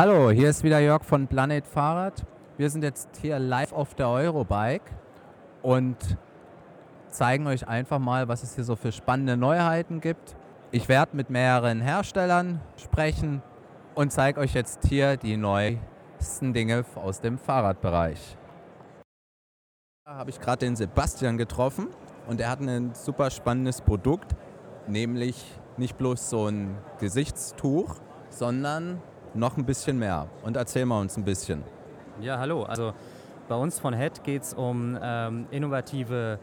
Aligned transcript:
Hallo, 0.00 0.30
hier 0.30 0.48
ist 0.48 0.64
wieder 0.64 0.78
Jörg 0.78 1.04
von 1.04 1.26
Planet 1.26 1.66
Fahrrad. 1.66 2.24
Wir 2.56 2.70
sind 2.70 2.82
jetzt 2.82 3.10
hier 3.20 3.38
live 3.38 3.74
auf 3.74 3.94
der 3.94 4.08
Eurobike 4.08 4.90
und 5.60 6.16
zeigen 7.10 7.46
euch 7.46 7.68
einfach 7.68 7.98
mal, 7.98 8.26
was 8.26 8.42
es 8.42 8.54
hier 8.54 8.64
so 8.64 8.76
für 8.76 8.92
spannende 8.92 9.36
Neuheiten 9.36 10.00
gibt. 10.00 10.36
Ich 10.70 10.88
werde 10.88 11.14
mit 11.14 11.28
mehreren 11.28 11.82
Herstellern 11.82 12.62
sprechen 12.78 13.42
und 13.94 14.10
zeige 14.10 14.40
euch 14.40 14.54
jetzt 14.54 14.86
hier 14.86 15.18
die 15.18 15.36
neuesten 15.36 16.54
Dinge 16.54 16.86
aus 16.94 17.20
dem 17.20 17.36
Fahrradbereich. 17.36 18.38
Da 20.06 20.14
habe 20.14 20.30
ich 20.30 20.40
gerade 20.40 20.64
den 20.64 20.76
Sebastian 20.76 21.36
getroffen 21.36 21.88
und 22.26 22.40
er 22.40 22.48
hat 22.48 22.60
ein 22.60 22.94
super 22.94 23.28
spannendes 23.28 23.82
Produkt, 23.82 24.34
nämlich 24.86 25.44
nicht 25.76 25.98
bloß 25.98 26.30
so 26.30 26.46
ein 26.46 26.78
Gesichtstuch, 26.98 27.96
sondern 28.30 29.02
noch 29.34 29.56
ein 29.56 29.64
bisschen 29.64 29.98
mehr. 29.98 30.26
Und 30.42 30.56
erzähl 30.56 30.86
mal 30.86 31.00
uns 31.00 31.16
ein 31.16 31.24
bisschen. 31.24 31.62
Ja, 32.20 32.38
hallo. 32.38 32.64
Also 32.64 32.92
bei 33.48 33.54
uns 33.54 33.78
von 33.78 33.94
Head 33.94 34.22
geht 34.24 34.42
es 34.42 34.54
um 34.54 34.98
ähm, 35.02 35.46
innovative 35.50 36.38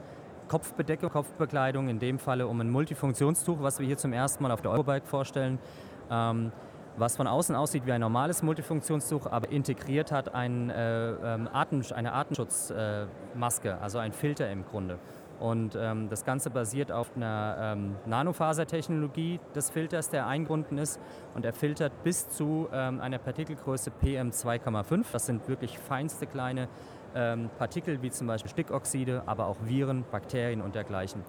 Kopfbedeckung, 0.48 1.10
Kopfbekleidung, 1.10 1.90
in 1.90 2.00
dem 2.00 2.20
Falle 2.20 2.48
um 2.48 2.60
ein 2.62 2.70
Multifunktionstuch, 2.70 3.62
was 3.62 3.80
wir 3.80 3.86
hier 3.86 3.98
zum 3.98 4.14
ersten 4.14 4.44
Mal 4.44 4.52
auf 4.52 4.62
der 4.62 4.72
Eurobike 4.72 5.06
vorstellen. 5.06 5.60
Ähm, 6.10 6.52
was 6.98 7.16
von 7.16 7.28
außen 7.28 7.56
aussieht 7.56 7.86
wie 7.86 7.92
ein 7.92 8.02
normales 8.02 8.42
Multifunktionstuch, 8.42 9.28
aber 9.28 9.52
integriert 9.52 10.12
hat 10.12 10.34
ein, 10.34 10.70
äh, 10.70 11.12
ähm, 11.12 11.48
Atem, 11.52 11.84
eine 11.94 12.14
Atemschutzmaske, 12.14 13.70
äh, 13.70 13.84
also 13.84 14.00
ein 14.00 14.14
Filter 14.14 14.50
im 14.50 14.66
Grunde. 14.66 14.98
Und 15.40 15.78
ähm, 15.80 16.10
das 16.10 16.26
Ganze 16.26 16.50
basiert 16.50 16.92
auf 16.92 17.16
einer 17.16 17.58
ähm, 17.60 17.96
Nanofasertechnologie 18.06 19.40
des 19.56 19.70
Filters, 19.70 20.10
der 20.10 20.26
eingebunden 20.26 20.78
ist. 20.78 21.00
Und 21.36 21.46
er 21.46 21.54
filtert 21.54 22.04
bis 22.04 22.30
zu 22.30 22.68
ähm, 22.74 23.00
einer 23.00 23.20
Partikelgröße 23.20 23.92
PM2,5. 24.04 25.06
Das 25.12 25.28
sind 25.28 25.48
wirklich 25.48 25.78
feinste 25.78 26.26
kleine 26.26 26.68
ähm, 27.16 27.50
Partikel, 27.58 28.02
wie 28.02 28.10
zum 28.10 28.28
Beispiel 28.28 28.50
Stickoxide, 28.50 29.24
aber 29.26 29.46
auch 29.48 29.58
Viren, 29.64 30.06
Bakterien 30.12 30.62
und 30.62 30.74
dergleichen. 30.76 31.24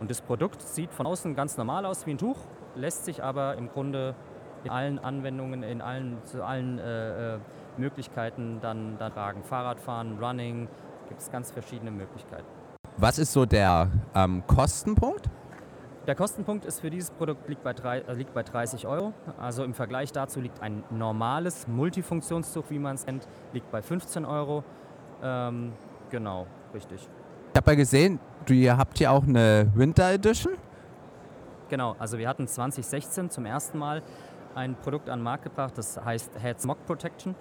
Und 0.00 0.10
das 0.10 0.20
Produkt 0.20 0.60
sieht 0.62 0.92
von 0.92 1.06
außen 1.06 1.36
ganz 1.36 1.56
normal 1.56 1.86
aus 1.86 2.06
wie 2.06 2.12
ein 2.12 2.18
Tuch, 2.18 2.38
lässt 2.74 3.04
sich 3.04 3.22
aber 3.22 3.56
im 3.56 3.68
Grunde 3.68 4.16
in 4.64 4.70
allen 4.70 4.98
Anwendungen, 4.98 5.62
in 5.62 5.80
allen, 5.80 6.18
zu 6.24 6.44
allen 6.44 6.78
äh, 6.78 7.34
äh, 7.34 7.38
Möglichkeiten 7.76 8.58
dann, 8.60 8.98
dann 8.98 9.12
tragen. 9.12 9.42
Fahrradfahren, 9.42 10.18
Running, 10.18 10.68
gibt 11.08 11.20
es 11.20 11.30
ganz 11.30 11.50
verschiedene 11.50 11.90
Möglichkeiten. 11.90 12.61
Was 12.98 13.18
ist 13.18 13.32
so 13.32 13.46
der 13.46 13.90
ähm, 14.14 14.42
Kostenpunkt? 14.46 15.28
Der 16.06 16.14
Kostenpunkt 16.14 16.64
ist 16.64 16.80
für 16.80 16.90
dieses 16.90 17.10
Produkt 17.10 17.48
liegt 17.48 17.62
bei, 17.62 17.72
drei, 17.72 17.98
äh, 17.98 18.14
liegt 18.14 18.34
bei 18.34 18.42
30 18.42 18.86
Euro. 18.86 19.12
Also 19.38 19.62
im 19.62 19.72
Vergleich 19.72 20.12
dazu 20.12 20.40
liegt 20.40 20.60
ein 20.60 20.82
normales 20.90 21.68
Multifunktionstuch, 21.68 22.64
wie 22.70 22.78
man 22.78 22.96
es 22.96 23.06
nennt, 23.06 23.26
liegt 23.52 23.70
bei 23.70 23.82
15 23.82 24.24
Euro. 24.24 24.64
Ähm, 25.22 25.72
genau, 26.10 26.46
richtig. 26.74 27.08
Ich 27.52 27.56
habe 27.56 27.70
ja 27.70 27.76
gesehen, 27.76 28.18
du, 28.46 28.54
ihr 28.54 28.76
habt 28.76 28.98
hier 28.98 29.12
auch 29.12 29.22
eine 29.22 29.70
Winter 29.74 30.10
Edition. 30.10 30.54
Genau, 31.68 31.94
also 31.98 32.18
wir 32.18 32.28
hatten 32.28 32.48
2016 32.48 33.30
zum 33.30 33.46
ersten 33.46 33.78
Mal 33.78 34.02
ein 34.54 34.74
Produkt 34.74 35.08
an 35.08 35.20
den 35.20 35.24
Markt 35.24 35.44
gebracht, 35.44 35.78
das 35.78 36.02
heißt 36.04 36.32
Head 36.40 36.60
Smog 36.60 36.84
Protection. 36.84 37.34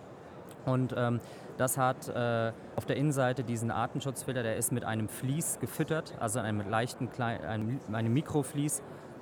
Und 0.66 0.94
ähm, 0.96 1.20
das 1.62 1.78
hat 1.78 2.08
äh, 2.10 2.52
auf 2.76 2.86
der 2.86 2.96
Innenseite 2.96 3.44
diesen 3.44 3.70
Artenschutzfilter, 3.70 4.42
der 4.42 4.56
ist 4.56 4.72
mit 4.72 4.84
einem 4.84 5.08
Vlies 5.08 5.60
gefüttert, 5.62 6.16
also 6.20 6.40
einem 6.40 6.68
leichten, 6.68 7.08
einem, 7.20 7.80
einem 7.94 8.14
Mikroflies, 8.14 8.82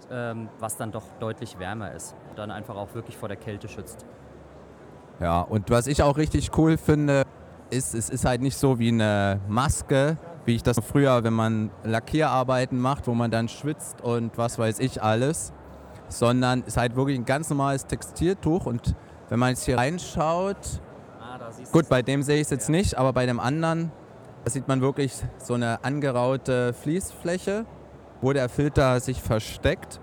ähm, 0.09 0.48
was 0.58 0.78
dann 0.78 0.94
doch 0.94 1.04
deutlich 1.20 1.60
wärmer 1.60 1.92
ist 1.92 2.16
und 2.30 2.40
dann 2.40 2.50
einfach 2.50 2.78
auch 2.78 2.95
wirklich 2.95 3.17
vor 3.17 3.28
der 3.28 3.38
Kälte 3.38 3.67
schützt. 3.67 4.06
Ja, 5.20 5.42
und 5.42 5.70
was 5.70 5.88
ich 5.88 6.02
auch 6.02 6.16
richtig 6.16 6.58
cool 6.58 6.78
finde, 6.78 7.23
ist, 7.72 7.94
es 7.94 8.10
ist 8.10 8.23
halt 8.23 8.42
nicht 8.42 8.56
so 8.56 8.80
wie 8.80 8.88
eine 8.88 9.42
Maske, 9.50 10.17
wie 10.45 10.56
ich 10.56 10.64
das 10.64 10.80
früher, 10.80 11.26
wenn 11.26 11.34
man 11.34 11.71
Lackierarbeiten 11.83 12.80
macht, 12.80 13.08
wo 13.08 13.14
man 13.14 13.30
dann 13.30 13.50
schwitzt 13.50 14.02
und 14.02 14.38
was 14.38 14.58
weiß 14.58 14.80
ich 14.80 15.04
alles, 15.04 15.52
sondern 16.08 16.61
es 16.61 16.67
ist 16.67 16.77
halt 16.77 16.95
wirklich 16.95 17.20
ein 17.20 17.26
ganz 17.26 17.50
normales 17.50 17.86
Textiltuch 17.86 18.66
und 18.66 18.95
wenn 19.27 19.39
man 19.39 19.50
jetzt 19.50 19.66
hier 19.66 19.77
reinschaut, 19.77 20.82
Gut, 21.71 21.89
bei 21.89 22.02
dem 22.02 22.23
sehe 22.23 22.37
ich 22.37 22.43
es 22.43 22.49
jetzt 22.49 22.70
nicht, 22.70 22.97
aber 22.97 23.14
bei 23.14 23.25
dem 23.25 23.39
anderen 23.39 23.92
da 24.43 24.52
sieht 24.52 24.67
man 24.67 24.81
wirklich 24.81 25.14
so 25.37 25.53
eine 25.53 25.83
angeraute 25.83 26.73
Fließfläche, 26.73 27.65
wo 28.21 28.31
der 28.31 28.47
Filter 28.47 28.99
sich 28.99 29.21
versteckt. 29.21 29.99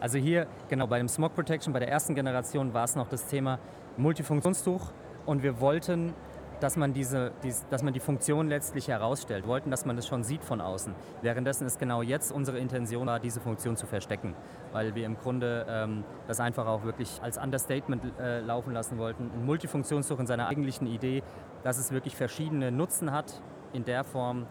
Also 0.00 0.18
hier, 0.18 0.46
genau, 0.68 0.86
bei 0.86 0.98
dem 0.98 1.08
Smog 1.08 1.34
Protection, 1.34 1.72
bei 1.72 1.78
der 1.78 1.88
ersten 1.88 2.14
Generation 2.14 2.74
war 2.74 2.84
es 2.84 2.94
noch 2.94 3.08
das 3.08 3.26
Thema 3.26 3.58
Multifunktionstuch. 3.96 4.92
Und 5.24 5.42
wir 5.42 5.60
wollten 5.60 6.14
dass 6.60 6.76
man, 6.76 6.92
diese, 6.92 7.32
dies, 7.42 7.66
dass 7.70 7.82
man 7.82 7.92
die 7.92 8.00
Funktion 8.00 8.48
letztlich 8.48 8.88
herausstellt. 8.88 9.46
Wollten, 9.46 9.70
dass 9.70 9.84
man 9.84 9.96
das 9.96 10.06
schon 10.06 10.22
sieht 10.22 10.44
von 10.44 10.60
außen. 10.60 10.94
Währenddessen 11.22 11.66
ist 11.66 11.78
genau 11.78 12.02
jetzt 12.02 12.32
unsere 12.32 12.58
Intention 12.58 13.06
war, 13.06 13.20
diese 13.20 13.40
Funktion 13.40 13.76
zu 13.76 13.86
verstecken, 13.86 14.34
weil 14.72 14.94
wir 14.94 15.06
im 15.06 15.16
Grunde 15.16 15.66
ähm, 15.68 16.04
das 16.26 16.40
einfach 16.40 16.66
auch 16.66 16.84
wirklich 16.84 17.20
als 17.22 17.38
Understatement 17.38 18.02
äh, 18.18 18.40
laufen 18.40 18.72
lassen 18.72 18.98
wollten. 18.98 19.30
Ein 19.32 19.44
Multifunktionssuch 19.44 20.18
in 20.18 20.26
seiner 20.26 20.48
eigentlichen 20.48 20.86
Idee, 20.86 21.22
dass 21.62 21.78
es 21.78 21.90
wirklich 21.92 22.16
verschiedene 22.16 22.70
Nutzen 22.70 23.12
hat, 23.12 23.42
in 23.72 23.84
der 23.84 24.04
Form 24.04 24.46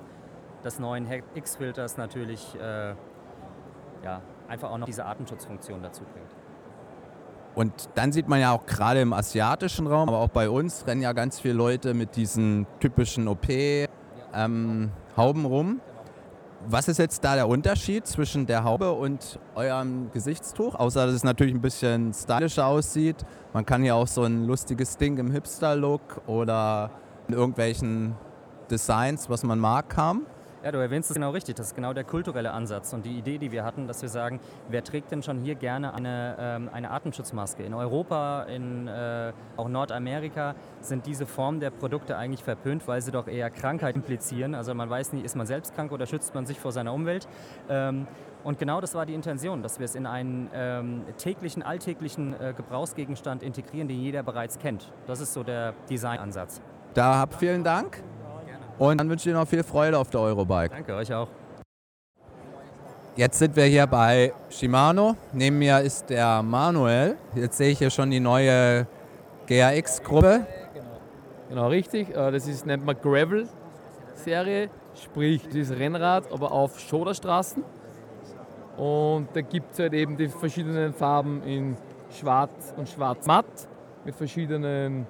des 0.63 0.79
neuen 0.79 1.07
X-Filters 1.35 1.97
natürlich 1.97 2.55
äh, 2.55 2.95
ja, 4.03 4.21
einfach 4.47 4.71
auch 4.71 4.77
noch 4.77 4.85
diese 4.85 5.05
Artenschutzfunktion 5.05 5.81
dazu 5.81 6.03
bringt. 6.03 6.44
Und 7.55 7.71
dann 7.95 8.11
sieht 8.11 8.27
man 8.27 8.41
ja 8.41 8.51
auch 8.51 8.65
gerade 8.65 9.01
im 9.01 9.13
asiatischen 9.13 9.87
Raum, 9.87 10.09
aber 10.09 10.19
auch 10.19 10.29
bei 10.29 10.49
uns 10.49 10.85
rennen 10.85 11.01
ja 11.01 11.13
ganz 11.13 11.39
viele 11.39 11.53
Leute 11.53 11.93
mit 11.93 12.17
diesen 12.17 12.67
typischen 12.81 13.29
OP-Hauben 13.29 13.89
ähm, 14.35 15.45
rum. 15.45 15.79
Was 16.67 16.87
ist 16.87 16.97
jetzt 16.97 17.23
da 17.23 17.35
der 17.35 17.47
Unterschied 17.47 18.07
zwischen 18.07 18.45
der 18.45 18.63
Haube 18.63 18.91
und 18.91 19.39
eurem 19.53 20.11
Gesichtstuch? 20.11 20.75
Außer 20.75 21.05
dass 21.05 21.15
es 21.15 21.23
natürlich 21.23 21.53
ein 21.53 21.61
bisschen 21.61 22.13
stylischer 22.13 22.65
aussieht. 22.65 23.23
Man 23.53 23.65
kann 23.65 23.83
hier 23.83 23.95
auch 23.95 24.07
so 24.07 24.23
ein 24.23 24.45
lustiges 24.45 24.97
Ding 24.97 25.17
im 25.17 25.31
Hipster-Look 25.31 26.23
oder 26.27 26.89
in 27.27 27.35
irgendwelchen 27.35 28.15
Designs, 28.69 29.29
was 29.29 29.43
man 29.43 29.59
mag, 29.59 29.95
haben. 29.95 30.25
Ja, 30.65 30.71
du 30.71 30.79
erwähnst 30.79 31.11
es 31.11 31.13
genau 31.13 31.29
richtig. 31.29 31.57
Das 31.57 31.67
ist 31.67 31.75
genau 31.75 31.93
der 31.93 32.03
kulturelle 32.03 32.49
Ansatz 32.49 32.91
und 32.91 33.05
die 33.05 33.19
Idee, 33.19 33.37
die 33.37 33.51
wir 33.51 33.63
hatten, 33.63 33.85
dass 33.85 34.01
wir 34.01 34.09
sagen, 34.09 34.39
wer 34.67 34.83
trägt 34.83 35.11
denn 35.11 35.21
schon 35.21 35.37
hier 35.37 35.53
gerne 35.53 35.93
eine, 35.93 36.35
ähm, 36.39 36.69
eine 36.73 36.89
Atemschutzmaske? 36.89 37.61
In 37.61 37.75
Europa, 37.75 38.45
in 38.45 38.87
äh, 38.87 39.31
auch 39.57 39.69
Nordamerika 39.69 40.55
sind 40.81 41.05
diese 41.05 41.27
Formen 41.27 41.59
der 41.59 41.69
Produkte 41.69 42.17
eigentlich 42.17 42.43
verpönt, 42.43 42.87
weil 42.87 42.99
sie 43.03 43.11
doch 43.11 43.27
eher 43.27 43.51
Krankheit 43.51 43.95
implizieren. 43.95 44.55
Also 44.55 44.73
man 44.73 44.89
weiß 44.89 45.13
nicht, 45.13 45.23
ist 45.23 45.35
man 45.35 45.45
selbst 45.45 45.75
krank 45.75 45.91
oder 45.91 46.07
schützt 46.07 46.33
man 46.33 46.47
sich 46.47 46.59
vor 46.59 46.71
seiner 46.71 46.93
Umwelt? 46.93 47.27
Ähm, 47.69 48.07
und 48.43 48.57
genau 48.57 48.81
das 48.81 48.95
war 48.95 49.05
die 49.05 49.13
Intention, 49.13 49.61
dass 49.61 49.77
wir 49.77 49.85
es 49.85 49.93
in 49.93 50.07
einen 50.07 50.49
ähm, 50.51 51.03
täglichen, 51.19 51.61
alltäglichen 51.61 52.33
äh, 52.41 52.55
Gebrauchsgegenstand 52.57 53.43
integrieren, 53.43 53.87
den 53.87 54.01
jeder 54.01 54.23
bereits 54.23 54.57
kennt. 54.57 54.91
Das 55.05 55.19
ist 55.19 55.31
so 55.31 55.43
der 55.43 55.75
Designansatz. 55.91 56.59
Da 56.95 57.19
habt 57.19 57.35
vielen 57.35 57.63
Dank. 57.63 58.01
Und 58.77 58.99
dann 58.99 59.09
wünsche 59.09 59.29
ich 59.29 59.33
dir 59.33 59.39
noch 59.39 59.47
viel 59.47 59.63
Freude 59.63 59.97
auf 59.97 60.09
der 60.09 60.21
Eurobike. 60.21 60.69
Danke, 60.69 60.95
euch 60.95 61.13
auch. 61.13 61.27
Jetzt 63.15 63.39
sind 63.39 63.55
wir 63.55 63.63
hier 63.63 63.87
bei 63.87 64.33
Shimano. 64.49 65.15
Neben 65.31 65.57
mir 65.57 65.79
ist 65.79 66.09
der 66.09 66.43
Manuel. 66.43 67.15
Jetzt 67.33 67.57
sehe 67.57 67.69
ich 67.69 67.79
hier 67.79 67.89
schon 67.89 68.11
die 68.11 68.19
neue 68.19 68.87
GRX-Gruppe. 69.47 70.45
Genau. 70.73 70.85
genau, 71.47 71.67
richtig. 71.69 72.09
Äh, 72.09 72.31
das 72.31 72.45
ist, 72.45 72.65
nennt 72.65 72.85
man 72.85 72.97
Gravel-Serie. 73.01 74.69
Sprich, 75.01 75.43
das 75.45 75.55
ist 75.55 75.71
Rennrad, 75.71 76.29
aber 76.33 76.51
auf 76.51 76.77
Schoderstraßen. 76.77 77.63
Und 78.75 79.29
da 79.33 79.39
gibt 79.39 79.71
es 79.71 79.79
halt 79.79 79.93
eben 79.93 80.17
die 80.17 80.27
verschiedenen 80.27 80.93
Farben 80.93 81.41
in 81.43 81.77
Schwarz 82.09 82.73
und 82.75 82.89
Schwarz-Matt 82.89 83.45
mit 84.03 84.15
verschiedenen 84.15 85.07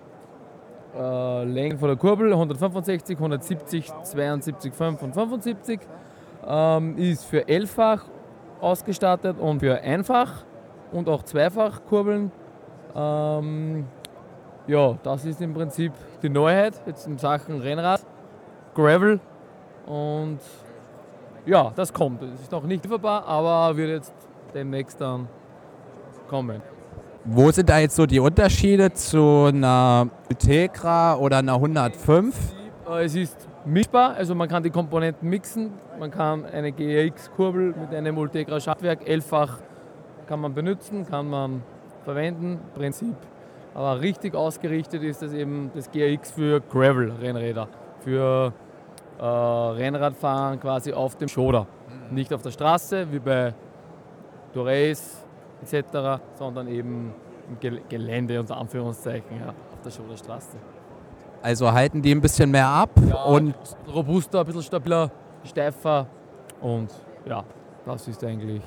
äh, 0.98 1.44
Längen 1.44 1.78
von 1.78 1.90
der 1.90 1.98
Kurbel 1.98 2.32
165, 2.32 3.18
170, 3.18 3.92
72, 4.04 4.74
5 4.74 5.02
und 5.02 5.14
75. 5.14 5.80
Ähm, 6.48 6.98
ist 6.98 7.26
für 7.26 7.48
Elffach 7.48 8.06
ausgestattet 8.62 9.40
und 9.40 9.60
für 9.60 9.82
Einfach 9.82 10.46
und 10.92 11.10
auch 11.10 11.24
Zweifach 11.24 11.84
Kurbeln. 11.86 12.32
Ähm, 12.96 13.86
ja, 14.68 14.98
das 15.04 15.26
ist 15.26 15.42
im 15.42 15.54
Prinzip 15.54 15.92
die 16.22 16.30
Neuheit 16.30 16.74
jetzt 16.86 17.08
in 17.08 17.18
Sachen 17.18 17.62
Rennrad, 17.62 18.02
Gravel 18.74 19.20
und 19.86 20.40
ja, 21.46 21.72
das 21.76 21.94
kommt. 21.94 22.24
Es 22.24 22.42
ist 22.42 22.52
noch 22.52 22.64
nicht 22.64 22.84
lieferbar, 22.84 23.26
aber 23.28 23.76
wird 23.78 23.90
jetzt 23.90 24.14
demnächst 24.54 25.00
dann 25.00 25.28
kommen. 26.28 26.62
Wo 27.28 27.50
sind 27.50 27.70
da 27.70 27.80
jetzt 27.80 27.96
so 27.96 28.06
die 28.06 28.20
Unterschiede 28.20 28.94
zu 28.94 29.46
einer 29.48 30.08
Tegra 30.38 31.16
oder 31.16 31.40
einer 31.40 31.56
105? 31.56 32.36
Äh, 32.88 33.06
es 33.06 33.16
ist 33.16 33.48
mischbar, 33.66 34.14
also 34.14 34.36
man 34.36 34.48
kann 34.48 34.62
die 34.62 34.70
Komponenten 34.70 35.28
mixen. 35.28 35.72
Man 36.00 36.12
kann 36.12 36.46
eine 36.46 36.72
GX-Kurbel 36.72 37.74
mit 37.80 37.96
einem 37.96 38.20
Ultegra 38.20 38.60
Schaltwerk 38.60 39.10
elffach 39.10 39.58
kann 40.28 40.40
man 40.40 40.54
benutzen, 40.54 41.08
kann 41.08 41.28
man 41.28 41.64
verwenden. 42.04 42.60
Prinzip 42.76 43.16
Aber 43.74 44.02
richtig 44.02 44.36
ausgerichtet 44.36 45.02
ist 45.02 45.24
das 45.24 45.34
eben 45.34 45.72
das 45.74 45.90
GRX 45.90 46.30
für 46.30 46.62
Gravel-Rennräder. 46.62 47.68
Für 48.02 48.54
äh, 49.20 49.24
Rennradfahren 49.24 50.60
quasi 50.60 50.94
auf 50.94 51.16
dem 51.16 51.28
Schoder. 51.28 51.66
Nicht 52.12 52.32
auf 52.32 52.44
der 52.44 52.52
Straße 52.52 53.08
wie 53.12 53.20
bei 53.20 53.56
Tourays 54.54 55.25
etc., 55.74 56.22
sondern 56.36 56.68
eben 56.68 57.14
im 57.50 57.60
Gel 57.60 57.82
Gelände 57.90 58.40
unter 58.40 58.58
Anführungszeichen 58.58 59.40
ja, 59.40 59.50
auf 59.50 59.82
der 59.84 59.92
Schoderstraße. 59.92 60.58
Also 61.42 61.72
halten 61.72 62.02
die 62.02 62.12
ein 62.12 62.22
bisschen 62.22 62.50
mehr 62.50 62.68
ab 62.68 62.90
Ja, 63.08 63.24
und 63.26 63.56
robuster, 63.94 64.40
ein 64.40 64.46
bisschen 64.46 64.64
stabiler, 64.64 65.12
steifer 65.44 66.08
und 66.62 66.92
ja, 67.26 67.44
das 67.86 68.08
ist 68.08 68.24
eigentlich. 68.24 68.62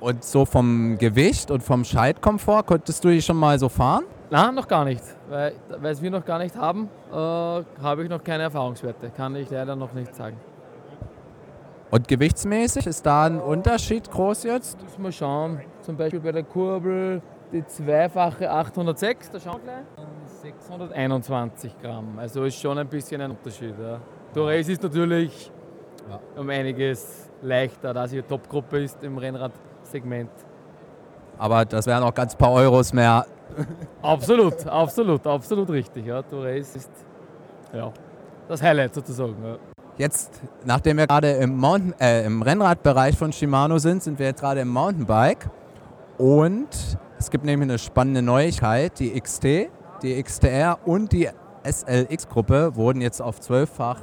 Und 0.00 0.24
so 0.24 0.44
vom 0.44 0.96
Gewicht 0.98 1.50
und 1.50 1.62
vom 1.62 1.84
Schaltkomfort, 1.84 2.66
konntest 2.66 3.04
du 3.04 3.10
die 3.10 3.20
schon 3.22 3.36
mal 3.36 3.58
so 3.58 3.68
fahren? 3.68 4.04
Nein, 4.30 4.54
noch 4.54 4.66
gar 4.66 4.84
nicht. 4.84 5.02
Weil 5.28 5.54
weil 5.80 5.92
es 5.92 6.00
wir 6.00 6.10
noch 6.10 6.24
gar 6.24 6.38
nicht 6.38 6.56
haben, 6.56 6.88
äh, 7.12 7.14
habe 7.14 8.02
ich 8.02 8.08
noch 8.08 8.22
keine 8.24 8.44
Erfahrungswerte. 8.44 9.10
Kann 9.10 9.36
ich 9.36 9.50
leider 9.50 9.76
noch 9.76 9.92
nicht 9.92 10.14
sagen. 10.14 10.36
Und 11.90 12.06
gewichtsmäßig 12.06 12.86
ist 12.86 13.04
da 13.04 13.24
ein 13.26 13.40
Unterschied 13.40 14.10
groß 14.10 14.44
jetzt? 14.44 14.80
Müssen 14.80 15.02
wir 15.02 15.12
schauen. 15.12 15.60
Zum 15.82 15.96
Beispiel 15.96 16.20
bei 16.20 16.32
der 16.32 16.42
Kurbel 16.42 17.22
die 17.52 17.66
zweifache 17.66 18.50
806, 18.50 19.30
da 19.30 19.40
schauen 19.40 19.60
wir 19.64 19.72
gleich. 19.72 20.06
621 20.42 21.78
Gramm. 21.80 22.18
Also 22.18 22.44
ist 22.44 22.60
schon 22.60 22.78
ein 22.78 22.86
bisschen 22.86 23.20
ein 23.20 23.30
Unterschied. 23.30 23.74
Ja. 23.80 24.00
Torres 24.32 24.68
ist 24.68 24.82
natürlich 24.82 25.50
um 26.36 26.48
einiges 26.48 27.28
leichter, 27.42 27.92
da 27.92 28.06
sie 28.06 28.22
Topgruppe 28.22 28.82
ist 28.82 29.02
im 29.02 29.18
Rennradsegment. 29.18 30.30
Aber 31.38 31.64
das 31.64 31.86
wären 31.86 32.02
auch 32.02 32.14
ganz 32.14 32.34
paar 32.34 32.52
Euros 32.52 32.92
mehr. 32.92 33.26
Absolut, 34.02 34.66
absolut, 34.66 35.26
absolut 35.26 35.70
richtig. 35.70 36.06
Ja. 36.06 36.22
Torres 36.22 36.76
ist 36.76 36.90
ja, 37.72 37.92
das 38.48 38.62
Highlight 38.62 38.94
sozusagen. 38.94 39.36
Ja. 39.44 39.56
Jetzt, 39.98 40.40
nachdem 40.64 40.98
wir 40.98 41.06
gerade 41.06 41.32
im, 41.32 41.56
Mountain, 41.56 41.94
äh, 42.00 42.24
im 42.24 42.42
Rennradbereich 42.42 43.16
von 43.16 43.32
Shimano 43.32 43.78
sind, 43.78 44.02
sind 44.02 44.18
wir 44.18 44.26
jetzt 44.26 44.40
gerade 44.40 44.60
im 44.60 44.68
Mountainbike. 44.68 45.50
Und 46.20 46.68
es 47.18 47.30
gibt 47.30 47.46
nämlich 47.46 47.70
eine 47.70 47.78
spannende 47.78 48.20
Neuigkeit. 48.20 48.98
Die 48.98 49.18
XT, 49.18 49.70
die 50.02 50.22
XTR 50.22 50.78
und 50.84 51.12
die 51.12 51.30
SLX-Gruppe 51.64 52.76
wurden 52.76 53.00
jetzt 53.00 53.22
auf 53.22 53.40
12-fach 53.40 54.02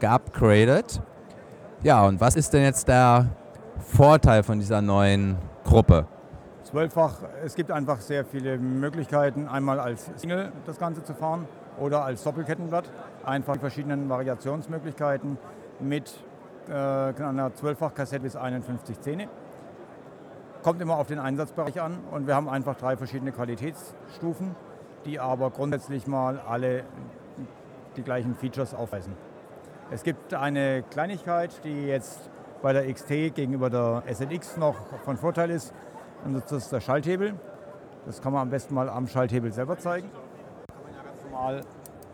geupgradet. 0.00 1.02
Ja, 1.82 2.06
und 2.06 2.22
was 2.22 2.36
ist 2.36 2.54
denn 2.54 2.62
jetzt 2.62 2.88
der 2.88 3.26
Vorteil 3.80 4.42
von 4.44 4.58
dieser 4.58 4.80
neuen 4.80 5.36
Gruppe? 5.64 6.06
Zwölffach, 6.62 7.18
es 7.44 7.54
gibt 7.54 7.70
einfach 7.70 8.00
sehr 8.00 8.24
viele 8.24 8.56
Möglichkeiten, 8.56 9.46
einmal 9.46 9.78
als 9.78 10.10
Single 10.16 10.52
das 10.64 10.78
Ganze 10.78 11.04
zu 11.04 11.12
fahren 11.12 11.46
oder 11.78 12.02
als 12.02 12.22
Doppelkettenblatt. 12.22 12.90
Einfach 13.26 13.52
die 13.52 13.60
verschiedenen 13.60 14.08
Variationsmöglichkeiten 14.08 15.36
mit 15.80 16.14
äh, 16.66 16.72
einer 16.72 17.54
Zwölffach-Kassette 17.54 18.22
bis 18.22 18.36
51 18.36 19.02
Zähne. 19.02 19.28
Kommt 20.62 20.82
immer 20.82 20.98
auf 20.98 21.06
den 21.06 21.18
Einsatzbereich 21.18 21.80
an 21.80 21.98
und 22.10 22.26
wir 22.26 22.34
haben 22.34 22.48
einfach 22.48 22.76
drei 22.76 22.96
verschiedene 22.96 23.32
Qualitätsstufen, 23.32 24.56
die 25.04 25.20
aber 25.20 25.50
grundsätzlich 25.50 26.06
mal 26.06 26.40
alle 26.40 26.84
die 27.96 28.02
gleichen 28.02 28.34
Features 28.34 28.74
aufweisen. 28.74 29.14
Es 29.90 30.02
gibt 30.02 30.34
eine 30.34 30.82
Kleinigkeit, 30.90 31.64
die 31.64 31.86
jetzt 31.86 32.28
bei 32.60 32.72
der 32.72 32.92
XT 32.92 33.34
gegenüber 33.34 33.70
der 33.70 34.02
SLX 34.12 34.56
noch 34.56 34.74
von 35.04 35.16
Vorteil 35.16 35.50
ist. 35.50 35.72
Und 36.24 36.34
das 36.34 36.50
ist 36.50 36.72
der 36.72 36.80
Schalthebel. 36.80 37.34
Das 38.04 38.20
kann 38.20 38.32
man 38.32 38.42
am 38.42 38.50
besten 38.50 38.74
mal 38.74 38.88
am 38.88 39.06
Schalthebel 39.06 39.52
selber 39.52 39.78
zeigen. 39.78 40.10
Da 40.66 40.74
kann 40.74 40.82
man 40.82 40.92
ja 40.92 41.02
ganz 41.02 41.24
normal 41.24 41.60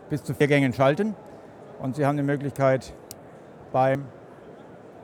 bis 0.09 0.23
zu 0.23 0.33
vier 0.33 0.47
Gängen 0.47 0.71
schalten. 0.71 1.15
Und 1.79 1.95
Sie 1.95 2.05
haben 2.05 2.15
die 2.15 2.23
Möglichkeit 2.23 2.93
beim 3.71 4.05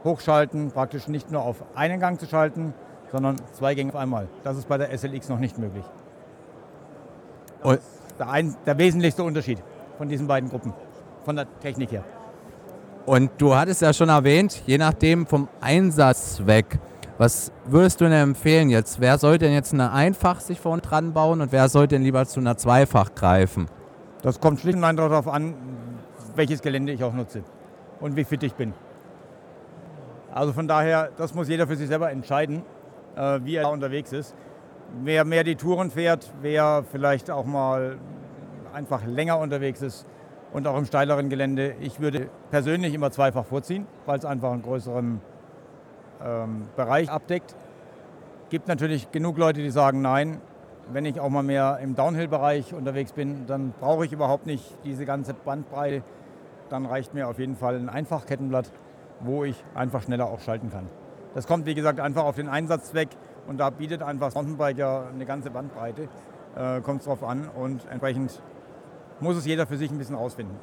Hochschalten 0.03 0.71
praktisch 0.71 1.07
nicht 1.07 1.31
nur 1.31 1.41
auf 1.41 1.63
einen 1.75 1.99
Gang 1.99 2.19
zu 2.19 2.27
schalten, 2.27 2.73
sondern 3.11 3.35
zwei 3.53 3.75
Gänge 3.75 3.89
auf 3.89 3.99
einmal. 3.99 4.27
Das 4.43 4.57
ist 4.57 4.67
bei 4.67 4.77
der 4.77 4.95
SLX 4.97 5.29
noch 5.29 5.39
nicht 5.39 5.57
möglich. 5.57 5.83
Das 7.63 7.75
ist 7.75 7.83
der, 8.19 8.29
ein, 8.29 8.55
der 8.65 8.77
wesentlichste 8.77 9.23
Unterschied 9.23 9.61
von 9.97 10.07
diesen 10.07 10.27
beiden 10.27 10.49
Gruppen, 10.49 10.73
von 11.25 11.35
der 11.35 11.45
Technik 11.59 11.91
her. 11.91 12.03
Und 13.05 13.31
du 13.37 13.55
hattest 13.55 13.81
ja 13.81 13.93
schon 13.93 14.09
erwähnt, 14.09 14.63
je 14.65 14.77
nachdem 14.77 15.25
vom 15.25 15.47
Einsatzzweck, 15.59 16.79
was 17.17 17.51
würdest 17.65 18.01
du 18.01 18.05
denn 18.05 18.13
empfehlen 18.13 18.69
jetzt? 18.69 18.99
Wer 18.99 19.17
sollte 19.17 19.45
denn 19.45 19.53
jetzt 19.53 19.73
eine 19.73 19.91
Einfach 19.91 20.39
sich 20.39 20.59
vorne 20.59 20.81
dran 20.81 21.13
bauen 21.13 21.41
und 21.41 21.51
wer 21.51 21.69
sollte 21.69 21.95
denn 21.95 22.03
lieber 22.03 22.25
zu 22.25 22.39
einer 22.39 22.57
Zweifach 22.57 23.13
greifen? 23.13 23.67
Das 24.21 24.39
kommt 24.39 24.59
schlicht 24.59 24.77
und 24.77 24.83
einfach 24.83 25.09
darauf 25.09 25.27
an, 25.27 25.53
welches 26.35 26.61
Gelände 26.61 26.93
ich 26.93 27.03
auch 27.03 27.13
nutze 27.13 27.43
und 27.99 28.15
wie 28.15 28.23
fit 28.23 28.41
ich 28.43 28.53
bin. 28.53 28.73
Also 30.33 30.53
von 30.53 30.67
daher, 30.67 31.09
das 31.17 31.35
muss 31.35 31.47
jeder 31.47 31.67
für 31.67 31.75
sich 31.75 31.87
selber 31.87 32.09
entscheiden, 32.11 32.63
wie 33.15 33.55
er 33.55 33.69
unterwegs 33.69 34.13
ist. 34.13 34.35
Wer 35.03 35.25
mehr 35.25 35.43
die 35.43 35.55
Touren 35.55 35.89
fährt, 35.89 36.33
wer 36.41 36.83
vielleicht 36.89 37.31
auch 37.31 37.45
mal 37.45 37.97
einfach 38.73 39.05
länger 39.05 39.39
unterwegs 39.39 39.81
ist 39.81 40.05
und 40.53 40.67
auch 40.67 40.77
im 40.77 40.85
steileren 40.85 41.29
Gelände. 41.29 41.75
Ich 41.79 41.99
würde 41.99 42.29
persönlich 42.49 42.93
immer 42.93 43.11
zweifach 43.11 43.45
vorziehen, 43.45 43.87
weil 44.05 44.19
es 44.19 44.25
einfach 44.25 44.51
einen 44.51 44.61
größeren 44.61 45.21
ähm, 46.23 46.67
Bereich 46.75 47.09
abdeckt. 47.09 47.55
Gibt 48.49 48.67
natürlich 48.67 49.11
genug 49.11 49.37
Leute, 49.37 49.61
die 49.61 49.69
sagen, 49.69 50.01
nein, 50.01 50.41
wenn 50.91 51.05
ich 51.05 51.19
auch 51.19 51.29
mal 51.29 51.43
mehr 51.43 51.79
im 51.81 51.95
Downhill-Bereich 51.95 52.73
unterwegs 52.73 53.13
bin, 53.13 53.45
dann 53.47 53.73
brauche 53.79 54.05
ich 54.05 54.11
überhaupt 54.11 54.45
nicht 54.45 54.77
diese 54.83 55.05
ganze 55.05 55.33
Bandbreite. 55.33 56.03
Dann 56.69 56.85
reicht 56.85 57.13
mir 57.13 57.27
auf 57.29 57.39
jeden 57.39 57.55
Fall 57.55 57.75
ein 57.75 57.89
Einfachkettenblatt, 57.89 58.71
wo 59.21 59.43
ich 59.43 59.63
einfach 59.73 60.01
schneller 60.01 60.25
auch 60.25 60.41
schalten 60.41 60.69
kann. 60.69 60.87
Das 61.33 61.47
kommt, 61.47 61.65
wie 61.65 61.75
gesagt, 61.75 61.99
einfach 61.99 62.23
auf 62.23 62.35
den 62.35 62.49
Einsatzzweck 62.49 63.09
und 63.47 63.57
da 63.57 63.69
bietet 63.69 64.03
einfach 64.03 64.33
Mountainbiker 64.33 65.07
eine 65.13 65.25
ganze 65.25 65.49
Bandbreite. 65.49 66.09
Äh, 66.55 66.81
kommt 66.81 66.99
es 67.01 67.05
drauf 67.05 67.23
an 67.23 67.47
und 67.55 67.85
entsprechend 67.89 68.41
muss 69.19 69.37
es 69.37 69.45
jeder 69.45 69.65
für 69.65 69.77
sich 69.77 69.89
ein 69.91 69.97
bisschen 69.97 70.15
rausfinden. 70.15 70.55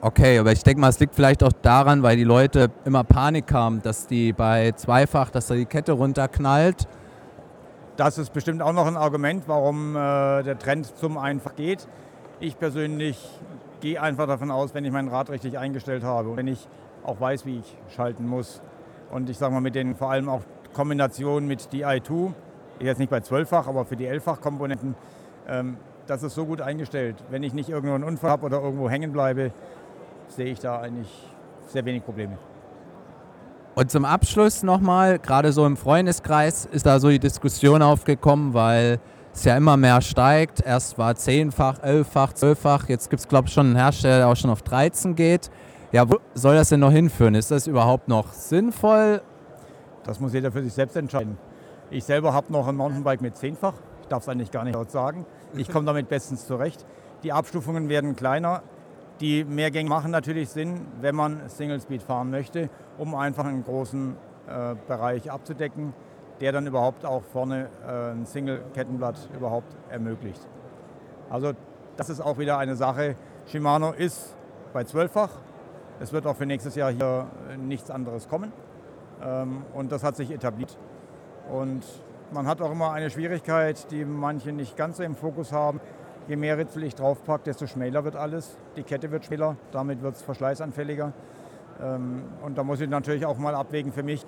Okay, 0.00 0.38
aber 0.38 0.52
ich 0.52 0.62
denke 0.62 0.80
mal, 0.80 0.88
es 0.88 1.00
liegt 1.00 1.14
vielleicht 1.14 1.42
auch 1.42 1.52
daran, 1.62 2.02
weil 2.02 2.16
die 2.16 2.24
Leute 2.24 2.70
immer 2.84 3.04
Panik 3.04 3.52
haben, 3.52 3.82
dass 3.82 4.06
die 4.06 4.32
bei 4.32 4.72
Zweifach, 4.72 5.30
dass 5.30 5.46
da 5.46 5.54
die 5.54 5.64
Kette 5.64 5.92
runterknallt. 5.92 6.86
Das 7.96 8.18
ist 8.18 8.32
bestimmt 8.32 8.60
auch 8.60 8.72
noch 8.72 8.86
ein 8.86 8.96
Argument, 8.96 9.44
warum 9.46 9.96
äh, 9.96 10.42
der 10.42 10.58
Trend 10.58 10.96
zum 10.96 11.16
Einfach 11.16 11.54
geht. 11.54 11.86
Ich 12.40 12.58
persönlich 12.58 13.18
gehe 13.80 14.00
einfach 14.00 14.26
davon 14.26 14.50
aus, 14.50 14.74
wenn 14.74 14.84
ich 14.84 14.92
mein 14.92 15.08
Rad 15.08 15.30
richtig 15.30 15.58
eingestellt 15.58 16.04
habe 16.04 16.30
und 16.30 16.36
wenn 16.36 16.48
ich 16.48 16.68
auch 17.04 17.20
weiß, 17.20 17.46
wie 17.46 17.60
ich 17.60 17.76
schalten 17.94 18.26
muss. 18.26 18.60
Und 19.14 19.30
ich 19.30 19.38
sage 19.38 19.54
mal, 19.54 19.60
mit 19.60 19.76
den 19.76 19.94
vor 19.94 20.10
allem 20.10 20.28
auch 20.28 20.40
Kombinationen 20.72 21.46
mit 21.46 21.68
DI2, 21.72 22.32
jetzt 22.80 22.98
nicht 22.98 23.10
bei 23.10 23.18
12-fach, 23.18 23.68
aber 23.68 23.84
für 23.84 23.94
die 23.94 24.08
11-fach-Komponenten, 24.08 24.96
ähm, 25.48 25.76
das 26.08 26.24
ist 26.24 26.34
so 26.34 26.44
gut 26.44 26.60
eingestellt. 26.60 27.14
Wenn 27.30 27.44
ich 27.44 27.54
nicht 27.54 27.68
irgendwo 27.68 27.94
einen 27.94 28.02
Unfall 28.02 28.30
habe 28.30 28.46
oder 28.46 28.60
irgendwo 28.60 28.90
hängen 28.90 29.12
bleibe, 29.12 29.52
sehe 30.26 30.46
ich 30.46 30.58
da 30.58 30.80
eigentlich 30.80 31.06
sehr 31.68 31.84
wenig 31.84 32.04
Probleme. 32.04 32.38
Und 33.76 33.88
zum 33.88 34.04
Abschluss 34.04 34.64
nochmal, 34.64 35.20
gerade 35.20 35.52
so 35.52 35.64
im 35.64 35.76
Freundeskreis 35.76 36.64
ist 36.66 36.84
da 36.84 36.98
so 36.98 37.08
die 37.08 37.20
Diskussion 37.20 37.82
aufgekommen, 37.82 38.52
weil 38.52 38.98
es 39.32 39.44
ja 39.44 39.56
immer 39.56 39.76
mehr 39.76 40.00
steigt. 40.00 40.60
Erst 40.60 40.98
war 40.98 41.14
zehnfach, 41.14 41.80
elffach, 41.84 42.32
zwölffach, 42.32 42.88
jetzt 42.88 43.10
gibt 43.10 43.20
es 43.20 43.28
glaube 43.28 43.46
ich 43.46 43.54
schon 43.54 43.66
einen 43.66 43.76
Hersteller, 43.76 44.18
der 44.18 44.28
auch 44.28 44.36
schon 44.36 44.50
auf 44.50 44.62
13 44.62 45.14
geht. 45.14 45.52
Ja, 45.94 46.10
wo 46.10 46.16
soll 46.34 46.56
das 46.56 46.70
denn 46.70 46.80
noch 46.80 46.90
hinführen? 46.90 47.36
Ist 47.36 47.52
das 47.52 47.68
überhaupt 47.68 48.08
noch 48.08 48.32
sinnvoll? 48.32 49.22
Das 50.02 50.18
muss 50.18 50.32
jeder 50.32 50.50
für 50.50 50.60
sich 50.60 50.72
selbst 50.72 50.96
entscheiden. 50.96 51.38
Ich 51.88 52.02
selber 52.02 52.32
habe 52.32 52.52
noch 52.52 52.66
ein 52.66 52.74
Mountainbike 52.74 53.20
mit 53.20 53.36
zehnfach. 53.36 53.74
Ich 54.02 54.08
darf 54.08 54.24
es 54.24 54.28
eigentlich 54.28 54.50
gar 54.50 54.64
nicht 54.64 54.74
laut 54.74 54.90
sagen. 54.90 55.24
Ich 55.56 55.70
komme 55.70 55.86
damit 55.86 56.08
bestens 56.08 56.48
zurecht. 56.48 56.84
Die 57.22 57.32
Abstufungen 57.32 57.88
werden 57.88 58.16
kleiner. 58.16 58.64
Die 59.20 59.44
Mehrgänge 59.44 59.88
machen 59.88 60.10
natürlich 60.10 60.48
Sinn, 60.48 60.80
wenn 61.00 61.14
man 61.14 61.48
Single 61.48 61.80
Speed 61.80 62.02
fahren 62.02 62.28
möchte, 62.28 62.70
um 62.98 63.14
einfach 63.14 63.44
einen 63.44 63.62
großen 63.62 64.16
äh, 64.48 64.74
Bereich 64.88 65.30
abzudecken, 65.30 65.94
der 66.40 66.50
dann 66.50 66.66
überhaupt 66.66 67.06
auch 67.06 67.22
vorne 67.22 67.68
äh, 67.86 68.10
ein 68.10 68.26
Single-Kettenblatt 68.26 69.28
überhaupt 69.32 69.76
ermöglicht. 69.90 70.44
Also 71.30 71.52
das 71.96 72.10
ist 72.10 72.20
auch 72.20 72.38
wieder 72.38 72.58
eine 72.58 72.74
Sache. 72.74 73.14
Shimano 73.46 73.92
ist 73.92 74.34
bei 74.72 74.82
zwölffach. 74.82 75.30
Es 76.04 76.12
wird 76.12 76.26
auch 76.26 76.36
für 76.36 76.44
nächstes 76.44 76.74
Jahr 76.74 76.92
hier 76.92 77.26
äh, 77.50 77.56
nichts 77.56 77.90
anderes 77.90 78.28
kommen. 78.28 78.52
Ähm, 79.22 79.62
und 79.72 79.90
das 79.90 80.04
hat 80.04 80.16
sich 80.16 80.30
etabliert. 80.30 80.76
Und 81.50 81.82
man 82.30 82.46
hat 82.46 82.60
auch 82.60 82.70
immer 82.70 82.92
eine 82.92 83.08
Schwierigkeit, 83.08 83.90
die 83.90 84.04
manche 84.04 84.52
nicht 84.52 84.76
ganz 84.76 84.98
so 84.98 85.02
im 85.02 85.14
Fokus 85.14 85.50
haben. 85.50 85.80
Je 86.28 86.36
mehr 86.36 86.58
Ritzel 86.58 86.82
ich 86.82 86.94
draufpacke, 86.94 87.44
desto 87.44 87.66
schmäler 87.66 88.04
wird 88.04 88.16
alles. 88.16 88.58
Die 88.76 88.82
Kette 88.82 89.10
wird 89.12 89.24
schmäler, 89.24 89.56
damit 89.72 90.02
wird 90.02 90.16
es 90.16 90.20
verschleißanfälliger. 90.20 91.14
Ähm, 91.82 92.24
und 92.42 92.58
da 92.58 92.64
muss 92.64 92.82
ich 92.82 92.90
natürlich 92.90 93.24
auch 93.24 93.38
mal 93.38 93.54
abwägen 93.54 93.90
für 93.90 94.02
mich, 94.02 94.26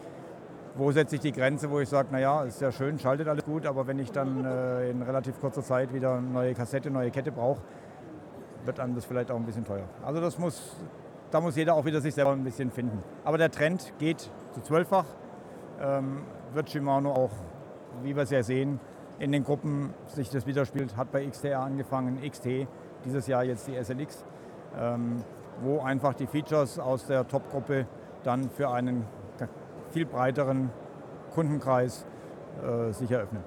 wo 0.76 0.92
setze 0.92 1.16
ich 1.16 1.20
die 1.20 1.32
Grenze, 1.32 1.70
wo 1.70 1.80
ich 1.80 1.90
sage, 1.90 2.08
naja, 2.10 2.44
ist 2.44 2.62
ja 2.62 2.72
schön, 2.72 2.98
schaltet 2.98 3.28
alles 3.28 3.44
gut, 3.44 3.66
aber 3.66 3.86
wenn 3.86 3.98
ich 3.98 4.10
dann 4.12 4.46
äh, 4.46 4.88
in 4.88 5.02
relativ 5.02 5.38
kurzer 5.40 5.62
Zeit 5.62 5.92
wieder 5.92 6.14
eine 6.14 6.26
neue 6.26 6.54
Kassette, 6.54 6.90
neue 6.90 7.10
Kette 7.10 7.32
brauche, 7.32 7.60
wird 8.64 8.80
einem 8.80 8.94
das 8.94 9.04
vielleicht 9.04 9.30
auch 9.30 9.36
ein 9.36 9.44
bisschen 9.44 9.66
teuer. 9.66 9.84
Also 10.02 10.22
das 10.22 10.38
muss, 10.38 10.74
da 11.36 11.40
muss 11.42 11.54
jeder 11.54 11.74
auch 11.74 11.84
wieder 11.84 12.00
sich 12.00 12.14
selber 12.14 12.32
ein 12.32 12.44
bisschen 12.44 12.70
finden. 12.70 13.02
Aber 13.22 13.36
der 13.36 13.50
Trend 13.50 13.92
geht 13.98 14.30
zu 14.52 14.62
zwölffach. 14.62 15.04
Ähm, 15.78 16.22
wird 16.54 16.70
Shimano 16.70 17.12
auch, 17.12 17.30
wie 18.02 18.16
wir 18.16 18.22
es 18.22 18.30
ja 18.30 18.42
sehen, 18.42 18.80
in 19.18 19.32
den 19.32 19.44
Gruppen 19.44 19.92
sich 20.06 20.30
das 20.30 20.46
widerspielt. 20.46 20.96
Hat 20.96 21.12
bei 21.12 21.26
XTR 21.26 21.60
angefangen, 21.60 22.22
XT, 22.26 22.66
dieses 23.04 23.26
Jahr 23.26 23.44
jetzt 23.44 23.68
die 23.68 23.74
SLX, 23.74 24.24
ähm, 24.80 25.22
wo 25.60 25.80
einfach 25.80 26.14
die 26.14 26.26
Features 26.26 26.78
aus 26.78 27.04
der 27.04 27.28
Top-Gruppe 27.28 27.86
dann 28.24 28.48
für 28.48 28.70
einen 28.70 29.04
viel 29.90 30.06
breiteren 30.06 30.70
Kundenkreis 31.34 32.06
äh, 32.62 32.94
sich 32.94 33.10
eröffnen. 33.10 33.44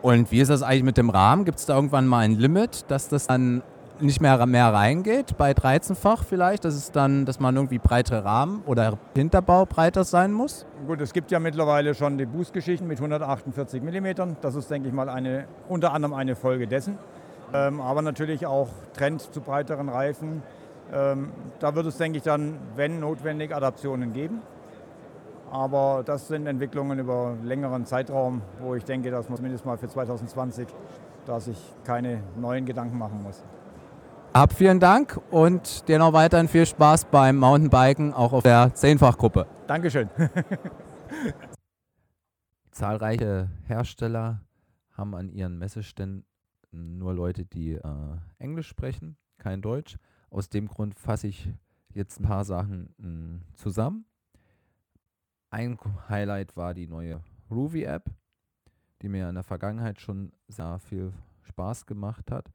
Und 0.00 0.30
wie 0.30 0.40
ist 0.40 0.48
das 0.48 0.62
eigentlich 0.62 0.84
mit 0.84 0.96
dem 0.96 1.10
Rahmen? 1.10 1.44
Gibt 1.44 1.58
es 1.58 1.66
da 1.66 1.74
irgendwann 1.74 2.06
mal 2.06 2.20
ein 2.20 2.36
Limit, 2.36 2.90
dass 2.90 3.08
das 3.08 3.26
dann 3.26 3.62
nicht 4.00 4.20
mehr, 4.20 4.44
mehr 4.46 4.72
reingeht, 4.72 5.36
bei 5.36 5.52
13-fach 5.52 6.24
vielleicht, 6.24 6.64
dass 6.64 6.74
es 6.74 6.92
dann, 6.92 7.26
dass 7.26 7.40
man 7.40 7.56
irgendwie 7.56 7.78
breitere 7.78 8.24
Rahmen 8.24 8.62
oder 8.66 8.98
Hinterbau 9.14 9.66
breiter 9.66 10.04
sein 10.04 10.32
muss? 10.32 10.66
Gut, 10.86 11.00
es 11.00 11.12
gibt 11.12 11.30
ja 11.30 11.38
mittlerweile 11.38 11.94
schon 11.94 12.18
die 12.18 12.26
Boost-Geschichten 12.26 12.86
mit 12.86 12.98
148 12.98 13.82
mm. 13.82 14.36
Das 14.40 14.54
ist, 14.54 14.70
denke 14.70 14.88
ich 14.88 14.94
mal, 14.94 15.08
eine, 15.08 15.46
unter 15.68 15.92
anderem 15.92 16.14
eine 16.14 16.36
Folge 16.36 16.66
dessen. 16.66 16.98
Ähm, 17.52 17.80
aber 17.80 18.02
natürlich 18.02 18.46
auch 18.46 18.68
Trend 18.94 19.20
zu 19.20 19.40
breiteren 19.40 19.88
Reifen. 19.88 20.42
Ähm, 20.92 21.32
da 21.58 21.74
wird 21.74 21.86
es, 21.86 21.96
denke 21.96 22.18
ich, 22.18 22.24
dann, 22.24 22.58
wenn 22.76 23.00
notwendig, 23.00 23.54
Adaptionen 23.54 24.12
geben. 24.12 24.40
Aber 25.50 26.02
das 26.04 26.28
sind 26.28 26.46
Entwicklungen 26.46 26.98
über 27.00 27.34
längeren 27.42 27.84
Zeitraum, 27.84 28.42
wo 28.60 28.76
ich 28.76 28.84
denke, 28.84 29.10
dass 29.10 29.28
man 29.28 29.36
zumindest 29.36 29.66
mal 29.66 29.76
für 29.76 29.88
2020 29.88 30.68
da 31.26 31.40
sich 31.40 31.58
keine 31.84 32.22
neuen 32.36 32.66
Gedanken 32.66 32.98
machen 32.98 33.22
muss. 33.22 33.42
Ab 34.32 34.52
vielen 34.52 34.78
Dank 34.78 35.20
und 35.32 35.88
dir 35.88 35.98
noch 35.98 36.12
weiterhin 36.12 36.46
viel 36.46 36.64
Spaß 36.64 37.06
beim 37.06 37.36
Mountainbiken, 37.36 38.14
auch 38.14 38.32
auf 38.32 38.44
der 38.44 38.72
Zehnfachgruppe. 38.72 39.44
Dankeschön. 39.66 40.08
Zahlreiche 42.70 43.50
Hersteller 43.66 44.40
haben 44.92 45.16
an 45.16 45.30
ihren 45.30 45.58
Messeständen 45.58 46.24
nur 46.70 47.12
Leute, 47.12 47.44
die 47.44 47.72
äh, 47.72 47.82
Englisch 48.38 48.68
sprechen, 48.68 49.16
kein 49.36 49.62
Deutsch. 49.62 49.98
Aus 50.30 50.48
dem 50.48 50.68
Grund 50.68 50.94
fasse 50.94 51.26
ich 51.26 51.48
jetzt 51.92 52.20
ein 52.20 52.24
paar 52.24 52.44
Sachen 52.44 52.94
mh, 52.98 53.04
hm, 53.04 53.42
zusammen. 53.54 54.04
Ein 55.50 55.76
Highlight 56.08 56.56
war 56.56 56.72
die 56.72 56.86
neue 56.86 57.20
Ruby-App, 57.50 58.04
die 59.02 59.08
mir 59.08 59.28
in 59.28 59.34
der 59.34 59.42
Vergangenheit 59.42 60.00
schon 60.00 60.30
sehr 60.46 60.78
viel 60.78 61.12
Spaß 61.42 61.86
gemacht 61.86 62.30
hat 62.30 62.48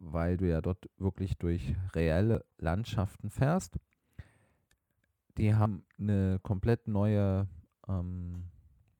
weil 0.00 0.36
du 0.36 0.48
ja 0.48 0.60
dort 0.60 0.88
wirklich 0.98 1.36
durch 1.38 1.74
reelle 1.94 2.44
Landschaften 2.58 3.30
fährst. 3.30 3.78
Die 5.36 5.54
haben 5.54 5.84
eine 5.98 6.38
komplett 6.42 6.88
neue, 6.88 7.46
ähm, 7.88 8.44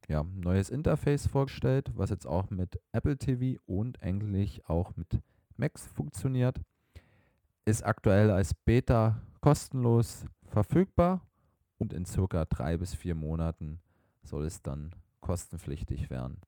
ja, 0.09 0.23
neues 0.23 0.71
Interface 0.71 1.27
vorgestellt, 1.27 1.91
was 1.95 2.11
jetzt 2.11 2.27
auch 2.27 2.51
mit 2.51 2.81
Apple 2.93 3.17
TV 3.17 3.61
und 3.67 4.03
eigentlich 4.03 4.69
auch 4.69 4.95
mit 4.97 5.21
Macs 5.57 5.87
funktioniert. 5.87 6.61
Ist 7.65 7.85
aktuell 7.85 8.31
als 8.31 8.55
Beta 8.55 9.21
kostenlos 9.41 10.27
verfügbar 10.45 11.27
und 11.79 11.93
in 11.93 12.05
circa 12.05 12.45
drei 12.45 12.77
bis 12.77 12.95
vier 12.95 13.15
Monaten 13.15 13.81
soll 14.23 14.45
es 14.45 14.63
dann 14.63 14.95
kostenpflichtig 15.21 16.11
werden. 16.11 16.41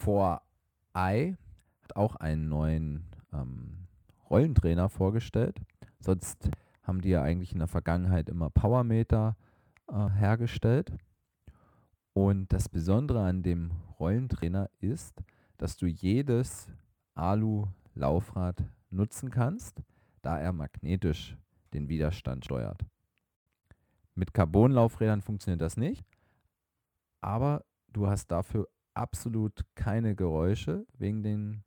4i 0.00 1.36
hat 1.82 1.96
auch 1.96 2.16
einen 2.16 2.48
neuen 2.48 3.06
ähm, 3.34 3.86
Rollentrainer 4.30 4.88
vorgestellt. 4.88 5.60
Sonst 5.98 6.50
haben 6.82 7.00
die 7.00 7.10
ja 7.10 7.22
eigentlich 7.22 7.52
in 7.52 7.58
der 7.58 7.68
Vergangenheit 7.68 8.28
immer 8.28 8.50
Powermeter 8.50 9.36
äh, 9.88 10.08
hergestellt. 10.10 10.92
Und 12.12 12.52
das 12.52 12.68
Besondere 12.68 13.24
an 13.24 13.42
dem 13.42 13.72
Rollentrainer 13.98 14.70
ist, 14.80 15.22
dass 15.56 15.76
du 15.76 15.86
jedes 15.86 16.68
Alu-Laufrad 17.14 18.62
nutzen 18.90 19.30
kannst, 19.30 19.82
da 20.22 20.38
er 20.38 20.52
magnetisch 20.52 21.36
den 21.72 21.88
Widerstand 21.88 22.44
steuert. 22.44 22.84
Mit 24.14 24.32
Carbon-Laufrädern 24.32 25.22
funktioniert 25.22 25.60
das 25.60 25.76
nicht, 25.76 26.04
aber 27.20 27.64
du 27.88 28.06
hast 28.06 28.28
dafür 28.28 28.68
absolut 28.94 29.64
keine 29.74 30.14
Geräusche 30.14 30.86
wegen 30.98 31.22
den 31.24 31.64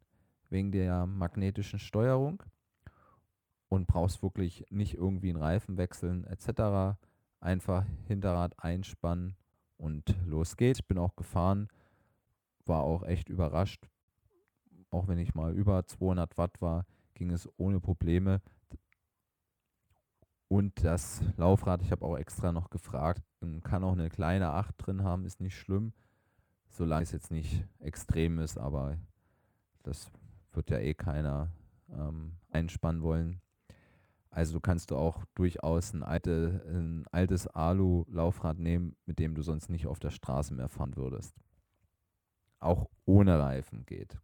wegen 0.49 0.71
der 0.71 1.05
magnetischen 1.05 1.79
Steuerung 1.79 2.43
und 3.69 3.87
brauchst 3.87 4.23
wirklich 4.23 4.65
nicht 4.69 4.95
irgendwie 4.95 5.29
einen 5.29 5.41
Reifen 5.41 5.77
wechseln 5.77 6.25
etc. 6.25 6.97
Einfach 7.39 7.85
Hinterrad 8.07 8.53
einspannen 8.63 9.35
und 9.77 10.15
los 10.25 10.57
geht's. 10.57 10.81
Bin 10.81 10.97
auch 10.97 11.15
gefahren, 11.15 11.67
war 12.65 12.81
auch 12.81 13.03
echt 13.03 13.29
überrascht. 13.29 13.87
Auch 14.89 15.07
wenn 15.07 15.19
ich 15.19 15.35
mal 15.35 15.53
über 15.53 15.85
200 15.85 16.37
Watt 16.37 16.61
war, 16.61 16.85
ging 17.13 17.31
es 17.31 17.49
ohne 17.57 17.79
Probleme. 17.79 18.41
Und 20.47 20.83
das 20.83 21.21
Laufrad, 21.35 21.81
ich 21.81 21.91
habe 21.91 22.05
auch 22.05 22.17
extra 22.17 22.53
noch 22.53 22.69
gefragt, 22.69 23.21
kann 23.63 23.83
auch 23.83 23.91
eine 23.91 24.09
kleine 24.09 24.51
8 24.51 24.75
drin 24.77 25.03
haben, 25.03 25.25
ist 25.25 25.41
nicht 25.41 25.57
schlimm, 25.57 25.91
solange 26.69 27.03
es 27.03 27.11
jetzt 27.11 27.31
nicht 27.31 27.65
extrem 27.79 28.39
ist, 28.39 28.57
aber 28.57 28.97
das 29.83 30.09
wird 30.57 30.69
ja 30.71 30.79
eh 30.79 30.93
keiner 30.93 31.53
ähm, 31.89 32.33
einspannen 32.49 33.01
wollen. 33.01 33.41
Also 34.29 34.59
kannst 34.59 34.91
du 34.91 34.97
auch 34.97 35.23
durchaus 35.35 35.93
ein, 35.93 36.03
alte, 36.03 36.63
ein 36.67 37.05
altes 37.11 37.47
Alu-Laufrad 37.47 38.59
nehmen, 38.59 38.97
mit 39.05 39.19
dem 39.19 39.35
du 39.35 39.41
sonst 39.41 39.69
nicht 39.69 39.87
auf 39.87 39.99
der 39.99 40.11
Straße 40.11 40.53
mehr 40.53 40.67
fahren 40.67 40.97
würdest. 40.97 41.33
Auch 42.59 42.89
ohne 43.05 43.39
Reifen 43.39 43.85
geht. 43.85 44.19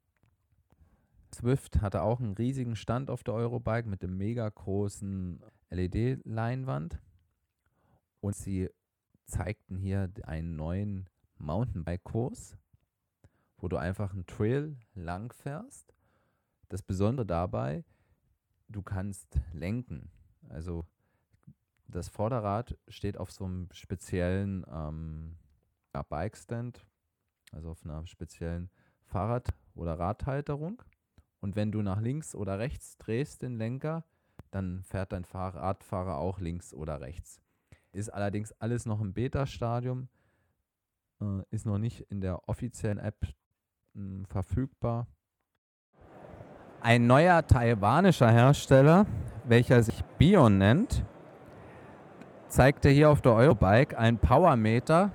Swift 1.33 1.81
hatte 1.81 2.01
auch 2.01 2.19
einen 2.19 2.33
riesigen 2.33 2.75
Stand 2.75 3.09
auf 3.09 3.23
der 3.23 3.33
Eurobike 3.33 3.87
mit 3.87 4.03
einem 4.03 4.17
mega 4.17 4.47
großen 4.47 5.41
LED-Leinwand. 5.69 6.99
Und 8.19 8.35
sie 8.35 8.69
zeigten 9.25 9.77
hier 9.77 10.11
einen 10.23 10.55
neuen 10.55 11.09
Mountainbike-Kurs, 11.37 12.57
wo 13.57 13.67
du 13.67 13.77
einfach 13.77 14.13
einen 14.13 14.27
Trail 14.27 14.77
lang 14.93 15.33
fährst 15.33 15.93
das 16.73 16.81
Besondere 16.81 17.27
dabei, 17.27 17.83
du 18.67 18.81
kannst 18.81 19.39
lenken. 19.53 20.09
Also 20.49 20.87
das 21.87 22.09
Vorderrad 22.09 22.75
steht 22.87 23.15
auf 23.15 23.31
so 23.31 23.45
einem 23.45 23.69
speziellen 23.71 24.65
ähm, 24.67 25.37
Bike-Stand, 26.09 26.83
also 27.51 27.69
auf 27.69 27.85
einer 27.85 28.07
speziellen 28.07 28.71
Fahrrad- 29.05 29.53
oder 29.75 29.99
Radhalterung. 29.99 30.81
Und 31.41 31.55
wenn 31.55 31.71
du 31.71 31.83
nach 31.83 32.01
links 32.01 32.33
oder 32.33 32.57
rechts 32.57 32.97
drehst 32.97 33.43
den 33.43 33.55
Lenker, 33.59 34.03
dann 34.49 34.81
fährt 34.81 35.11
dein 35.11 35.25
Radfahrer 35.25 36.17
auch 36.17 36.39
links 36.39 36.73
oder 36.73 37.01
rechts. 37.01 37.39
Ist 37.91 38.09
allerdings 38.09 38.51
alles 38.53 38.87
noch 38.87 38.99
im 38.99 39.13
Beta-Stadium, 39.13 40.07
äh, 41.21 41.43
ist 41.51 41.67
noch 41.67 41.77
nicht 41.77 42.01
in 42.09 42.19
der 42.19 42.49
offiziellen 42.49 42.97
App 42.97 43.27
mh, 43.93 44.01
hm, 44.21 44.25
verfügbar. 44.25 45.05
Ein 46.85 47.07
neuer 47.07 47.47
taiwanischer 47.47 48.29
Hersteller, 48.29 49.05
welcher 49.45 49.81
sich 49.81 50.03
Bion 50.17 50.57
nennt, 50.57 51.05
zeigte 52.49 52.89
hier 52.89 53.09
auf 53.09 53.21
der 53.21 53.31
Eurobike 53.31 53.97
einen 53.97 54.17
Powermeter, 54.17 55.11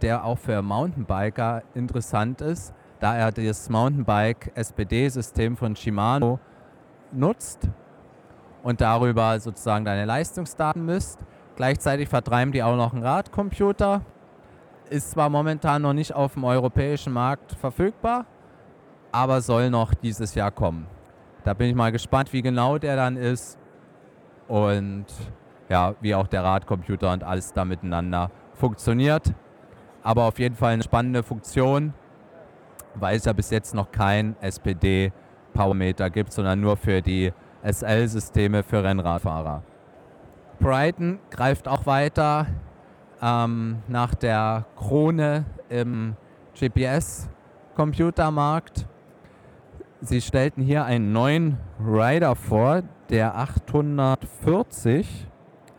der 0.00 0.24
auch 0.24 0.38
für 0.38 0.62
Mountainbiker 0.62 1.64
interessant 1.74 2.40
ist, 2.40 2.72
da 3.00 3.16
er 3.16 3.32
das 3.32 3.68
Mountainbike 3.68 4.52
SPD-System 4.54 5.56
von 5.56 5.74
Shimano 5.74 6.38
nutzt 7.10 7.68
und 8.62 8.80
darüber 8.80 9.40
sozusagen 9.40 9.84
deine 9.84 10.04
Leistungsdaten 10.04 10.86
misst. 10.86 11.18
Gleichzeitig 11.56 12.08
vertreiben 12.08 12.52
die 12.52 12.62
auch 12.62 12.76
noch 12.76 12.92
einen 12.92 13.02
Radcomputer. 13.02 14.02
Ist 14.88 15.10
zwar 15.10 15.30
momentan 15.30 15.82
noch 15.82 15.94
nicht 15.94 16.14
auf 16.14 16.34
dem 16.34 16.44
europäischen 16.44 17.12
Markt 17.12 17.54
verfügbar, 17.54 18.24
aber 19.10 19.40
soll 19.40 19.68
noch 19.68 19.94
dieses 19.94 20.36
Jahr 20.36 20.52
kommen. 20.52 20.86
Da 21.44 21.54
bin 21.54 21.68
ich 21.68 21.74
mal 21.74 21.92
gespannt, 21.92 22.32
wie 22.32 22.42
genau 22.42 22.78
der 22.78 22.96
dann 22.96 23.16
ist 23.16 23.58
und 24.48 25.06
ja, 25.68 25.94
wie 26.00 26.14
auch 26.14 26.26
der 26.26 26.44
Radcomputer 26.44 27.12
und 27.12 27.24
alles 27.24 27.52
da 27.52 27.64
miteinander 27.64 28.30
funktioniert. 28.54 29.32
Aber 30.02 30.24
auf 30.24 30.38
jeden 30.38 30.54
Fall 30.54 30.72
eine 30.72 30.82
spannende 30.82 31.22
Funktion, 31.22 31.92
weil 32.94 33.16
es 33.16 33.24
ja 33.24 33.32
bis 33.32 33.50
jetzt 33.50 33.74
noch 33.74 33.90
kein 33.90 34.36
SPD 34.40 35.12
Powermeter 35.52 36.10
gibt, 36.10 36.32
sondern 36.32 36.60
nur 36.60 36.76
für 36.76 37.02
die 37.02 37.32
SL-Systeme 37.62 38.62
für 38.62 38.84
Rennradfahrer. 38.84 39.62
Brighton 40.60 41.18
greift 41.30 41.66
auch 41.68 41.86
weiter 41.86 42.46
ähm, 43.20 43.82
nach 43.88 44.14
der 44.14 44.66
Krone 44.76 45.44
im 45.68 46.14
GPS-Computermarkt. 46.54 48.86
Sie 50.00 50.20
stellten 50.20 50.62
hier 50.62 50.84
einen 50.84 51.12
neuen 51.12 51.58
Rider 51.84 52.36
vor, 52.36 52.82
der 53.10 53.36
840 53.36 55.26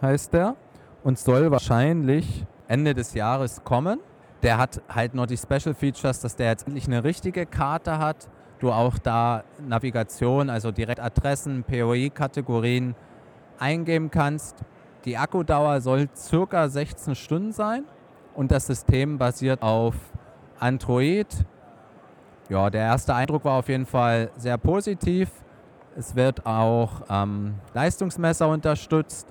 heißt 0.02 0.34
der 0.34 0.56
und 1.04 1.18
soll 1.18 1.52
wahrscheinlich 1.52 2.46
Ende 2.68 2.94
des 2.94 3.14
Jahres 3.14 3.64
kommen. 3.64 4.02
Der 4.44 4.58
hat 4.58 4.82
halt 4.90 5.14
nur 5.14 5.26
die 5.26 5.38
Special 5.38 5.74
Features, 5.74 6.20
dass 6.20 6.36
der 6.36 6.50
jetzt 6.50 6.68
endlich 6.68 6.88
eine 6.88 7.06
richtige 7.06 7.46
Karte 7.46 7.98
hat. 7.98 8.28
Du 8.60 8.74
auch 8.74 8.98
da 8.98 9.46
Navigation, 9.66 10.50
also 10.50 10.72
direkt 10.72 11.00
Adressen, 11.00 11.64
POI-Kategorien 11.64 12.96
eingeben 13.58 14.12
kannst. 14.12 14.58
Die 15.06 15.18
Akkudauer 15.18 15.80
soll 15.80 16.10
circa 16.14 16.68
16 16.68 17.16
Stunden 17.16 17.52
sein 17.54 17.86
und 18.36 18.52
das 18.52 18.68
System 18.68 19.18
basiert 19.18 19.62
auf 19.62 19.96
Android. 20.60 21.28
Ja, 22.50 22.72
der 22.72 22.82
erste 22.82 23.14
Eindruck 23.14 23.46
war 23.46 23.60
auf 23.60 23.70
jeden 23.70 23.86
Fall 23.86 24.32
sehr 24.36 24.58
positiv. 24.58 25.30
Es 25.96 26.16
wird 26.16 26.48
auch 26.48 27.02
ähm, 27.08 27.56
Leistungsmesser 27.76 28.48
unterstützt. 28.48 29.28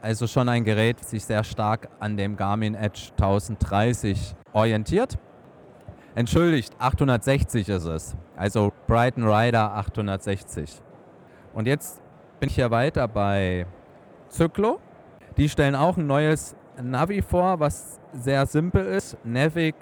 Also 0.00 0.28
schon 0.28 0.48
ein 0.48 0.62
Gerät, 0.62 1.00
das 1.00 1.10
sich 1.10 1.24
sehr 1.24 1.42
stark 1.42 1.88
an 1.98 2.16
dem 2.16 2.36
Garmin 2.36 2.76
Edge 2.76 3.08
1030 3.12 4.36
orientiert. 4.52 5.18
Entschuldigt, 6.14 6.72
860 6.78 7.68
ist 7.68 7.86
es. 7.86 8.16
Also 8.36 8.72
Brighton 8.86 9.26
Rider 9.26 9.74
860. 9.74 10.80
Und 11.52 11.66
jetzt 11.66 12.00
bin 12.38 12.48
ich 12.48 12.54
hier 12.54 12.70
weiter 12.70 13.08
bei 13.08 13.66
Zyclo. 14.28 14.78
Die 15.36 15.48
stellen 15.48 15.74
auch 15.74 15.96
ein 15.96 16.06
neues 16.06 16.54
Navi 16.80 17.22
vor, 17.22 17.58
was 17.58 17.98
sehr 18.12 18.46
simpel 18.46 18.86
ist. 18.86 19.16
Navic 19.24 19.74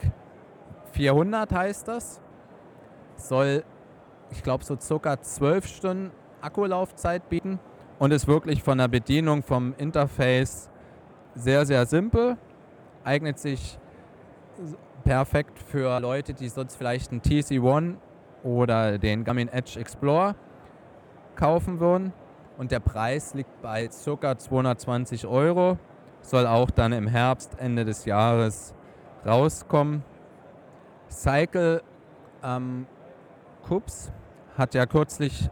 400 0.93 1.53
heißt 1.53 1.89
das. 1.89 2.21
Soll, 3.17 3.65
ich 4.31 4.43
glaube, 4.43 4.65
so 4.65 4.77
circa 4.79 5.21
12 5.21 5.67
Stunden 5.67 6.11
Akkulaufzeit 6.41 7.29
bieten 7.29 7.61
und 7.99 8.13
ist 8.13 8.27
wirklich 8.27 8.63
von 8.63 8.79
der 8.79 8.89
Bedienung, 8.89 9.43
vom 9.43 9.75
Interface 9.79 10.71
sehr, 11.35 11.65
sehr 11.67 11.87
simpel. 11.87 12.37
Eignet 13.05 13.39
sich 13.39 13.79
perfekt 15.05 15.59
für 15.59 15.99
Leute, 16.01 16.35
die 16.35 16.49
sonst 16.49 16.77
vielleicht 16.77 17.11
einen 17.11 17.21
TC1 17.21 17.97
oder 18.43 18.99
den 18.99 19.25
Garmin 19.25 19.49
Edge 19.49 19.79
Explorer 19.79 20.35
kaufen 21.37 21.81
würden 21.81 22.13
und 22.59 22.71
der 22.71 22.81
Preis 22.81 23.35
liegt 23.35 23.63
bei 23.63 23.89
ca. 23.89 24.39
220 24.39 25.27
Euro. 25.27 25.79
Soll 26.21 26.47
auch 26.47 26.71
dann 26.71 26.93
im 26.93 27.09
Herbst, 27.09 27.59
Ende 27.59 27.85
des 27.85 28.05
Jahres 28.05 28.75
rauskommen. 29.27 30.05
Cycle 31.13 31.83
ähm, 32.43 32.87
Cups 33.67 34.11
hat 34.57 34.75
ja 34.75 34.87
kürzlich 34.87 35.51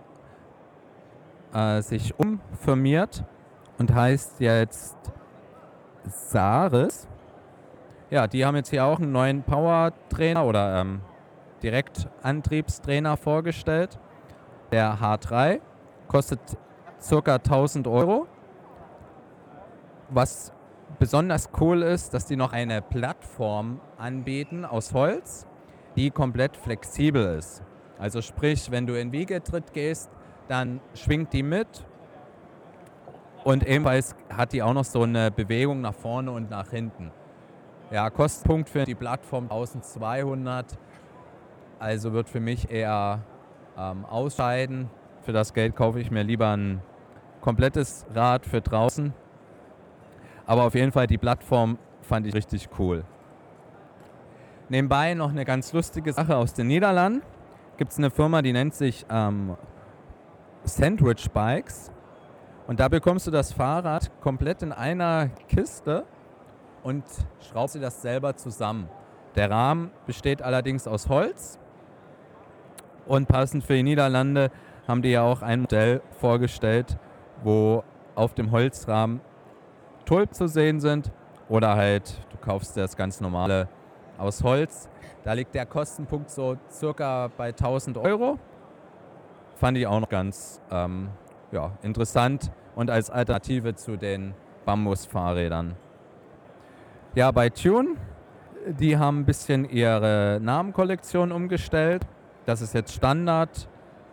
äh, 1.53 1.83
sich 1.83 2.19
umfirmiert 2.19 3.25
und 3.79 3.95
heißt 3.95 4.41
jetzt 4.41 4.97
Saris. 6.05 7.07
Ja, 8.11 8.27
die 8.27 8.45
haben 8.45 8.57
jetzt 8.57 8.71
hier 8.71 8.85
auch 8.85 8.99
einen 8.99 9.13
neuen 9.13 9.43
Power-Trainer 9.43 10.45
oder 10.45 10.81
ähm, 10.81 11.01
Direktantriebstrainer 11.63 13.17
vorgestellt. 13.17 13.99
Der 14.73 14.99
H3 14.99 15.61
kostet 16.09 16.41
circa 17.01 17.37
1000 17.37 17.87
Euro. 17.87 18.27
Was 20.09 20.53
besonders 20.99 21.51
cool 21.61 21.83
ist, 21.83 22.13
dass 22.15 22.27
die 22.27 22.37
noch 22.37 22.53
eine 22.53 22.83
Plattform 22.83 23.81
anbieten 23.97 24.65
aus 24.65 24.93
Holz, 24.93 25.47
die 25.97 26.11
komplett 26.11 26.57
flexibel 26.57 27.37
ist. 27.37 27.63
Also 27.99 28.23
sprich, 28.23 28.71
wenn 28.71 28.87
du 28.87 28.99
in 28.99 29.13
Wiegetritt 29.13 29.73
gehst, 29.73 30.11
dann 30.49 30.81
schwingt 30.95 31.33
die 31.33 31.43
mit. 31.43 31.85
Und 33.45 33.67
ebenfalls 33.67 34.15
hat 34.35 34.53
die 34.53 34.63
auch 34.63 34.75
noch 34.75 34.85
so 34.85 35.03
eine 35.03 35.31
Bewegung 35.31 35.81
nach 35.81 35.95
vorne 35.95 36.31
und 36.31 36.51
nach 36.51 36.71
hinten. 36.71 37.11
Ja, 37.91 38.09
Kostenpunkt 38.11 38.69
für 38.69 38.85
die 38.85 38.95
Plattform 38.95 39.45
1200. 39.45 40.79
Also 41.79 42.13
wird 42.13 42.29
für 42.29 42.41
mich 42.41 42.71
eher 42.71 43.21
ähm, 43.77 44.05
ausscheiden. 44.05 44.91
Für 45.23 45.33
das 45.33 45.55
Geld 45.55 45.77
kaufe 45.77 46.01
ich 46.01 46.11
mir 46.11 46.23
lieber 46.23 46.57
ein 46.57 46.83
komplettes 47.41 48.07
Rad 48.15 48.47
für 48.47 48.61
draußen. 48.61 49.13
Aber 50.47 50.65
auf 50.65 50.75
jeden 50.75 50.93
Fall 50.93 51.07
die 51.07 51.19
Plattform 51.19 51.79
fand 52.03 52.27
ich 52.27 52.35
richtig 52.35 52.69
cool. 52.79 53.05
Nebenbei 54.71 55.15
noch 55.15 55.31
eine 55.31 55.45
ganz 55.45 55.73
lustige 55.73 56.13
Sache 56.13 56.37
aus 56.37 56.55
den 56.55 56.69
Niederlanden. 56.69 57.23
Gibt 57.77 57.91
es 57.91 57.99
eine 57.99 58.09
Firma, 58.09 58.41
die 58.41 58.53
nennt 58.53 58.73
sich 58.73 59.05
ähm, 59.11 59.57
Sandwich 60.63 61.29
Bikes. 61.33 61.91
Und 62.69 62.79
da 62.79 62.87
bekommst 62.87 63.27
du 63.27 63.33
das 63.33 63.53
Fahrrad 63.53 64.13
komplett 64.21 64.63
in 64.63 64.71
einer 64.71 65.29
Kiste 65.49 66.05
und 66.85 67.03
schraubst 67.41 67.75
dir 67.75 67.81
das 67.81 68.01
selber 68.01 68.37
zusammen. 68.37 68.89
Der 69.35 69.51
Rahmen 69.51 69.91
besteht 70.07 70.41
allerdings 70.41 70.87
aus 70.87 71.09
Holz. 71.09 71.59
Und 73.07 73.27
passend 73.27 73.65
für 73.65 73.75
die 73.75 73.83
Niederlande 73.83 74.53
haben 74.87 75.03
die 75.03 75.11
ja 75.11 75.23
auch 75.23 75.43
ein 75.43 75.63
Modell 75.63 76.01
vorgestellt, 76.21 76.97
wo 77.43 77.83
auf 78.15 78.35
dem 78.35 78.53
Holzrahmen 78.53 79.21
Tulp 80.05 80.33
zu 80.33 80.47
sehen 80.47 80.79
sind 80.79 81.11
oder 81.49 81.75
halt 81.75 82.25
du 82.31 82.37
kaufst 82.37 82.77
das 82.77 82.97
ganz 82.97 83.21
normale 83.21 83.69
aus 84.21 84.45
Holz. 84.45 84.89
Da 85.25 85.33
liegt 85.33 85.55
der 85.55 85.67
Kostenpunkt 85.67 86.31
so 86.31 86.57
circa 86.71 87.31
bei 87.37 87.49
1000 87.49 87.99
Euro. 87.99 88.39
Fand 89.57 89.77
ich 89.77 89.87
auch 89.87 90.01
noch 90.01 90.09
ganz 90.09 90.61
ähm, 90.71 91.11
ja, 91.53 91.73
interessant 91.83 92.51
und 92.75 92.91
als 92.91 93.11
Alternative 93.11 93.75
zu 93.75 93.97
den 93.97 94.35
Bambusfahrrädern. 94.65 95.77
Ja, 97.15 97.31
bei 97.33 97.51
Tune, 97.51 97.97
die 98.67 98.97
haben 98.97 99.21
ein 99.21 99.25
bisschen 99.25 99.69
ihre 99.69 100.39
Namenkollektion 100.41 101.33
umgestellt. 101.33 102.07
Das 102.47 102.63
ist 102.63 102.75
jetzt 102.75 102.95
Standard, 102.95 103.69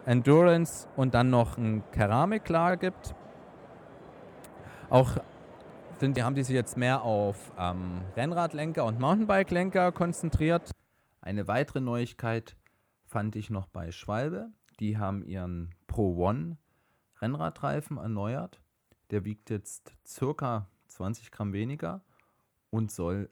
Endurance 0.05 0.87
und 0.95 1.13
dann 1.13 1.29
noch 1.29 1.57
ein 1.57 1.83
Keramiklager 1.91 2.77
gibt. 2.77 3.13
Auch 4.89 5.11
sind, 5.99 6.17
die 6.17 6.23
haben 6.23 6.35
die 6.35 6.43
sich 6.43 6.55
jetzt 6.55 6.77
mehr 6.77 7.01
auf 7.01 7.51
ähm, 7.57 8.01
Rennradlenker 8.15 8.85
und 8.85 8.99
Mountainbike-Lenker 8.99 9.91
konzentriert. 9.91 10.71
Eine 11.21 11.47
weitere 11.47 11.81
Neuigkeit 11.81 12.55
fand 13.05 13.35
ich 13.35 13.49
noch 13.49 13.67
bei 13.67 13.91
Schwalbe. 13.91 14.51
Die 14.79 14.97
haben 14.97 15.23
ihren 15.23 15.73
Pro 15.87 16.15
One 16.15 16.57
Rennradreifen 17.19 17.97
erneuert. 17.97 18.61
Der 19.09 19.25
wiegt 19.25 19.49
jetzt 19.49 19.95
circa 20.05 20.69
20 20.87 21.31
Gramm 21.31 21.53
weniger 21.53 22.01
und 22.69 22.91
soll 22.91 23.29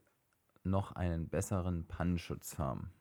noch 0.64 0.94
einen 0.94 1.30
besseren 1.30 1.86
Pannenschutz 1.88 2.58
haben. 2.58 2.92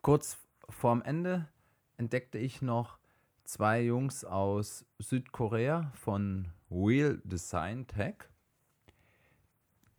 Kurz 0.00 0.38
vorm 0.68 1.02
Ende 1.02 1.48
entdeckte 1.96 2.38
ich 2.38 2.62
noch 2.62 2.98
zwei 3.44 3.82
Jungs 3.82 4.24
aus 4.24 4.84
Südkorea 4.98 5.92
von 5.94 6.48
Wheel 6.68 7.20
Design 7.24 7.86
Tech. 7.86 8.31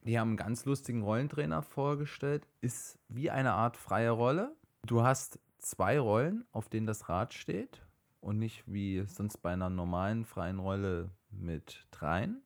Die 0.05 0.19
haben 0.19 0.29
einen 0.29 0.37
ganz 0.37 0.65
lustigen 0.65 1.01
Rollentrainer 1.01 1.61
vorgestellt. 1.61 2.45
Ist 2.59 2.99
wie 3.07 3.31
eine 3.31 3.53
Art 3.53 3.77
freie 3.77 4.11
Rolle. 4.11 4.55
Du 4.85 5.03
hast 5.03 5.39
zwei 5.59 5.97
Rollen, 5.97 6.45
auf 6.51 6.67
denen 6.67 6.85
das 6.85 7.07
Rad 7.07 7.33
steht 7.33 7.85
und 8.19 8.37
nicht 8.37 8.63
wie 8.65 9.05
sonst 9.05 9.37
bei 9.37 9.53
einer 9.53 9.69
normalen 9.69 10.25
freien 10.25 10.59
Rolle 10.59 11.09
mit 11.29 11.87
dreien. 11.91 12.41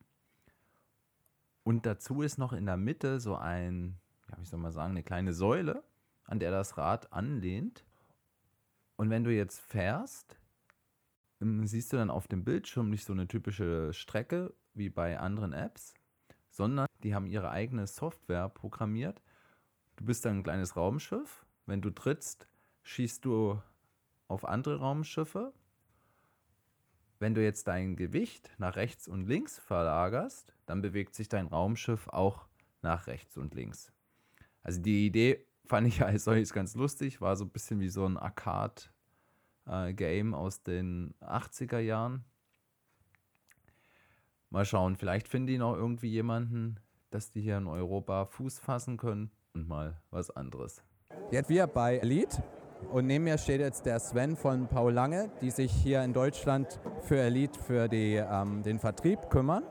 Und 1.63 1.85
dazu 1.85 2.21
ist 2.21 2.37
noch 2.37 2.53
in 2.53 2.65
der 2.65 2.77
Mitte 2.77 3.19
so 3.19 3.35
ein, 3.35 3.97
ja, 4.29 4.37
wie 4.39 4.45
soll 4.45 4.59
man 4.59 4.71
sagen, 4.71 4.91
eine 4.91 5.03
kleine 5.03 5.33
Säule, 5.33 5.83
an 6.25 6.39
der 6.39 6.51
das 6.51 6.77
Rad 6.77 7.11
anlehnt. 7.11 7.83
Und 8.97 9.09
wenn 9.09 9.23
du 9.23 9.33
jetzt 9.33 9.59
fährst, 9.59 10.39
ähm, 11.41 11.65
siehst 11.65 11.91
du 11.91 11.97
dann 11.97 12.09
auf 12.09 12.27
dem 12.27 12.43
Bildschirm 12.43 12.89
nicht 12.89 13.05
so 13.05 13.13
eine 13.13 13.27
typische 13.27 13.93
Strecke 13.93 14.53
wie 14.73 14.89
bei 14.89 15.19
anderen 15.19 15.53
Apps, 15.53 15.93
sondern 16.49 16.86
die 17.03 17.15
haben 17.15 17.27
ihre 17.27 17.51
eigene 17.51 17.87
Software 17.87 18.49
programmiert. 18.49 19.21
Du 19.95 20.05
bist 20.05 20.25
dann 20.25 20.39
ein 20.39 20.43
kleines 20.43 20.75
Raumschiff. 20.75 21.45
Wenn 21.65 21.81
du 21.81 21.89
trittst, 21.89 22.47
schießt 22.83 23.25
du 23.25 23.61
auf 24.27 24.45
andere 24.45 24.79
Raumschiffe. 24.79 25.53
Wenn 27.19 27.33
du 27.33 27.43
jetzt 27.43 27.67
dein 27.67 27.95
Gewicht 27.95 28.51
nach 28.57 28.75
rechts 28.75 29.07
und 29.07 29.27
links 29.27 29.57
verlagerst, 29.57 30.53
dann 30.65 30.81
bewegt 30.81 31.15
sich 31.15 31.29
dein 31.29 31.47
Raumschiff 31.47 32.07
auch 32.09 32.47
nach 32.81 33.07
rechts 33.07 33.37
und 33.37 33.55
links. 33.55 33.91
Also 34.61 34.81
die 34.81 35.07
Idee 35.07 35.45
fand 35.65 35.87
ich 35.87 36.03
als 36.05 36.25
solches 36.25 36.53
ganz 36.53 36.75
lustig, 36.75 37.19
war 37.21 37.35
so 37.35 37.45
ein 37.45 37.49
bisschen 37.49 37.79
wie 37.79 37.89
so 37.89 38.05
ein 38.05 38.17
Arcade-Game 38.17 38.85
aus 40.35 40.61
den 40.61 41.15
80er 41.21 41.79
Jahren. 41.79 42.23
Mal 44.49 44.65
schauen, 44.65 44.95
vielleicht 44.95 45.27
finden 45.27 45.47
die 45.47 45.57
noch 45.57 45.75
irgendwie 45.75 46.09
jemanden, 46.09 46.79
dass 47.09 47.31
die 47.31 47.41
hier 47.41 47.57
in 47.57 47.67
Europa 47.67 48.25
Fuß 48.25 48.59
fassen 48.59 48.97
können 48.97 49.31
und 49.53 49.67
mal 49.67 50.01
was 50.11 50.29
anderes. 50.31 50.83
Jetzt 51.31 51.49
wir 51.49 51.67
bei 51.67 51.97
Elite 51.97 52.43
und 52.91 53.07
neben 53.07 53.25
mir 53.25 53.37
steht 53.37 53.59
jetzt 53.59 53.85
der 53.85 53.99
Sven 53.99 54.35
von 54.35 54.67
Paul 54.67 54.93
Lange, 54.93 55.29
die 55.41 55.51
sich 55.51 55.71
hier 55.71 56.03
in 56.03 56.13
Deutschland 56.13 56.79
für 57.01 57.17
Elite, 57.17 57.59
für 57.59 57.87
die, 57.87 58.15
ähm, 58.15 58.63
den 58.63 58.79
Vertrieb 58.79 59.29
kümmern. 59.29 59.63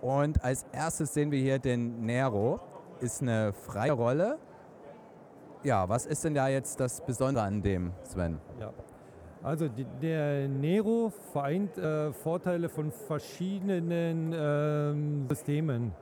Und 0.00 0.42
als 0.44 0.64
erstes 0.72 1.14
sehen 1.14 1.30
wir 1.30 1.40
hier 1.40 1.58
den 1.58 2.04
Nero. 2.04 2.60
Ist 3.00 3.22
eine 3.22 3.52
freie 3.52 3.92
Rolle. 3.92 4.38
Ja, 5.62 5.88
was 5.88 6.06
ist 6.06 6.24
denn 6.24 6.34
da 6.34 6.48
jetzt 6.48 6.80
das 6.80 7.04
Besondere 7.04 7.44
an 7.44 7.62
dem, 7.62 7.92
Sven? 8.04 8.40
Ja. 8.60 8.72
Also 9.42 9.68
die, 9.68 9.86
der 10.02 10.48
Nero 10.48 11.12
vereint 11.32 11.78
äh, 11.78 12.12
Vorteile 12.12 12.68
von 12.68 12.90
verschiedenen 12.90 14.34
ähm, 14.36 15.26
Systemen. 15.28 15.92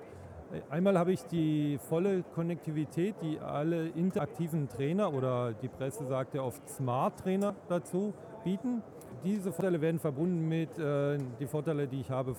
Einmal 0.71 0.97
habe 0.99 1.13
ich 1.13 1.25
die 1.25 1.79
volle 1.89 2.23
Konnektivität, 2.35 3.17
die 3.21 3.39
alle 3.41 3.89
interaktiven 3.89 4.69
Trainer 4.69 5.13
oder 5.13 5.53
die 5.53 5.69
Presse 5.69 6.07
sagt 6.07 6.35
ja 6.35 6.43
oft 6.43 6.67
Smart 6.69 7.19
Trainer 7.19 7.55
dazu 7.69 8.15
bieten. 8.45 8.83
Diese 9.25 9.53
Vorteile 9.53 9.81
werden 9.81 9.99
verbunden 9.99 10.49
mit 10.49 10.79
äh, 10.79 11.19
den 11.19 11.49
Vorteilen, 11.49 11.91
die 11.91 12.01
ich 12.01 12.11
habe 12.11 12.37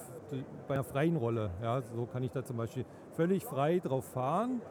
bei 0.68 0.76
einer 0.76 0.84
freien 0.84 1.18
Rolle. 1.18 1.52
Ja, 1.62 1.82
so 1.82 2.06
kann 2.06 2.24
ich 2.24 2.32
da 2.32 2.44
zum 2.44 2.58
Beispiel 2.58 2.86
völlig 3.16 3.44
frei 3.44 3.80
drauf 3.80 4.06
fahren 4.06 4.62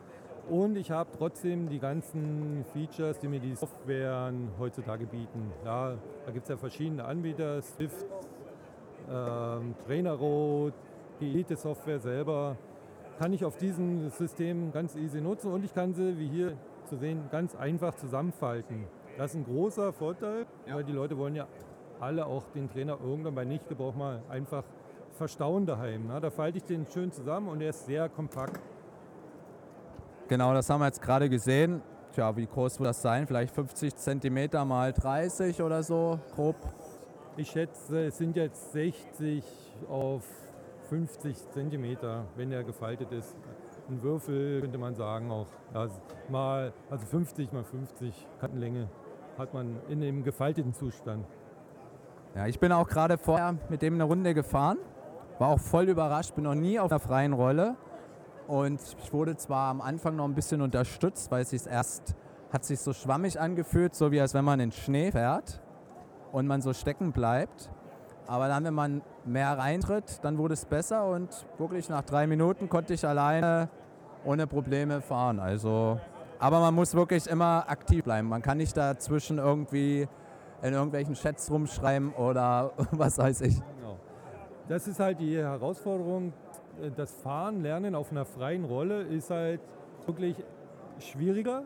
und 0.48 0.76
ich 0.76 0.90
habe 0.90 1.11
trotzdem 1.16 1.68
die 1.68 1.78
ganzen 1.78 2.64
Features, 2.72 3.18
die 3.18 3.28
mir 3.28 3.40
die 3.40 3.54
Software 3.54 4.32
heutzutage 4.59 5.06
bieten. 5.06 5.52
Ja, 5.64 5.94
da 6.24 6.32
gibt 6.32 6.44
es 6.44 6.50
ja 6.50 6.56
verschiedene 6.56 7.04
Anbieter, 7.04 7.61
Swift, 7.62 8.06
ähm, 9.11 9.74
Trainerroad, 9.87 10.72
die 11.20 11.30
Elite-Software 11.30 12.00
selber 12.00 12.56
kann 13.18 13.32
ich 13.32 13.44
auf 13.44 13.56
diesem 13.56 14.11
System 14.11 14.72
ganz 14.72 14.94
easy 14.94 15.20
nutzen 15.20 15.52
und 15.52 15.64
ich 15.64 15.74
kann 15.74 15.94
sie, 15.94 16.18
wie 16.18 16.28
hier 16.28 16.52
zu 16.85 16.96
sehen, 16.96 17.22
ganz 17.30 17.54
einfach 17.54 17.94
zusammenfalten. 17.94 18.85
Das 19.16 19.30
ist 19.30 19.37
ein 19.37 19.44
großer 19.44 19.92
Vorteil, 19.92 20.46
weil 20.70 20.85
die 20.85 20.92
Leute 20.92 21.16
wollen 21.16 21.35
ja 21.35 21.46
alle 21.98 22.26
auch 22.26 22.44
den 22.54 22.68
Trainer 22.68 22.98
irgendwann 23.02 23.35
bei 23.35 23.44
Nichtgebrauch 23.44 23.94
mal 23.94 24.22
einfach 24.28 24.64
verstauen 25.12 25.64
daheim. 25.64 26.06
Ne? 26.06 26.20
Da 26.20 26.30
falte 26.30 26.59
ich 26.59 26.64
den 26.64 26.87
schön 26.87 27.11
zusammen 27.11 27.48
und 27.48 27.62
er 27.62 27.70
ist 27.70 27.87
sehr 27.87 28.11
kompakt. 28.11 28.61
Genau, 30.29 30.53
das 30.53 30.69
haben 30.69 30.81
wir 30.81 30.87
jetzt 30.87 31.01
gerade 31.01 31.29
gesehen. 31.29 31.83
Tja, 32.12 32.37
wie 32.37 32.47
groß 32.47 32.81
wird 32.81 32.89
das 32.89 33.01
sein? 33.01 33.29
Vielleicht 33.29 33.55
50 33.55 33.95
cm 33.95 34.67
mal 34.67 34.93
30 34.93 35.62
oder 35.62 35.85
so, 35.85 36.19
grob? 36.35 36.57
Ich 37.37 37.51
schätze, 37.51 38.07
es 38.07 38.19
sind 38.19 38.35
jetzt 38.35 38.73
60 38.73 39.45
auf 39.89 40.25
50 40.89 41.37
cm, 41.51 41.97
wenn 42.35 42.51
er 42.51 42.65
gefaltet 42.65 43.12
ist. 43.12 43.37
Ein 43.89 44.03
Würfel 44.03 44.62
könnte 44.62 44.79
man 44.79 44.97
sagen 44.97 45.31
auch. 45.31 45.47
Ja, 45.73 45.87
mal, 46.29 46.73
also 46.91 47.07
50 47.07 47.53
mal 47.53 47.62
50 47.62 48.27
Kantenlänge 48.41 48.89
hat 49.39 49.55
man 49.55 49.77
in 49.89 50.01
dem 50.01 50.25
gefalteten 50.25 50.75
Zustand. 50.75 51.25
Ja, 52.35 52.47
ich 52.47 52.59
bin 52.59 52.73
auch 52.73 52.89
gerade 52.89 53.17
vorher 53.17 53.55
mit 53.69 53.81
dem 53.81 53.95
eine 53.95 54.05
Runde 54.05 54.35
gefahren. 54.35 54.79
War 55.39 55.49
auch 55.51 55.61
voll 55.61 55.89
überrascht, 55.89 56.35
bin 56.35 56.45
noch 56.45 56.55
nie 56.55 56.81
auf 56.81 56.89
der 56.89 56.99
freien 56.99 57.33
Rolle. 57.33 57.77
Und 58.46 58.80
ich 59.02 59.12
wurde 59.12 59.37
zwar 59.37 59.70
am 59.70 59.80
Anfang 59.80 60.16
noch 60.16 60.24
ein 60.24 60.35
bisschen 60.35 60.62
unterstützt, 60.62 61.30
weil 61.30 61.42
es 61.42 61.50
sich 61.50 61.66
erst 61.66 62.14
hat 62.52 62.64
sich 62.64 62.80
so 62.80 62.92
schwammig 62.92 63.40
angefühlt, 63.40 63.94
so 63.94 64.12
wie 64.12 64.20
als 64.20 64.32
wenn 64.32 64.44
man 64.44 64.61
in 64.61 64.70
Schnee 64.70 65.11
fährt 65.11 65.61
und 66.32 66.46
man 66.46 66.62
so 66.62 66.72
stecken 66.72 67.12
bleibt. 67.12 67.70
Aber 68.28 68.48
dann, 68.48 68.64
wenn 68.64 68.74
man 68.74 69.02
mehr 69.24 69.56
reintritt, 69.59 70.20
dann 70.22 70.38
wurde 70.38 70.54
es 70.54 70.64
besser 70.64 71.06
und 71.06 71.46
wirklich 71.59 71.88
nach 71.88 72.02
drei 72.02 72.26
Minuten 72.26 72.68
konnte 72.68 72.94
ich 72.94 73.06
alleine 73.06 73.68
ohne 74.24 74.46
Probleme 74.46 75.00
fahren. 75.00 75.38
Also, 75.38 76.00
aber 76.38 76.61
man 76.61 76.74
muss 76.74 76.94
wirklich 76.94 77.26
immer 77.26 77.64
aktiv 77.68 78.04
bleiben. 78.04 78.28
Man 78.28 78.42
kann 78.42 78.59
nicht 78.59 78.76
dazwischen 78.76 79.38
irgendwie 79.38 80.09
in 80.62 80.72
irgendwelchen 80.72 81.14
Chats 81.14 81.50
rumschreiben 81.50 82.12
oder 82.14 82.72
was 82.92 83.18
weiß 83.18 83.42
ich. 83.42 83.54
Genau. 83.76 83.98
Das 84.68 84.88
ist 84.88 84.98
halt 84.98 85.20
die 85.20 85.37
Herausforderung. 85.37 86.32
Das 86.97 87.12
Fahren, 87.12 87.62
Lernen 87.62 87.95
auf 87.95 88.11
einer 88.11 88.25
freien 88.25 88.65
Rolle 88.65 89.03
ist 89.03 89.31
halt 89.31 89.61
wirklich 90.05 90.37
schwieriger, 90.99 91.62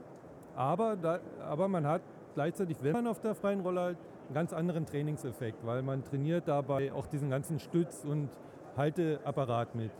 aber, 0.55 0.97
da, 0.97 1.19
aber 1.49 1.69
man 1.69 1.87
hat 1.87 2.03
gleichzeitig, 2.35 2.77
wenn 2.83 2.93
man 2.93 3.07
auf 3.07 3.21
der 3.21 3.35
freien 3.35 3.61
Rolle 3.61 3.81
halt 3.81 3.99
einen 4.27 4.35
ganz 4.35 4.53
anderen 4.53 4.87
Trainingseffekt, 4.87 5.67
weil 5.67 5.83
man 5.83 6.05
trainiert 6.05 6.47
dabei 6.47 6.93
auch 6.93 7.07
diesen 7.07 7.31
ganzen 7.31 7.59
Stütz- 7.59 8.05
und 8.05 8.29
Halteapparat 8.77 9.75
mit. 9.75 9.91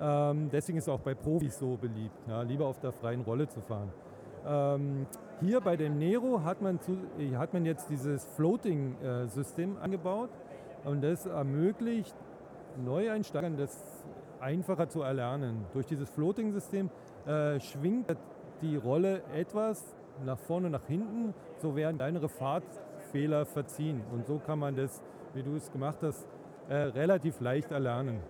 Ähm, 0.00 0.48
deswegen 0.50 0.78
ist 0.78 0.84
es 0.84 0.88
auch 0.88 1.00
bei 1.00 1.14
Profis 1.14 1.58
so 1.58 1.76
beliebt, 1.76 2.16
ja, 2.26 2.42
lieber 2.42 2.66
auf 2.66 2.80
der 2.80 2.92
freien 2.92 3.20
Rolle 3.20 3.48
zu 3.48 3.60
fahren. 3.60 3.92
Ähm, 4.46 5.06
hier 5.40 5.60
bei 5.60 5.76
dem 5.76 5.98
Nero 5.98 6.42
hat 6.42 6.60
man, 6.60 6.80
zu, 6.80 6.96
hat 7.36 7.52
man 7.52 7.64
jetzt 7.64 7.88
dieses 7.88 8.24
Floating-System 8.36 9.76
äh, 9.76 9.80
angebaut 9.80 10.30
und 10.84 11.02
das 11.02 11.26
ermöglicht 11.26 12.14
Neueinsteigern 12.84 13.56
das 13.56 13.82
einfacher 14.40 14.88
zu 14.88 15.02
erlernen. 15.02 15.66
Durch 15.72 15.86
dieses 15.86 16.08
Floating-System 16.10 16.90
äh, 17.26 17.60
schwingt 17.60 18.16
die 18.62 18.76
Rolle 18.76 19.22
etwas 19.34 19.94
nach 20.24 20.38
vorne, 20.38 20.70
nach 20.70 20.86
hinten, 20.86 21.34
so 21.58 21.76
werden 21.76 21.96
kleinere 21.96 22.28
Fahrt 22.28 22.64
Fehler 23.12 23.46
verziehen. 23.46 24.02
Und 24.12 24.26
so 24.26 24.38
kann 24.38 24.58
man 24.58 24.76
das, 24.76 25.02
wie 25.34 25.42
du 25.42 25.56
es 25.56 25.70
gemacht 25.72 25.98
hast, 26.02 26.26
äh, 26.68 26.74
relativ 26.74 27.40
leicht 27.40 27.70
erlernen. 27.70 28.20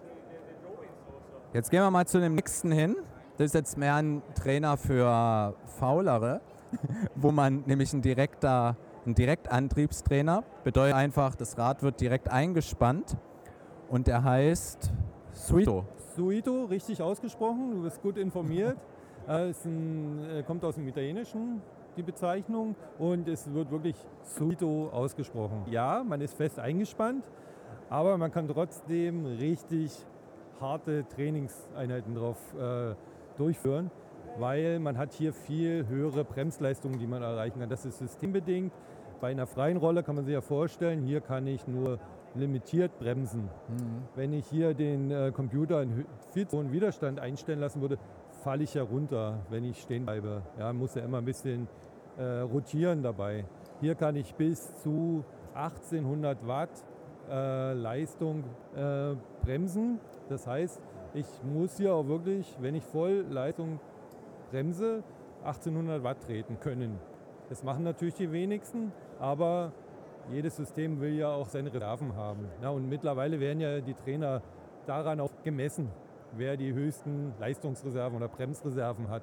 Jetzt 1.53 1.71
gehen 1.71 1.83
wir 1.83 1.91
mal 1.91 2.07
zu 2.07 2.21
dem 2.21 2.35
nächsten 2.35 2.71
hin. 2.71 2.97
Das 3.37 3.47
ist 3.47 3.55
jetzt 3.55 3.77
mehr 3.77 3.97
ein 3.97 4.23
Trainer 4.35 4.77
für 4.77 5.55
Faulere, 5.79 6.41
wo 7.17 7.33
man 7.33 7.65
nämlich 7.67 7.93
ein 7.93 8.03
direkter, 8.03 8.77
ein 9.07 9.15
Direktantriebstrainer 9.15 10.45
bedeutet 10.63 10.95
einfach, 10.95 11.35
das 11.35 11.59
Rad 11.59 11.83
wird 11.83 12.01
direkt 12.01 12.31
eingespannt 12.31 13.17
und 13.89 14.07
der 14.07 14.23
heißt 14.23 14.93
Suito. 15.33 15.87
Suito, 16.17 16.65
richtig 16.65 17.03
ausgesprochen, 17.03 17.71
du 17.73 17.83
bist 17.83 18.03
gut 18.03 18.17
informiert. 18.17 18.77
Er 19.27 19.53
ein, 19.65 20.25
äh, 20.25 20.43
kommt 20.43 20.65
aus 20.65 20.75
dem 20.75 20.89
Italienischen, 20.89 21.61
die 21.97 22.03
Bezeichnung, 22.03 22.75
und 22.99 23.29
es 23.29 23.53
wird 23.53 23.71
wirklich 23.71 23.95
Suito 24.23 24.89
ausgesprochen. 24.89 25.67
Ja, 25.71 26.03
man 26.03 26.21
ist 26.21 26.35
fest 26.35 26.59
eingespannt, 26.59 27.25
aber 27.91 28.17
man 28.17 28.33
kann 28.33 28.49
trotzdem 28.49 29.27
richtig 29.27 29.93
harte 30.61 31.07
Trainingseinheiten 31.15 32.15
drauf 32.15 32.39
äh, 32.59 32.95
durchführen, 33.37 33.91
weil 34.39 34.81
man 34.81 34.99
hat 34.99 35.13
hier 35.13 35.33
viel 35.33 35.87
höhere 35.87 36.25
Bremsleistungen, 36.25 36.99
die 36.99 37.07
man 37.07 37.23
erreichen 37.23 37.61
kann. 37.61 37.69
Das 37.69 37.85
ist 37.85 37.99
systembedingt. 37.99 38.73
Bei 39.21 39.31
einer 39.31 39.47
freien 39.47 39.77
Rolle 39.77 40.03
kann 40.03 40.17
man 40.17 40.25
sich 40.25 40.35
ja 40.35 40.41
vorstellen, 40.41 41.03
hier 41.03 41.21
kann 41.21 41.47
ich 41.47 41.69
nur 41.69 41.99
limitiert 42.35 42.99
bremsen. 42.99 43.43
Mhm. 43.69 44.03
Wenn 44.15 44.33
ich 44.33 44.47
hier 44.47 44.75
den 44.75 45.11
äh, 45.11 45.33
Computer 45.35 45.79
einen 45.79 46.07
viel 46.33 46.47
zu 46.47 46.59
hohen 46.59 46.73
Widerstand 46.73 47.19
einstellen 47.19 47.61
lassen 47.61 47.81
würde, 47.81 47.99
falle 48.43 48.65
ich 48.65 48.75
ja 48.75 48.83
runter, 48.83 49.41
wenn 49.51 49.65
ich 49.65 49.81
stehen 49.81 50.05
bleibe. 50.05 50.43
Ja, 50.59 50.73
muss 50.73 50.95
ja 50.95 51.03
immer 51.03 51.19
ein 51.19 51.25
bisschen 51.25 51.69
äh, 52.19 52.41
rotieren 52.41 53.03
dabei. 53.03 53.45
Hier 53.81 53.95
kann 53.95 54.17
ich 54.17 54.35
bis 54.35 54.75
zu 54.77 55.25
1800 55.55 56.47
Watt 56.47 56.71
äh, 57.31 57.73
Leistung 57.73 58.45
äh, 58.75 59.15
bremsen. 59.43 60.01
Das 60.29 60.47
heißt, 60.47 60.81
ich 61.15 61.27
muss 61.43 61.77
hier 61.77 61.95
auch 61.95 62.07
wirklich, 62.07 62.57
wenn 62.61 62.75
ich 62.75 62.85
voll 62.85 63.27
Leistung 63.29 63.81
bremse, 64.51 65.03
1800 65.45 66.03
Watt 66.03 66.23
treten 66.23 66.59
können. 66.61 66.99
Das 67.49 67.65
machen 67.65 67.83
natürlich 67.83 68.15
die 68.15 68.31
wenigsten, 68.31 68.93
aber 69.19 69.73
jedes 70.33 70.57
System 70.57 71.01
will 71.01 71.15
ja 71.15 71.29
auch 71.29 71.49
seine 71.49 71.73
Reserven 71.73 72.15
haben. 72.15 72.47
Ja, 72.63 72.71
und 72.71 72.89
mittlerweile 72.89 73.41
werden 73.41 73.61
ja 73.61 73.81
die 73.81 73.95
Trainer 73.95 74.43
daran 74.87 75.21
auch 75.21 75.31
gemessen, 75.45 75.89
wer 76.37 76.57
die 76.57 76.73
höchsten 76.73 77.33
Leistungsreserven 77.39 78.17
oder 78.17 78.29
Bremsreserven 78.29 79.09
hat, 79.09 79.23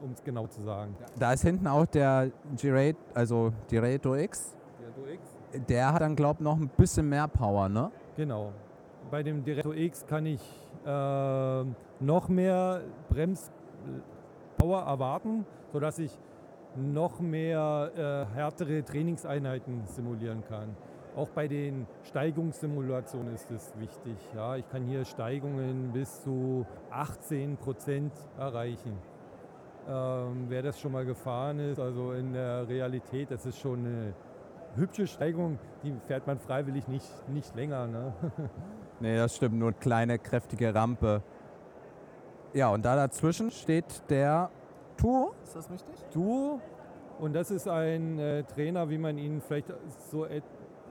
um 0.00 0.12
es 0.12 0.22
genau 0.22 0.46
zu 0.46 0.62
sagen. 0.62 0.96
Da 1.18 1.32
ist 1.32 1.42
hinten 1.42 1.66
auch 1.66 1.86
der 1.86 2.30
Girate, 2.56 2.98
also 3.14 3.52
Girato 3.68 4.14
X. 4.14 4.56
X. 5.12 5.36
Der 5.68 5.92
hat 5.92 6.02
dann, 6.02 6.16
glaube 6.16 6.38
ich, 6.40 6.44
noch 6.44 6.56
ein 6.56 6.68
bisschen 6.68 7.08
mehr 7.08 7.28
Power, 7.28 7.68
ne? 7.68 7.90
Genau. 8.16 8.52
Bei 9.10 9.22
dem 9.22 9.44
Directo 9.44 9.72
X 9.72 10.06
kann 10.06 10.26
ich 10.26 10.40
äh, 10.84 11.64
noch 12.00 12.28
mehr 12.28 12.80
Bremspower 13.08 14.82
erwarten, 14.82 15.46
sodass 15.72 15.98
ich 15.98 16.18
noch 16.76 17.20
mehr 17.20 17.90
äh, 17.96 18.34
härtere 18.34 18.84
Trainingseinheiten 18.84 19.86
simulieren 19.86 20.42
kann. 20.48 20.76
Auch 21.16 21.28
bei 21.28 21.46
den 21.46 21.86
Steigungssimulationen 22.02 23.32
ist 23.34 23.50
es 23.50 23.72
wichtig. 23.78 24.16
Ja, 24.34 24.56
ich 24.56 24.68
kann 24.68 24.84
hier 24.84 25.04
Steigungen 25.04 25.92
bis 25.92 26.22
zu 26.22 26.66
18 26.90 27.56
Prozent 27.56 28.12
erreichen. 28.36 28.98
Ähm, 29.88 30.46
wer 30.48 30.62
das 30.62 30.80
schon 30.80 30.92
mal 30.92 31.04
gefahren 31.04 31.60
ist, 31.60 31.78
also 31.78 32.12
in 32.12 32.32
der 32.32 32.66
Realität, 32.66 33.30
das 33.30 33.46
ist 33.46 33.58
schon 33.58 33.80
eine 33.80 34.14
hübsche 34.76 35.06
Steigung, 35.06 35.58
die 35.84 35.94
fährt 36.06 36.26
man 36.26 36.38
freiwillig 36.38 36.88
nicht, 36.88 37.06
nicht 37.28 37.54
länger. 37.54 37.86
Ne? 37.86 38.12
nee, 39.00 39.16
das 39.16 39.36
stimmt, 39.36 39.56
nur 39.56 39.68
eine 39.68 39.78
kleine, 39.78 40.18
kräftige 40.18 40.74
Rampe. 40.74 41.22
Ja, 42.54 42.70
und 42.70 42.84
da 42.84 42.96
dazwischen 42.96 43.50
steht 43.50 44.02
der 44.10 44.50
Tuo. 44.96 45.34
Ist 45.42 45.56
das 45.56 45.70
richtig? 45.70 45.94
Duo. 46.12 46.60
Und 47.18 47.34
das 47.34 47.50
ist 47.50 47.68
ein 47.68 48.18
äh, 48.18 48.42
Trainer, 48.44 48.90
wie 48.90 48.98
man 48.98 49.18
ihn 49.18 49.40
vielleicht 49.40 49.72
so 50.10 50.26
et 50.26 50.42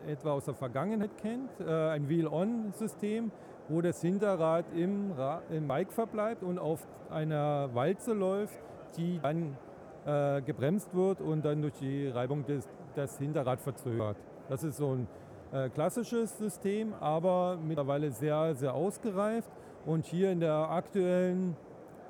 etwa 0.08 0.34
aus 0.34 0.46
der 0.46 0.54
Vergangenheit 0.54 1.18
kennt. 1.18 1.50
Äh, 1.60 1.90
ein 1.92 2.10
Wheel-On-System, 2.10 3.32
wo 3.70 3.82
das 3.82 4.02
Hinterrad 4.02 4.66
im, 4.76 5.14
Ra 5.14 5.42
im 5.50 5.68
Bike 5.68 5.92
verbleibt 5.92 6.44
und 6.44 6.60
auf 6.60 6.86
einer 7.10 7.74
Walze 7.74 8.14
läuft, 8.14 8.58
die 8.98 9.20
dann 9.22 9.58
äh, 10.06 10.42
gebremst 10.42 10.94
wird 10.94 11.22
und 11.22 11.46
dann 11.46 11.62
durch 11.62 11.76
die 11.76 12.08
Reibung 12.08 12.46
des, 12.46 12.68
das 12.96 13.18
Hinterrad 13.18 13.62
verzögert. 13.62 14.18
Das 14.50 14.64
ist 14.64 14.78
so 14.78 14.96
ein 14.96 15.08
äh, 15.54 15.70
klassisches 15.70 16.38
System, 16.38 16.94
aber 17.00 17.58
mittlerweile 17.64 18.12
sehr, 18.12 18.56
sehr 18.56 18.74
ausgereift. 18.74 19.50
Und 19.86 20.06
hier 20.06 20.32
in 20.32 20.40
der 20.40 20.70
aktuellen 20.70 21.56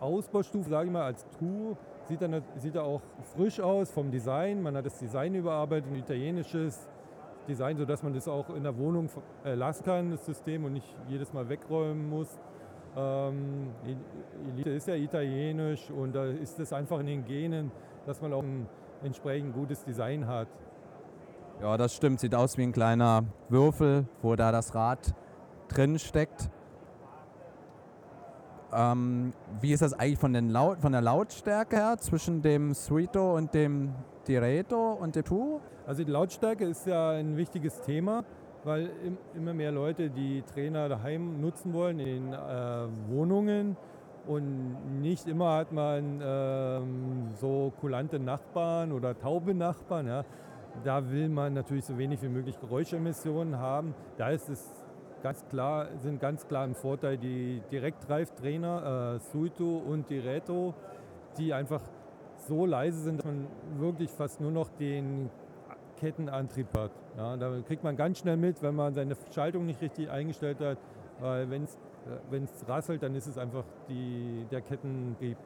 Ausbaustufe, 0.04 0.70
sage 0.70 0.88
ich 0.88 0.92
mal, 0.92 1.04
als 1.04 1.26
Tour, 1.39 1.78
sieht 2.08 2.22
er, 2.22 2.42
sieht 2.58 2.76
er 2.76 2.84
auch 2.84 3.02
frisch 3.36 3.60
aus 3.60 3.89
vom 3.92 4.12
Design. 4.12 4.62
Man 4.62 4.76
hat 4.76 4.86
das 4.86 5.00
Design 5.00 5.34
überarbeitet, 5.34 5.89
ein 5.92 5.96
italienisches 5.96 6.88
Design, 7.48 7.78
sodass 7.78 8.04
man 8.04 8.13
das 8.13 8.28
auch 8.28 8.50
in 8.50 8.63
der 8.63 8.78
Wohnung 8.78 9.10
äh, 9.44 9.54
lassen 9.56 9.84
kann, 9.84 10.12
das 10.12 10.26
System, 10.26 10.66
und 10.66 10.74
nicht 10.74 10.96
jedes 11.08 11.34
Mal 11.34 11.48
wegräumen 11.50 12.10
muss. 12.10 12.39
Ähm, 12.96 13.72
Elite 14.54 14.70
ist 14.70 14.88
ja 14.88 14.96
italienisch 14.96 15.89
und 15.89 16.13
da 16.13 16.26
ist 16.26 16.60
es 16.60 16.72
einfach 16.74 17.00
in 17.00 17.08
den 17.08 17.26
Genen, 17.26 17.72
dass 18.06 18.22
man 18.22 18.34
auch 18.34 18.44
ein 18.44 18.68
entsprechend 19.04 19.54
gutes 19.54 19.84
Design 19.84 20.28
hat. 20.28 20.48
Ja, 21.62 21.78
das 21.78 21.96
stimmt. 21.96 22.20
Sieht 22.20 22.36
aus 22.36 22.58
wie 22.58 22.63
ein 22.63 22.72
kleiner 22.72 23.24
Würfel, 23.50 24.06
wo 24.22 24.36
da 24.36 24.52
das 24.52 24.76
Rad 24.76 25.13
drin 25.70 25.98
steckt. 25.98 26.50
Ähm, 28.76 29.34
wie 29.62 29.74
ist 29.74 29.82
das 29.82 29.94
eigentlich 29.94 30.20
von, 30.20 30.34
den 30.34 30.50
Laut, 30.50 30.80
von 30.80 30.92
der 30.92 31.02
Lautstärke 31.02 31.76
her 31.76 31.98
zwischen 31.98 32.42
dem 32.42 32.74
Suito 32.74 33.36
und 33.36 33.54
dem 33.54 33.94
Direto 34.28 34.94
und 34.94 35.16
dem 35.16 35.24
Tu? 35.24 35.60
Also 35.86 36.04
die 36.04 36.12
Lautstärke 36.12 36.66
ist 36.66 36.88
ja 36.88 37.12
ein 37.12 37.36
wichtiges 37.38 37.82
Thema, 37.82 38.24
weil 38.64 38.90
immer 39.36 39.54
mehr 39.54 39.72
Leute 39.72 40.10
die 40.10 40.42
Trainer 40.54 40.90
daheim 40.90 41.42
nutzen 41.42 41.74
wollen 41.74 42.00
in 42.00 42.34
äh, 42.34 42.38
Wohnungen 43.10 43.76
und 44.26 45.02
nicht 45.02 45.28
immer 45.28 45.58
hat 45.58 45.74
man 45.74 46.22
ähm, 46.24 47.32
so 47.36 47.74
kulante 47.82 48.20
Nachbarn 48.20 48.94
oder 48.94 49.18
taube 49.18 49.54
Nachbarn. 49.54 50.08
Ja. 50.08 50.24
Da 50.84 51.12
will 51.12 51.30
man 51.30 51.54
natürlich 51.54 51.86
so 51.86 51.98
wenig 51.98 52.22
wie 52.22 52.30
möglich 52.30 52.60
Geräuschemissionen 52.60 53.58
haben. 53.58 53.94
Da 54.18 54.30
ist 54.30 54.50
es 54.50 54.83
ganz 55.24 55.44
klar, 55.48 55.88
sind 56.02 56.20
ganz 56.20 56.48
klar 56.48 56.66
im 56.66 56.76
Vorteil 56.76 57.18
die 57.18 57.62
Direktreiftrainer, 57.72 59.16
äh, 59.16 59.20
Suito 59.32 59.78
und 59.78 60.10
Direto, 60.10 60.74
die 61.38 61.54
einfach 61.54 61.82
so 62.48 62.66
leise 62.66 63.00
sind, 63.00 63.20
dass 63.20 63.26
man 63.26 63.48
wirklich 63.78 64.12
fast 64.12 64.42
nur 64.42 64.52
noch 64.52 64.70
den 64.78 65.30
Kettenantrieb 65.98 66.68
hat. 66.78 66.92
Ja, 67.18 67.38
da 67.38 67.62
kriegt 67.66 67.84
man 67.84 67.96
ganz 67.96 68.20
schnell 68.20 68.36
mit, 68.36 68.62
wenn 68.62 68.76
man 68.76 68.94
seine 68.94 69.16
Schaltung 69.34 69.66
nicht 69.66 69.82
richtig 69.82 70.10
eingestellt 70.10 70.60
hat, 70.60 70.78
weil 71.22 71.50
wenn 71.50 71.64
es 71.64 71.78
äh, 72.66 72.72
rasselt, 72.72 73.02
dann 73.02 73.16
ist 73.16 73.28
es 73.28 73.38
einfach 73.38 73.64
die, 73.88 74.46
der 74.52 74.62
Kettentrieb. 74.62 75.38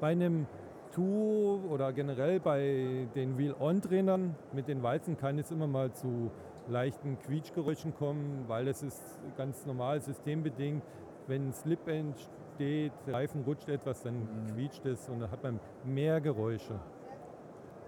Bei 0.00 0.08
einem 0.08 0.46
Tuo 0.92 1.60
oder 1.70 1.92
generell 1.92 2.40
bei 2.40 3.06
den 3.14 3.36
Wheel-On-Trainern 3.36 4.34
mit 4.52 4.66
den 4.66 4.82
Walzen 4.82 5.18
kann 5.18 5.38
es 5.38 5.50
immer 5.50 5.66
mal 5.66 5.92
zu 5.92 6.30
leichten 6.70 7.18
Quietschgeräuschen 7.18 7.94
kommen, 7.94 8.44
weil 8.46 8.64
das 8.64 8.82
ist 8.82 9.02
ganz 9.36 9.66
normal 9.66 10.00
systembedingt. 10.00 10.82
Wenn 11.26 11.48
ein 11.48 11.52
Slip 11.52 11.86
entsteht, 11.88 12.92
der 13.06 13.14
Reifen 13.14 13.42
rutscht 13.42 13.68
etwas, 13.68 14.02
dann 14.02 14.14
mhm. 14.14 14.54
quietscht 14.54 14.86
es 14.86 15.08
und 15.08 15.20
dann 15.20 15.30
hat 15.30 15.42
man 15.42 15.60
mehr 15.84 16.20
Geräusche. 16.20 16.78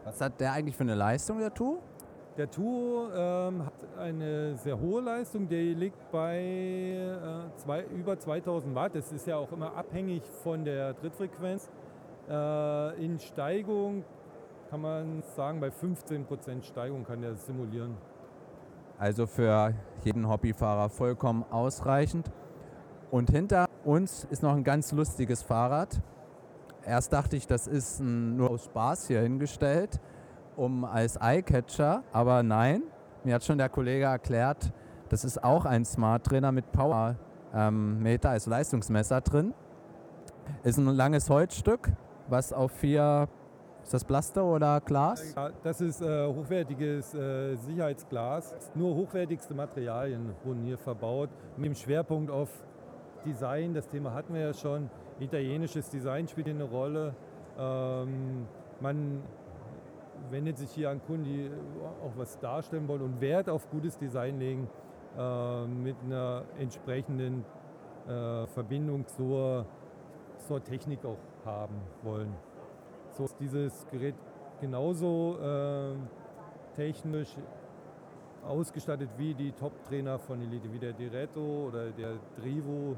Was 0.05 0.21
hat 0.21 0.41
der 0.41 0.53
eigentlich 0.53 0.77
für 0.77 0.83
eine 0.83 0.95
Leistung, 0.95 1.39
der 1.39 1.55
Tu? 1.55 1.79
Der 2.37 2.51
Tu 2.51 3.09
ähm, 3.15 3.67
hat 3.67 3.75
eine 3.99 4.57
sehr 4.57 4.81
hohe 4.81 5.03
Leistung, 5.03 5.49
die 5.49 5.75
liegt 5.75 6.11
bei 6.11 6.39
äh, 6.39 7.57
zwei, 7.57 7.85
über 7.85 8.19
2000 8.19 8.75
Watt. 8.75 8.95
Das 8.95 9.13
ist 9.13 9.27
ja 9.27 9.37
auch 9.37 9.53
immer 9.53 9.77
abhängig 9.77 10.23
von 10.43 10.65
der 10.65 10.97
Trittfrequenz. 10.97 11.71
Äh, 12.29 13.05
in 13.05 13.19
Steigung 13.19 14.05
kann 14.71 14.81
man 14.81 15.23
sagen, 15.37 15.61
bei 15.61 15.69
15% 15.69 16.63
Steigung 16.63 17.05
kann 17.05 17.21
der 17.21 17.35
simulieren. 17.35 17.99
Also 19.03 19.27
für 19.27 19.75
jeden 20.05 20.29
Hobbyfahrer 20.29 20.89
vollkommen 20.89 21.45
ausreichend. 21.51 22.31
Und 23.11 23.31
hinter 23.31 23.67
uns 23.85 24.29
ist 24.31 24.45
noch 24.45 24.55
ein 24.55 24.63
ganz 24.63 24.93
lustiges 24.93 25.43
Fahrrad. 25.43 26.01
Erst 26.87 27.13
dachte 27.13 27.37
ich, 27.37 27.49
das 27.49 27.67
ist 27.67 28.01
nur 28.01 28.49
aus 28.49 28.67
Spaß 28.67 29.09
hier 29.09 29.21
hingestellt, 29.23 29.99
um 30.55 30.85
als 30.85 31.17
Eyecatcher, 31.21 32.05
aber 32.13 32.45
nein, 32.45 32.85
mir 33.25 33.35
hat 33.35 33.43
schon 33.43 33.59
der 33.59 33.69
Kollege 33.69 34.05
erklärt, 34.05 34.73
das 35.09 35.25
ist 35.25 35.43
auch 35.43 35.65
ein 35.65 35.85
Smart 35.85 36.25
Trainer 36.25 36.53
mit 36.53 36.71
Power 36.71 37.17
ähm, 37.53 38.01
Meter 38.05 38.31
als 38.31 38.47
Leistungsmesser 38.47 39.21
drin. 39.21 39.53
Ist 40.63 40.79
ein 40.79 40.87
langes 40.87 41.29
Holzstück, 41.29 41.91
was 42.29 42.53
auf 42.53 42.71
vier 42.71 43.29
ist 43.83 43.95
das 43.95 44.05
Plaster 44.05 44.45
oder 44.45 44.81
Glas? 44.81 45.35
Ja, 45.35 45.51
das 45.63 45.81
ist 45.81 46.01
äh, 46.01 46.27
hochwertiges 46.27 47.15
äh, 47.15 47.57
Sicherheitsglas. 47.57 48.55
Nur 48.75 48.95
hochwertigste 48.95 49.55
Materialien 49.55 50.35
wurden 50.45 50.63
hier 50.65 50.79
verbaut. 50.79 51.31
Mit 51.57 51.67
dem 51.67 51.75
Schwerpunkt 51.75 52.31
auf 52.31 52.49
Design, 53.25 53.75
das 53.75 53.89
Thema 53.89 54.15
hatten 54.15 54.35
wir 54.35 54.41
ja 54.41 54.55
schon. 54.55 54.91
Italienisches 55.21 55.91
Design 55.91 56.27
spielt 56.29 56.47
hier 56.47 56.55
eine 56.55 56.65
Rolle. 56.65 57.15
Ähm, 57.59 58.47
man 58.81 59.23
wendet 60.31 60.59
sich 60.59 60.71
hier 60.71 60.91
an 60.91 61.01
Kunden, 61.05 61.25
die 61.25 61.51
auch 62.05 62.13
was 62.17 62.39
darstellen 62.39 62.89
wollen 62.89 63.03
und 63.03 63.21
Wert 63.21 63.49
auf 63.49 63.69
gutes 63.71 63.99
Design 63.99 64.39
legen, 64.39 64.69
äh, 65.19 65.67
mit 65.67 65.97
einer 66.05 66.45
entsprechenden 66.59 67.45
äh, 68.09 68.47
Verbindung 68.47 69.07
zur, 69.07 69.67
zur 70.39 70.63
Technik 70.63 71.05
auch 71.05 71.19
haben 71.45 71.77
wollen. 72.03 72.33
So 73.13 73.25
ist 73.25 73.37
dieses 73.39 73.87
Gerät 73.91 74.15
genauso 74.61 75.39
äh, 75.39 75.95
technisch 76.75 77.37
ausgestattet 78.47 79.11
wie 79.19 79.35
die 79.35 79.53
Top-Trainer 79.53 80.19
von 80.19 80.41
Elite, 80.41 80.73
wie 80.73 80.79
der 80.79 80.93
Diretto 80.93 81.69
oder 81.69 81.91
der 81.91 82.15
Drivo. 82.37 82.97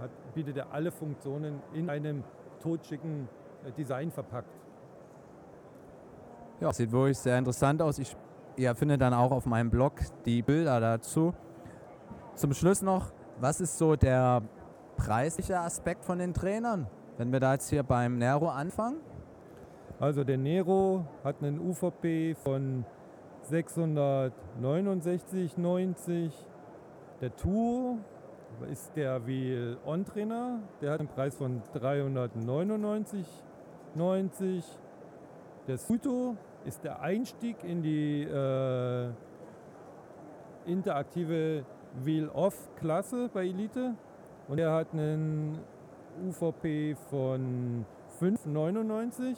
Hat, 0.00 0.10
bietet 0.34 0.56
er 0.56 0.72
alle 0.72 0.90
Funktionen 0.90 1.60
in 1.72 1.88
einem 1.88 2.24
totschicken 2.60 3.28
äh, 3.64 3.72
Design 3.72 4.10
verpackt. 4.10 4.48
Ja, 6.60 6.72
sieht 6.72 6.92
wirklich 6.92 7.18
sehr 7.18 7.38
interessant 7.38 7.82
aus. 7.82 7.98
Ich 7.98 8.16
ja, 8.56 8.74
finde 8.74 8.98
dann 8.98 9.14
auch 9.14 9.32
auf 9.32 9.46
meinem 9.46 9.70
Blog 9.70 9.94
die 10.24 10.42
Bilder 10.42 10.80
dazu. 10.80 11.34
Zum 12.34 12.52
Schluss 12.54 12.82
noch, 12.82 13.12
was 13.40 13.60
ist 13.60 13.78
so 13.78 13.96
der 13.96 14.42
preisliche 14.96 15.58
Aspekt 15.58 16.04
von 16.04 16.18
den 16.18 16.34
Trainern? 16.34 16.86
Wenn 17.16 17.32
wir 17.32 17.40
da 17.40 17.52
jetzt 17.52 17.70
hier 17.70 17.82
beim 17.82 18.18
Nero 18.18 18.48
anfangen? 18.48 18.96
Also 20.00 20.24
der 20.24 20.38
Nero 20.38 21.04
hat 21.22 21.40
einen 21.40 21.60
UVP 21.60 22.34
von 22.34 22.84
669,90. 23.48 26.32
Der 27.20 27.36
Tour 27.36 27.98
ist 28.70 28.96
der 28.96 29.24
Wheel 29.26 29.76
On 29.86 30.04
Trainer, 30.04 30.58
der 30.80 30.92
hat 30.92 31.00
einen 31.00 31.08
Preis 31.08 31.34
von 31.36 31.62
399,90. 31.74 34.64
Der 35.68 35.78
Suto 35.78 36.36
ist 36.64 36.82
der 36.82 37.00
Einstieg 37.00 37.62
in 37.62 37.82
die 37.82 38.24
äh, 38.24 39.10
interaktive 40.66 41.64
Wheel 42.02 42.28
Off 42.30 42.68
Klasse 42.76 43.30
bei 43.32 43.46
Elite 43.46 43.94
und 44.48 44.58
er 44.58 44.72
hat 44.72 44.92
einen 44.92 45.60
UVP 46.26 46.96
von 47.08 47.86
5,99 48.20 49.36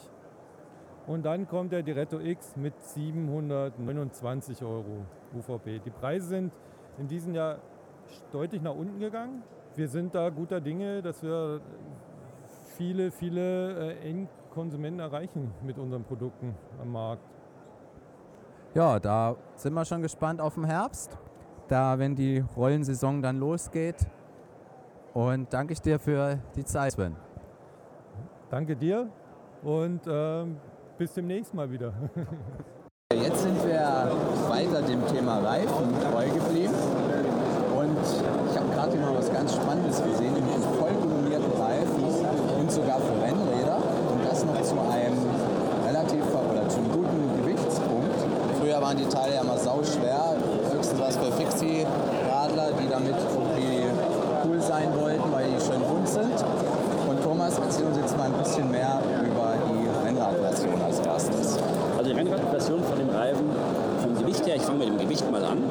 und 1.06 1.24
dann 1.24 1.46
kommt 1.46 1.72
der 1.72 1.82
Diretto 1.82 2.18
X 2.18 2.56
mit 2.56 2.74
729 2.82 4.62
Euro 4.62 5.04
UVP. 5.34 5.80
Die 5.84 5.90
Preise 5.90 6.26
sind 6.28 6.52
in 6.98 7.06
diesem 7.06 7.34
Jahr 7.34 7.58
deutlich 8.32 8.62
nach 8.62 8.74
unten 8.74 8.98
gegangen. 8.98 9.42
Wir 9.76 9.88
sind 9.88 10.14
da 10.14 10.30
guter 10.30 10.60
Dinge, 10.60 11.02
dass 11.02 11.22
wir 11.22 11.60
viele, 12.76 13.10
viele 13.10 13.92
äh, 13.92 14.10
Endkonsumenten 14.10 15.00
erreichen 15.00 15.52
mit 15.62 15.78
unseren 15.78 16.04
Produkten 16.04 16.54
am 16.80 16.92
Markt. 16.92 17.22
Ja, 18.74 18.98
da 18.98 19.36
sind 19.54 19.74
wir 19.74 19.84
schon 19.84 20.02
gespannt 20.02 20.40
auf 20.40 20.54
den 20.54 20.64
Herbst, 20.64 21.16
da 21.68 21.98
wenn 21.98 22.14
die 22.14 22.44
Rollensaison 22.56 23.22
dann 23.22 23.38
losgeht. 23.38 24.06
Und 25.14 25.52
danke 25.52 25.72
ich 25.72 25.80
dir 25.80 25.98
für 25.98 26.38
die 26.56 26.64
Zeit, 26.64 26.92
Sven. 26.92 27.16
Danke 28.50 28.76
dir 28.76 29.08
und 29.62 30.02
ähm, 30.06 30.58
bis 30.96 31.12
demnächst 31.12 31.52
mal 31.52 31.70
wieder. 31.70 31.92
Jetzt 33.12 33.42
sind 33.42 33.64
wir 33.64 34.10
weiter 34.48 34.82
dem 34.82 35.06
Thema 35.06 35.38
Reifen 35.38 35.94
treu 36.00 36.24
geblieben. 36.24 36.74
Und 37.76 37.96
ich 38.50 38.58
habe 38.58 38.68
gerade 38.74 38.96
mal 38.96 39.14
was 39.14 39.32
ganz 39.32 39.54
Spannendes 39.54 40.02
gesehen, 40.02 40.32
nämlich 40.32 40.64
voll 40.78 40.92
gummierten 40.92 41.52
Reifen 41.60 42.04
und 42.58 42.72
sogar 42.72 42.98
für 42.98 43.12
Rennräder. 43.22 43.76
Und 44.10 44.24
das 44.24 44.44
noch 44.44 44.60
zu 44.62 44.74
einem 44.90 45.18
relativ 45.86 46.24
oder 46.50 46.68
zu 46.68 46.78
einem 46.78 46.92
guten 46.92 47.42
Gewichtspunkt. 47.42 48.16
Früher 48.60 48.80
waren 48.80 48.96
die 48.96 49.08
Teile 49.08 49.34
ja 49.36 49.44
mal 49.44 49.58
sau 49.58 49.82
schwer, 49.84 50.34
höchstens 50.72 50.98
was 50.98 51.16
für 51.16 51.30
Fixie-Radler, 51.32 52.72
die 52.80 52.88
damit 52.88 53.14
irgendwie 53.14 53.84
cool 54.44 54.60
sein 54.60 54.88
wollten, 54.98 55.30
weil 55.30 55.46
die 55.46 55.60
schön 55.60 55.82
rund 55.82 56.08
sind. 56.08 56.44
Und 57.08 57.22
Thomas, 57.22 57.58
erzähl 57.58 57.86
uns 57.86 57.98
jetzt 57.98 58.16
mal 58.16 58.26
ein 58.26 58.38
bisschen 58.42 58.70
mehr 58.70 59.00
über 59.24 59.35
Rennradversion 60.56 60.80
als 60.82 60.98
erstes. 61.00 61.58
Also 61.96 62.10
die 62.10 62.16
Rennradversion 62.16 62.82
von 62.82 62.98
dem 62.98 63.10
Reifen, 63.10 63.50
vom 64.00 64.16
Gewicht 64.16 64.44
her, 64.46 64.56
ich 64.56 64.62
fange 64.62 64.78
mit 64.78 64.88
dem 64.88 64.96
Gewicht 64.98 65.30
mal 65.30 65.44
an. 65.44 65.62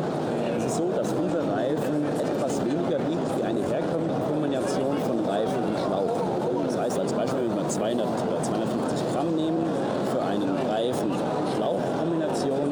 Es 0.57 0.65
ist 0.65 0.77
so, 0.77 0.91
dass 0.95 1.11
unser 1.11 1.41
Reifen 1.53 2.05
etwas 2.21 2.61
weniger 2.61 2.99
wiegt 3.09 3.37
wie 3.37 3.43
eine 3.43 3.59
herkömmliche 3.61 4.21
Kombination 4.29 4.95
von 5.07 5.25
Reifen 5.25 5.63
und 5.65 5.77
Schlauch. 5.85 6.21
Das 6.67 6.77
heißt 6.77 6.99
als 6.99 7.13
Beispiel, 7.13 7.49
wenn 7.49 7.57
wir 7.57 7.67
200 7.69 8.05
oder 8.05 8.43
250 8.43 9.13
Gramm 9.13 9.33
nehmen 9.35 9.65
für 10.11 10.21
einen 10.21 10.51
Reifen-Schlauch-Kombination, 10.69 12.71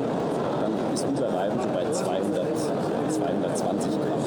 dann 0.62 0.74
ist 0.94 1.06
unser 1.06 1.34
Reifen 1.34 1.60
so 1.62 1.70
bei 1.74 1.90
200, 1.92 2.46
220 3.10 3.92
Gramm. 3.92 4.22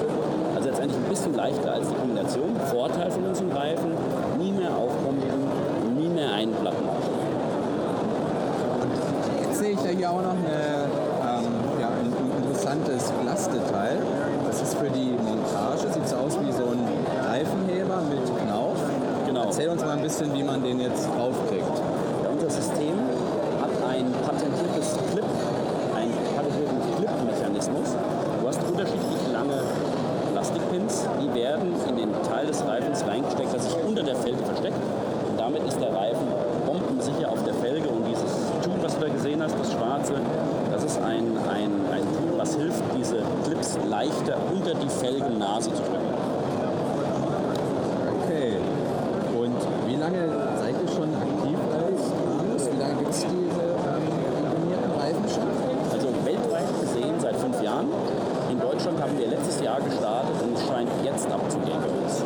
Also 0.54 0.68
letztendlich 0.68 0.98
ein 0.98 1.08
bisschen 1.08 1.34
leichter 1.34 1.72
als 1.72 1.88
die 1.88 1.94
Kombination. 1.94 2.56
Vorteil 2.70 3.10
von 3.10 3.24
unserem 3.24 3.50
Reifen, 3.52 3.92
nie 4.38 4.52
mehr 4.52 4.74
aufpumpen, 4.74 5.98
nie 5.98 6.08
mehr 6.08 6.32
einplatten. 6.32 6.86
Jetzt 9.56 9.64
sehe 9.64 9.72
ich 9.72 9.84
ja 9.84 9.90
hier 9.90 10.10
auch 10.10 10.20
noch 10.20 10.36
eine, 10.36 10.84
ähm, 10.84 11.48
ja, 11.80 11.88
ein, 11.88 12.12
ein 12.12 12.44
interessantes 12.44 13.10
Glasdetail. 13.22 13.96
Das 14.46 14.60
ist 14.60 14.74
für 14.74 14.90
die 14.90 15.16
Montage, 15.16 15.88
sieht 15.94 16.06
so 16.06 16.16
aus 16.16 16.36
wie 16.44 16.52
so 16.52 16.76
ein 16.76 16.84
Reifenheber 17.26 18.02
mit 18.04 18.20
Knauf. 18.36 18.76
Genau. 19.26 19.44
Erzähl 19.44 19.70
uns 19.70 19.82
mal 19.82 19.92
ein 19.92 19.95
bisschen, 20.06 20.32
wie 20.34 20.44
man 20.44 20.62
den 20.62 20.78
jetzt 20.78 21.08
draufkriegt. 21.08 21.66
Ja, 22.22 22.30
unser 22.30 22.48
System 22.48 22.94
hat 23.60 23.74
ein 23.90 24.06
patentiertes 24.22 24.94
Clip, 25.10 25.24
einen 25.96 26.14
patentierten 26.36 26.78
Clip-Mechanismus. 26.96 27.88
Du 28.40 28.46
hast 28.46 28.62
unterschiedlich 28.62 29.22
lange 29.32 29.58
Plastikpins, 30.32 31.08
die 31.20 31.34
werden 31.34 31.74
in 31.88 31.96
den 31.96 32.12
Teil 32.22 32.46
des 32.46 32.64
Reifens 32.64 33.04
reingesteckt, 33.04 33.52
das 33.52 33.64
sich 33.64 33.74
unter 33.84 34.04
der 34.04 34.14
Felge 34.14 34.44
versteckt. 34.44 34.78
Und 35.28 35.40
damit 35.40 35.66
ist 35.66 35.80
der 35.80 35.92
Reifen 35.92 36.28
bombensicher 36.64 37.28
auf 37.28 37.42
der 37.42 37.54
Felge 37.54 37.88
und 37.88 38.06
dieses 38.06 38.30
Tool, 38.62 38.78
was 38.82 38.94
du 38.94 39.06
da 39.06 39.08
gesehen 39.08 39.42
hast, 39.42 39.58
das 39.58 39.72
schwarze, 39.72 40.14
das 40.70 40.84
ist 40.84 41.02
ein, 41.02 41.36
ein, 41.50 41.72
ein 41.90 42.06
Tool, 42.14 42.38
was 42.38 42.54
hilft, 42.54 42.84
diese 42.96 43.22
Clips 43.44 43.76
leichter 43.90 44.36
unter 44.54 44.72
die 44.74 44.88
Felgennase 44.88 45.70
zu 45.74 45.82
drücken. 45.82 46.14
Okay. 48.22 48.56
Und 49.46 49.56
wie 49.86 49.96
lange 49.96 50.26
seid 50.58 50.74
ihr 50.74 50.92
schon 50.92 51.14
aktiv 51.14 51.58
als 51.70 52.02
Armus? 52.26 52.68
Wie 52.72 52.80
lange 52.80 52.94
gibt 52.96 53.10
es 53.10 53.20
diese 53.20 53.62
ähm, 53.62 54.02
kombinierten 54.50 54.90
Reifen 54.98 55.24
schon? 55.28 55.48
Also 55.92 56.08
weltweit 56.24 56.80
gesehen 56.80 57.14
seit 57.20 57.36
fünf 57.36 57.62
Jahren. 57.62 57.86
In 58.50 58.58
Deutschland 58.58 59.00
haben 59.00 59.16
wir 59.16 59.28
letztes 59.28 59.60
Jahr 59.60 59.80
gestartet 59.80 60.34
und 60.42 60.56
es 60.56 60.66
scheint 60.66 60.90
jetzt 61.04 61.30
abzugehen 61.30 61.78
bei 61.78 61.88
uns. 62.04 62.22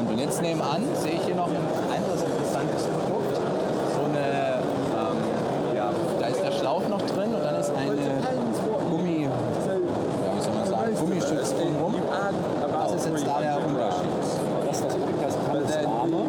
Interessant. 0.00 0.10
Und 0.10 0.18
jetzt 0.18 0.42
nebenan 0.42 0.82
sehe 0.94 1.12
ich 1.12 1.22
hier 1.24 1.34
noch 1.34 1.48
ein 1.48 1.56
anderes 1.56 2.22
interessantes 2.22 2.84
Produkt. 3.04 3.36
So 3.36 4.04
eine, 4.08 4.60
ähm, 4.96 5.76
ja, 5.76 5.90
da 6.18 6.26
ist 6.26 6.42
der 6.42 6.52
Schlauch 6.52 6.88
noch 6.88 7.02
drin 7.02 7.34
und 7.34 7.42
dann 7.44 7.56
ist 7.56 7.70
eine 7.70 7.96
Gummi, 8.90 9.24
ja, 9.24 9.30
wie 10.36 10.40
soll 10.40 10.54
man 10.54 10.66
sagen, 10.66 10.94
Gummistütze 10.96 11.54
drumherum. 11.54 11.94
Was 12.72 12.92
ist 12.94 13.06
jetzt 13.06 13.26
da 13.26 13.40
der 13.40 13.56
Unterschied? 13.56 14.10
Das 14.66 14.76
ist 14.76 14.84
das 14.84 14.94
Podcast 14.96 15.38
Hannes 15.48 15.86
Arme. 15.86 16.22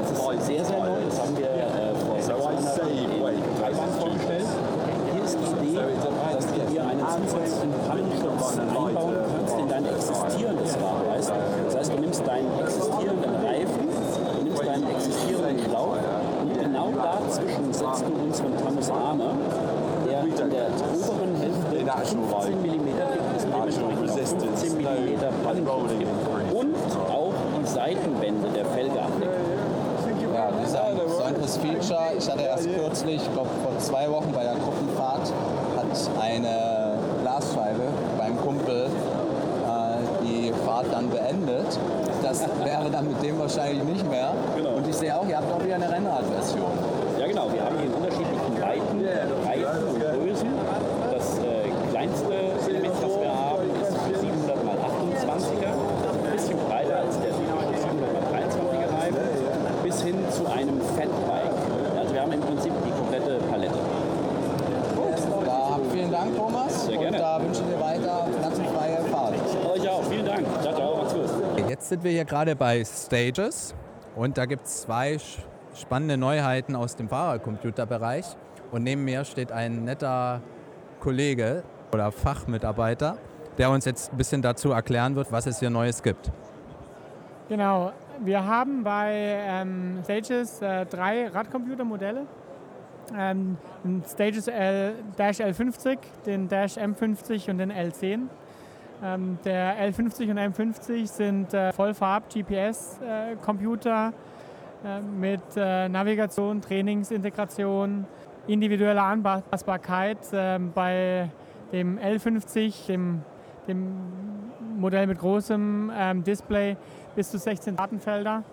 Das 0.00 0.10
ist 0.10 0.46
sehr, 0.46 0.64
sehr 0.64 0.78
neu. 0.78 1.00
Das 1.08 1.20
haben 1.20 1.36
wir 1.36 1.46
äh, 1.46 1.94
vor 2.06 2.20
sechs 2.20 2.38
Monaten 2.38 2.90
in 2.90 3.62
Taiwan 3.62 3.90
vorgestellt. 3.98 4.46
Hier 5.12 5.24
ist 5.24 5.38
die 5.38 5.68
Idee, 5.68 5.80
dass 6.32 6.46
du 6.46 6.54
hier 6.70 6.82
einen 6.82 7.00
zusätzlichen 7.00 7.72
Pannenschutz 7.86 8.58
einbauen 8.58 9.16
kannst 9.36 9.58
in 9.58 9.68
dein 9.68 9.86
existierendes 9.86 10.74
Rad. 10.74 11.16
Weißt? 11.16 11.32
Das 11.66 11.76
heißt, 11.76 11.92
du 11.92 12.00
nimmst 12.00 12.26
deinen 12.26 12.58
existierenden 12.60 13.34
Reifen, 13.44 13.88
du 14.38 14.44
nimmst 14.44 14.66
deinen 14.66 14.90
existierenden 14.90 15.64
Schlauch 15.64 15.96
und 16.40 16.60
genau 16.60 16.88
dazwischen 16.92 17.72
setzt 17.72 18.04
du 18.06 18.12
unseren 18.24 18.56
Thomas 18.58 18.90
Arme, 18.90 19.30
der 20.08 20.22
in 20.22 20.50
der 20.50 20.66
oberen 20.92 21.36
Hälfte 21.36 21.76
15 22.04 22.62
mm 22.62 22.86
dick 22.86 23.36
ist, 23.36 23.46
dementsprechend 23.52 23.84
auch 23.84 24.26
15 24.26 24.78
mm 24.78 25.44
Pannenschutz 25.44 25.98
gibt 25.98 26.54
und 26.54 26.74
auch 27.10 27.34
die 27.60 27.66
Seitenwände 27.66 28.48
der 28.50 28.64
Felge 28.66 29.02
abdeckt. 29.02 29.32
Ja, 30.34 30.50
das 30.50 30.70
ist 30.70 30.76
ein 30.76 30.96
besonderes 30.96 31.56
Feature. 31.58 32.12
Ich 32.16 32.30
hatte 32.30 32.42
erst 32.42 32.68
kürzlich, 32.74 33.16
ich 33.16 33.32
glaube 33.32 33.50
vor 33.62 33.78
zwei 33.78 34.10
Wochen 34.10 34.32
bei 34.32 34.42
der 34.44 34.54
Gruppenfahrt, 34.54 35.30
hat 35.76 36.22
eine 36.22 36.98
Glasscheibe 37.20 37.82
beim 38.18 38.36
Kumpel 38.40 38.86
äh, 38.86 40.24
die 40.24 40.52
Fahrt 40.82 40.92
dann 40.92 41.10
beendet. 41.10 41.78
Das 42.22 42.40
wäre 42.64 42.90
dann 42.90 43.06
mit 43.06 43.22
dem 43.22 43.38
wahrscheinlich 43.38 43.82
nicht 43.84 44.08
mehr. 44.08 44.32
Und 44.76 44.86
ich 44.88 44.96
sehe 44.96 45.16
auch, 45.16 45.26
ihr 45.28 45.36
habt 45.36 45.52
auch 45.52 45.62
wieder 45.62 45.76
eine 45.76 45.90
Rennradversion. 45.90 46.72
Ja 47.18 47.26
genau, 47.26 47.52
wir 47.52 47.64
haben 47.64 47.76
hier 47.78 47.86
in 47.86 47.94
unterschiedlichen 47.94 48.60
Weiten, 48.60 48.98
Breiten 49.44 49.84
und 49.86 50.00
Größen. 50.00 50.48
Das 51.10 51.38
äh, 51.38 51.70
kleinste 51.90 52.34
Element, 52.68 52.94
was 53.02 53.20
wir 53.20 53.30
haben, 53.30 53.62
ist 53.82 53.98
für 53.98 54.18
700 54.18 54.56
x 54.56 55.22
28er, 55.22 55.70
ein 55.70 56.32
bisschen 56.32 56.58
breiter 56.66 56.96
als 56.98 57.18
der 57.20 57.30
typische 57.30 57.78
700 57.78 58.10
x 58.10 58.56
23er 58.56 59.02
Reifen, 59.02 59.26
bis 59.84 60.02
hin 60.02 60.16
zu 60.30 60.46
einem 60.46 60.80
Fatbike. 60.96 61.98
Also 61.98 62.14
wir 62.14 62.22
haben 62.22 62.32
im 62.32 62.40
Prinzip 62.40 62.72
die 62.84 62.90
komplette 62.90 63.38
Palette. 63.50 63.78
Da 65.44 65.78
vielen 65.92 66.10
Dank, 66.10 66.36
Thomas. 66.36 66.86
Sehr 66.86 66.96
gerne. 66.96 67.16
Und 67.16 67.22
da 67.22 67.40
wünschen 67.42 67.68
wir 67.68 67.80
weiter 67.80 68.26
pflanzenfreie 68.38 68.96
Fahrt. 68.96 69.01
Dank. 70.44 70.62
Ciao, 70.62 70.74
ciao, 70.74 70.96
macht's 70.96 71.14
gut. 71.14 71.68
Jetzt 71.68 71.88
sind 71.88 72.04
wir 72.04 72.10
hier 72.10 72.24
gerade 72.24 72.56
bei 72.56 72.84
Stages 72.84 73.74
und 74.16 74.36
da 74.38 74.46
gibt 74.46 74.66
es 74.66 74.82
zwei 74.82 75.18
spannende 75.74 76.16
Neuheiten 76.16 76.76
aus 76.76 76.96
dem 76.96 77.08
Fahrercomputerbereich. 77.08 78.24
Und 78.70 78.84
neben 78.84 79.04
mir 79.04 79.24
steht 79.24 79.52
ein 79.52 79.84
netter 79.84 80.40
Kollege 81.00 81.62
oder 81.92 82.10
Fachmitarbeiter, 82.10 83.16
der 83.58 83.70
uns 83.70 83.84
jetzt 83.84 84.12
ein 84.12 84.16
bisschen 84.16 84.42
dazu 84.42 84.72
erklären 84.72 85.14
wird, 85.14 85.30
was 85.30 85.46
es 85.46 85.60
hier 85.60 85.70
Neues 85.70 86.02
gibt. 86.02 86.30
Genau, 87.48 87.92
wir 88.20 88.46
haben 88.46 88.82
bei 88.82 89.12
ähm, 89.12 90.00
Stages 90.04 90.62
äh, 90.62 90.86
drei 90.86 91.28
Radcomputermodelle. 91.28 92.26
Ähm, 93.14 93.58
den 93.84 94.02
Stages 94.08 94.48
L, 94.48 94.94
Dash 95.16 95.40
L50, 95.40 95.98
den 96.24 96.48
Dash 96.48 96.78
M50 96.78 97.50
und 97.50 97.58
den 97.58 97.72
L10. 97.72 98.28
Ähm, 99.02 99.38
der 99.44 99.76
L50 99.90 100.30
und 100.30 100.38
M50 100.38 101.06
sind 101.08 101.52
äh, 101.52 101.72
Vollfarb-GPS-Computer 101.72 104.12
äh, 104.84 105.00
mit 105.00 105.42
äh, 105.56 105.88
Navigation, 105.88 106.60
Trainingsintegration, 106.60 108.06
individueller 108.46 109.02
Anpassbarkeit. 109.02 110.18
Ähm, 110.32 110.70
bei 110.72 111.28
dem 111.72 111.98
L50, 111.98 112.86
dem, 112.86 113.22
dem 113.66 113.90
Modell 114.76 115.08
mit 115.08 115.18
großem 115.18 115.90
ähm, 115.96 116.22
Display, 116.22 116.76
bis 117.16 117.32
zu 117.32 117.38
16 117.38 117.74
Datenfelder. 117.74 118.44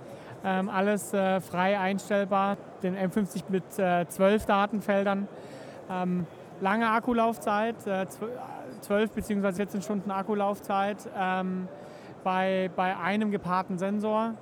Ähm, 0.43 0.67
alles 0.69 1.13
äh, 1.13 1.41
frei 1.41 1.79
einstellbar. 1.79 2.57
Den 2.81 2.95
M50 2.95 3.43
mit 3.49 3.77
äh, 3.77 4.07
12 4.07 4.47
Datenfeldern. 4.47 5.27
Ähm, 5.91 6.25
lange 6.61 6.89
Akkulaufzeit, 6.89 7.75
äh, 7.85 8.07
12 8.81 9.11
bzw. 9.11 9.53
14 9.53 9.81
Stunden 9.81 10.11
Akkulaufzeit 10.11 10.97
ähm, 11.17 11.67
bei, 12.23 12.69
bei 12.75 12.97
einem 12.97 13.31
gepaarten 13.31 13.77
Sensor. 13.77 14.33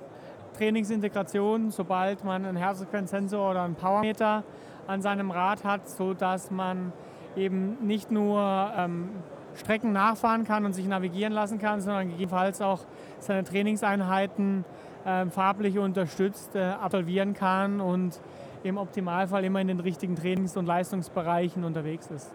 Trainingsintegration, 0.56 1.70
sobald 1.70 2.24
man 2.24 2.44
einen 2.44 2.56
Herzfrequenzsensor 2.56 3.50
oder 3.50 3.62
einen 3.62 3.76
Powermeter 3.76 4.42
an 4.86 5.02
seinem 5.02 5.30
Rad 5.30 5.64
hat, 5.64 5.88
sodass 5.88 6.50
man 6.50 6.92
eben 7.36 7.76
nicht 7.86 8.10
nur 8.10 8.72
ähm, 8.76 9.10
Strecken 9.54 9.92
nachfahren 9.92 10.44
kann 10.44 10.64
und 10.64 10.72
sich 10.72 10.86
navigieren 10.86 11.32
lassen 11.32 11.58
kann, 11.58 11.80
sondern 11.80 12.08
gegebenenfalls 12.08 12.60
auch 12.60 12.80
seine 13.20 13.44
Trainingseinheiten 13.44 14.64
äh, 15.04 15.26
farblich 15.26 15.78
unterstützt 15.78 16.54
äh, 16.54 16.60
absolvieren 16.62 17.34
kann 17.34 17.80
und 17.80 18.20
im 18.64 18.76
Optimalfall 18.76 19.44
immer 19.44 19.60
in 19.60 19.68
den 19.68 19.80
richtigen 19.80 20.16
Trainings- 20.16 20.56
und 20.56 20.66
Leistungsbereichen 20.66 21.64
unterwegs 21.64 22.10
ist. 22.10 22.30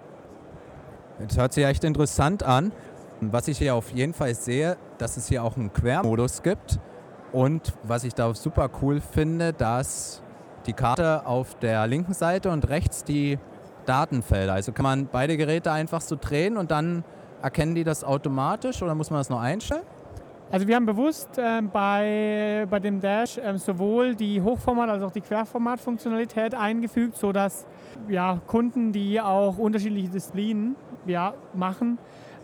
Das 1.19 1.37
hört 1.37 1.53
sich 1.53 1.65
echt 1.65 1.83
interessant 1.83 2.43
an. 2.43 2.71
Was 3.21 3.47
ich 3.47 3.57
hier 3.57 3.75
auf 3.75 3.91
jeden 3.91 4.13
Fall 4.13 4.35
sehe, 4.35 4.77
dass 4.97 5.15
es 5.17 5.27
hier 5.27 5.43
auch 5.43 5.55
einen 5.55 5.71
Quermodus 5.71 6.43
gibt. 6.43 6.79
Und 7.31 7.73
was 7.83 8.03
ich 8.03 8.13
da 8.13 8.33
super 8.33 8.69
cool 8.81 9.01
finde, 9.01 9.53
dass 9.53 10.21
die 10.65 10.73
Karte 10.73 11.25
auf 11.25 11.55
der 11.55 11.87
linken 11.87 12.13
Seite 12.13 12.49
und 12.51 12.69
rechts 12.69 13.03
die 13.03 13.39
Datenfelder. 13.85 14.53
Also 14.53 14.71
kann 14.71 14.83
man 14.83 15.07
beide 15.11 15.37
Geräte 15.37 15.71
einfach 15.71 16.01
so 16.01 16.17
drehen 16.19 16.57
und 16.57 16.71
dann 16.71 17.03
erkennen 17.41 17.75
die 17.75 17.83
das 17.83 18.03
automatisch 18.03 18.81
oder 18.81 18.95
muss 18.95 19.09
man 19.09 19.19
das 19.19 19.29
noch 19.29 19.41
einstellen? 19.41 19.83
Also 20.53 20.67
wir 20.67 20.75
haben 20.75 20.85
bewusst 20.85 21.39
äh, 21.39 21.63
bei, 21.63 22.67
bei 22.69 22.79
dem 22.79 23.01
Dash 23.01 23.39
äh, 23.39 23.57
sowohl 23.57 24.13
die 24.13 24.39
Hochformat- 24.39 24.87
als 24.87 25.01
auch 25.01 25.09
die 25.09 25.21
Querformat-Funktionalität 25.21 26.53
eingefügt, 26.53 27.17
sodass 27.17 27.65
ja, 28.07 28.39
Kunden, 28.45 28.91
die 28.91 29.19
auch 29.19 29.57
unterschiedliche 29.57 30.09
Disziplinen 30.09 30.75
ja, 31.07 31.33
machen, 31.55 31.97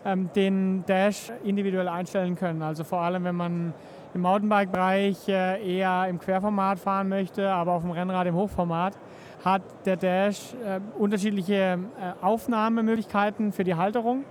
ähm, 0.04 0.28
den 0.34 0.84
Dash 0.86 1.30
individuell 1.44 1.86
einstellen 1.86 2.34
können. 2.34 2.62
Also 2.62 2.82
vor 2.82 3.00
allem, 3.00 3.22
wenn 3.22 3.36
man 3.36 3.74
im 4.12 4.22
Mountainbike-Bereich 4.22 5.28
äh, 5.28 5.78
eher 5.78 6.08
im 6.08 6.18
Querformat 6.18 6.80
fahren 6.80 7.08
möchte, 7.08 7.48
aber 7.48 7.74
auf 7.74 7.82
dem 7.82 7.92
Rennrad 7.92 8.26
im 8.26 8.34
Hochformat, 8.34 8.98
hat 9.44 9.62
der 9.84 9.96
Dash 9.96 10.52
äh, 10.66 10.80
unterschiedliche 10.98 11.78
äh, 11.78 12.24
Aufnahmemöglichkeiten 12.24 13.52
für 13.52 13.62
die 13.62 13.76
Halterung. 13.76 14.24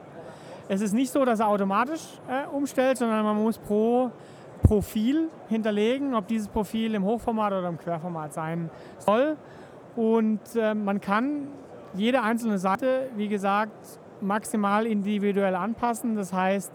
Es 0.72 0.82
ist 0.82 0.94
nicht 0.94 1.12
so, 1.12 1.26
dass 1.26 1.40
er 1.40 1.48
automatisch 1.48 2.04
äh, 2.30 2.48
umstellt, 2.56 3.00
sondern 3.00 3.26
man 3.26 3.36
muss 3.36 3.58
pro 3.58 4.12
Profil 4.62 5.30
hinterlegen, 5.48 6.14
ob 6.14 6.28
dieses 6.28 6.48
Profil 6.48 6.94
im 6.94 7.04
Hochformat 7.04 7.54
oder 7.54 7.70
im 7.70 7.80
Querformat 7.80 8.34
sein 8.34 8.70
soll. 9.00 9.36
Und 9.96 10.40
äh, 10.56 10.76
man 10.76 11.02
kann 11.02 11.48
jede 11.96 12.22
einzelne 12.22 12.60
Seite, 12.60 13.10
wie 13.16 13.28
gesagt, 13.28 14.00
maximal 14.22 14.86
individuell 14.86 15.56
anpassen. 15.56 16.16
Das 16.16 16.34
heißt, 16.34 16.72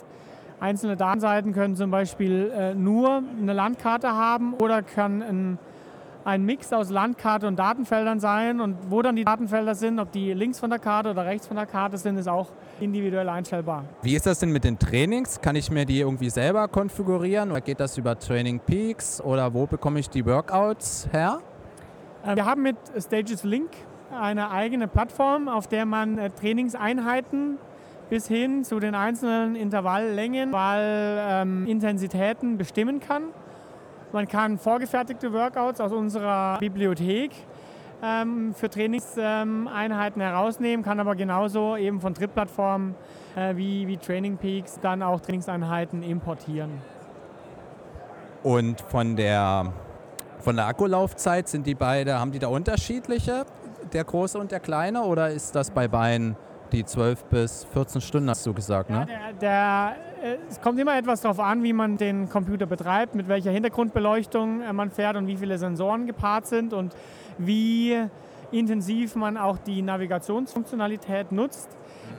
einzelne 0.59 0.97
Datenseiten 0.97 1.53
können 1.53 1.76
zum 1.76 1.92
Beispiel 1.92 2.51
äh, 2.53 2.74
nur 2.74 3.22
eine 3.40 3.53
Landkarte 3.53 4.11
haben 4.12 4.55
oder 4.55 4.82
kann 4.82 5.22
ein, 5.22 5.59
ein 6.25 6.45
Mix 6.45 6.72
aus 6.72 6.91
Landkarte 6.91 7.47
und 7.47 7.59
Datenfeldern 7.59 8.20
sein. 8.20 8.61
Und 8.61 8.77
wo 8.89 9.03
dann 9.03 9.16
die 9.16 9.25
Datenfelder 9.25 9.75
sind, 9.75 9.99
ob 9.99 10.12
die 10.12 10.33
links 10.33 10.59
von 10.59 10.70
der 10.70 10.79
Karte 10.79 11.11
oder 11.11 11.27
rechts 11.27 11.47
von 11.47 11.57
der 11.57 11.66
Karte 11.66 11.99
sind, 11.99 12.16
ist 12.16 12.29
auch 12.29 12.49
individuell 12.81 13.29
einstellbar. 13.29 13.85
Wie 14.03 14.14
ist 14.14 14.27
das 14.27 14.39
denn 14.39 14.51
mit 14.51 14.64
den 14.64 14.79
Trainings? 14.79 15.41
Kann 15.41 15.57
ich 15.57 15.70
mir 15.70 15.85
die 15.85 16.01
irgendwie 16.01 16.31
selber 16.31 16.68
konfigurieren 16.68 17.51
oder 17.51 17.61
geht 17.61 17.81
das 17.81 17.99
über 17.99 18.18
Training 18.18 18.61
Peaks 18.61 19.20
oder 19.20 19.53
wo 19.53 19.66
bekomme 19.66 20.01
ich 20.01 20.09
die 20.09 20.25
Workouts 20.25 21.09
her? 21.12 21.41
Äh, 22.25 22.37
wir 22.37 22.47
haben 22.47 22.62
mit 22.62 22.77
Stages 22.99 23.45
Link 23.45 23.70
eine 24.11 24.51
eigene 24.51 24.89
Plattform, 24.89 25.49
auf 25.49 25.66
der 25.66 25.87
man 25.87 26.18
äh, 26.18 26.31
Trainingseinheiten 26.31 27.59
bis 28.11 28.29
hin 28.29 28.64
zu 28.64 28.81
den 28.81 28.95
einzelnen 28.95 29.57
Intervalllängen, 29.57 30.51
Intervallintensitäten 30.51 32.59
bestimmen 32.59 33.01
kann. 33.01 33.22
Man 34.15 34.29
kann 34.29 34.59
vorgefertigte 34.59 35.33
Workouts 35.33 35.81
aus 35.81 35.91
unserer 35.91 36.57
Bibliothek 36.61 37.33
ähm, 38.01 38.55
für 38.55 38.71
Trainingseinheiten 38.71 40.21
ähm, 40.23 40.29
herausnehmen, 40.29 40.85
kann 40.85 41.01
aber 41.01 41.17
genauso 41.17 41.77
eben 41.77 42.01
von 42.01 42.15
Drittplattformen 42.15 42.95
äh, 43.35 43.57
wie, 43.57 43.89
wie 43.89 43.97
Training 43.97 44.37
Peaks 44.37 44.79
dann 44.81 45.03
auch 45.03 45.21
Trainingseinheiten 45.21 46.05
importieren. 46.05 46.71
Und 48.45 48.83
von 48.83 49.17
der, 49.17 49.73
von 50.39 50.55
der 50.55 50.67
Akkulaufzeit 50.67 51.49
sind 51.49 51.67
die 51.67 51.75
beide, 51.75 52.21
haben 52.21 52.31
die 52.31 52.39
da 52.39 52.47
unterschiedliche, 52.47 53.45
der 53.93 54.05
große 54.05 54.39
und 54.39 54.53
der 54.53 54.61
kleine, 54.61 55.03
oder 55.03 55.31
ist 55.31 55.57
das 55.57 55.73
bei 55.73 55.89
beiden 55.89 56.37
die 56.71 56.85
12 56.85 57.25
bis 57.25 57.65
14 57.73 58.01
Stunden, 58.01 58.31
hast 58.31 58.47
du 58.47 58.55
gesagt, 58.55 58.91
ne? 58.91 59.09
Ja, 59.11 59.33
der, 59.33 59.33
der, 59.41 59.97
es 60.49 60.61
kommt 60.61 60.79
immer 60.79 60.97
etwas 60.97 61.20
darauf 61.20 61.39
an, 61.39 61.62
wie 61.62 61.75
man 61.75 61.99
den 61.99 62.31
Computer 62.31 62.64
betreibt, 62.64 63.14
mit 63.14 63.29
welcher 63.29 63.51
Hintergrundbeleuchtung 63.51 64.62
äh, 64.62 64.72
man 64.72 64.91
fährt 64.91 65.16
und 65.16 65.27
wie 65.27 65.37
viele 65.37 65.59
Sensoren 65.59 66.07
gepaart 66.07 66.47
sind 66.47 66.72
und 66.72 66.97
wie 67.37 67.99
intensiv 68.51 69.16
man 69.16 69.37
auch 69.37 69.59
die 69.59 69.83
Navigationsfunktionalität 69.83 71.31
nutzt. 71.31 71.68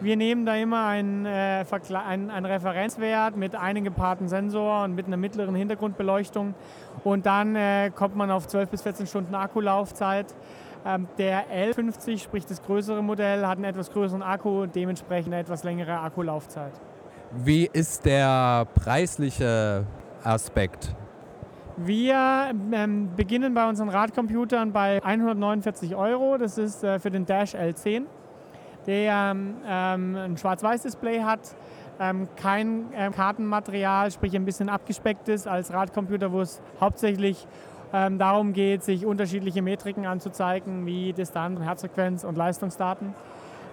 Wir 0.01 0.18
nehmen 0.18 0.45
da 0.45 0.56
immer 0.56 0.86
einen, 0.86 1.26
äh, 1.26 1.66
einen, 2.08 2.30
einen 2.30 2.45
Referenzwert 2.45 3.38
mit 3.38 3.56
einem 3.56 3.84
gepaarten 3.84 4.28
Sensor 4.28 4.84
und 4.84 4.93
mit 4.93 5.08
einer 5.08 5.18
mittleren 5.18 5.56
Hintergrundbeleuchtung 5.56 6.53
und 7.03 7.26
dann 7.26 7.56
äh, 7.56 7.89
kommt 7.95 8.16
man 8.16 8.30
auf 8.30 8.47
12 8.47 8.70
bis 8.70 8.82
14 8.84 9.08
Stunden 9.08 9.34
Akkulaufzeit. 9.34 10.36
Ähm, 10.86 11.08
der 11.18 11.45
L50, 11.49 12.20
sprich 12.20 12.45
das 12.45 12.62
größere 12.62 13.01
Modell, 13.01 13.47
hat 13.47 13.58
einen 13.58 13.66
etwas 13.66 13.89
größeren 13.89 14.22
Akku 14.22 14.62
und 14.62 14.76
dementsprechend 14.76 15.34
eine 15.34 15.41
etwas 15.41 15.64
längere 15.64 15.97
Akkulaufzeit. 15.99 16.74
Wie 17.32 17.69
ist 17.71 18.05
der 18.05 18.67
preisliche 18.76 19.86
Aspekt? 20.23 20.95
Wir 21.78 22.51
ähm, 22.71 23.09
beginnen 23.17 23.53
bei 23.53 23.67
unseren 23.67 23.89
Radcomputern 23.89 24.71
bei 24.71 25.03
149 25.03 25.95
Euro. 25.95 26.38
Das 26.38 26.57
ist 26.57 26.84
äh, 26.84 26.99
für 26.99 27.11
den 27.11 27.26
Dash 27.26 27.53
L10, 27.53 28.03
der 28.88 29.36
ähm, 29.36 30.15
ein 30.15 30.38
Schwarz-Weiß-Display 30.38 31.21
hat, 31.21 31.41
ähm, 31.99 32.30
kein 32.38 32.93
äh, 32.93 33.11
Kartenmaterial, 33.11 34.09
sprich 34.11 34.36
ein 34.36 34.45
bisschen 34.45 34.69
abgespeckt 34.69 35.28
ist 35.28 35.47
als 35.47 35.73
Radcomputer, 35.73 36.32
wo 36.32 36.41
es 36.41 36.61
hauptsächlich 36.80 37.45
ähm, 37.93 38.17
darum 38.17 38.53
geht, 38.53 38.84
sich 38.84 39.05
unterschiedliche 39.05 39.61
Metriken 39.61 40.05
anzuzeigen, 40.05 40.86
wie 40.86 41.11
Distanz, 41.11 41.59
Herzfrequenz 41.59 42.23
und 42.23 42.38
Leistungsdaten. 42.38 43.13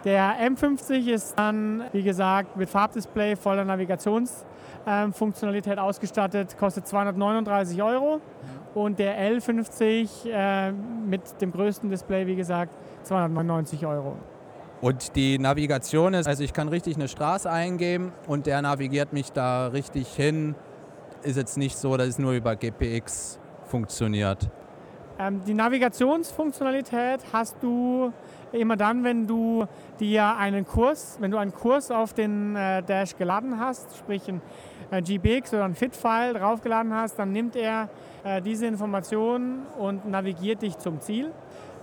Der 0.05 0.35
M50 0.51 1.09
ist 1.09 1.39
dann, 1.39 1.85
wie 1.93 2.03
gesagt, 2.03 2.57
mit 2.57 2.69
Farbdisplay, 2.69 3.37
voller 3.37 3.65
Navigationsfunktionalität 3.65 5.75
ähm, 5.75 5.79
ausgestattet, 5.79 6.59
kostet 6.59 6.89
239 6.89 7.81
Euro. 7.83 8.21
Und 8.75 8.99
der 8.99 9.17
L50 9.17 10.29
äh, 10.29 10.73
mit 10.73 11.41
dem 11.41 11.53
größten 11.53 11.89
Display, 11.89 12.27
wie 12.27 12.35
gesagt, 12.35 12.75
299 13.05 13.87
Euro. 13.87 14.17
Und 14.81 15.15
die 15.15 15.39
Navigation 15.39 16.15
ist, 16.15 16.27
also 16.27 16.43
ich 16.43 16.53
kann 16.53 16.67
richtig 16.69 16.97
eine 16.97 17.07
Straße 17.07 17.49
eingeben 17.49 18.11
und 18.27 18.47
der 18.47 18.61
navigiert 18.63 19.13
mich 19.13 19.31
da 19.31 19.69
richtig 19.69 20.09
hin. 20.09 20.57
Ist 21.23 21.37
jetzt 21.37 21.57
nicht 21.57 21.79
so, 21.79 21.97
dass 21.97 22.09
es 22.09 22.19
nur 22.19 22.33
über 22.33 22.57
GPX 22.57 23.39
funktioniert? 23.67 24.51
Ähm, 25.21 25.41
die 25.47 25.55
Navigationsfunktionalität 25.55 27.21
hast 27.33 27.63
du 27.63 28.13
immer 28.53 28.77
dann, 28.77 29.05
wenn 29.05 29.27
du 29.27 29.67
dir 30.01 30.37
einen 30.37 30.67
Kurs, 30.67 31.17
wenn 31.21 31.31
du 31.31 31.39
einen 31.39 31.53
Kurs 31.53 31.91
auf 31.91 32.13
den 32.13 32.57
äh, 32.57 32.83
Dash 32.83 33.17
geladen 33.17 33.59
hast, 33.59 33.97
sprich 33.97 34.29
ein 34.29 34.41
äh, 34.91 35.03
GPX 35.03 35.55
oder 35.55 35.65
ein 35.65 35.75
FIT-File 35.75 36.35
draufgeladen 36.35 36.95
hast, 36.95 37.19
dann 37.19 37.33
nimmt 37.33 37.57
er 37.57 37.89
äh, 38.25 38.41
diese 38.43 38.67
Informationen 38.67 39.67
und 39.79 40.09
navigiert 40.09 40.63
dich 40.63 40.79
zum 40.79 41.01
Ziel. 41.01 41.33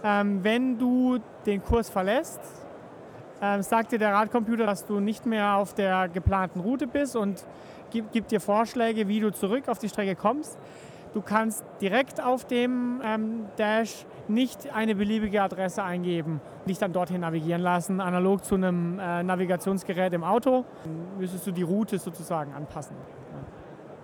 Ähm, 0.04 0.44
wenn 0.44 0.78
du 0.78 1.20
den 1.46 1.64
Kurs 1.64 1.90
verlässt, 1.90 2.40
ähm, 3.42 3.62
sagt 3.62 3.92
dir 3.92 4.00
der 4.00 4.14
Radcomputer, 4.14 4.66
dass 4.66 4.86
du 4.86 5.00
nicht 5.00 5.26
mehr 5.26 5.56
auf 5.56 5.74
der 5.74 6.08
geplanten 6.10 6.60
Route 6.60 6.88
bist 6.88 7.16
und 7.16 7.46
gibt, 7.90 8.12
gibt 8.12 8.32
dir 8.32 8.40
Vorschläge, 8.40 9.08
wie 9.08 9.20
du 9.20 9.32
zurück 9.32 9.68
auf 9.68 9.80
die 9.80 9.90
Strecke 9.90 10.16
kommst. 10.16 10.58
Du 11.14 11.22
kannst 11.22 11.64
direkt 11.82 12.24
auf 12.24 12.46
dem 12.46 13.02
ähm, 13.04 13.46
Dash 13.58 14.06
nicht 14.28 14.72
eine 14.74 14.94
beliebige 14.94 15.42
Adresse 15.42 15.84
eingeben 15.84 16.40
und 16.60 16.70
dich 16.70 16.78
dann 16.78 16.94
dorthin 16.94 17.22
navigieren 17.22 17.62
lassen. 17.62 18.00
Analog 18.00 18.46
zu 18.46 18.56
einem 18.56 19.00
äh, 19.00 19.24
Navigationsgerät 19.24 20.14
im 20.14 20.24
Auto 20.24 20.66
müsstest 21.18 21.48
du 21.48 21.52
die 21.52 21.64
Route 21.64 21.98
sozusagen 21.98 22.54
anpassen. 22.54 22.96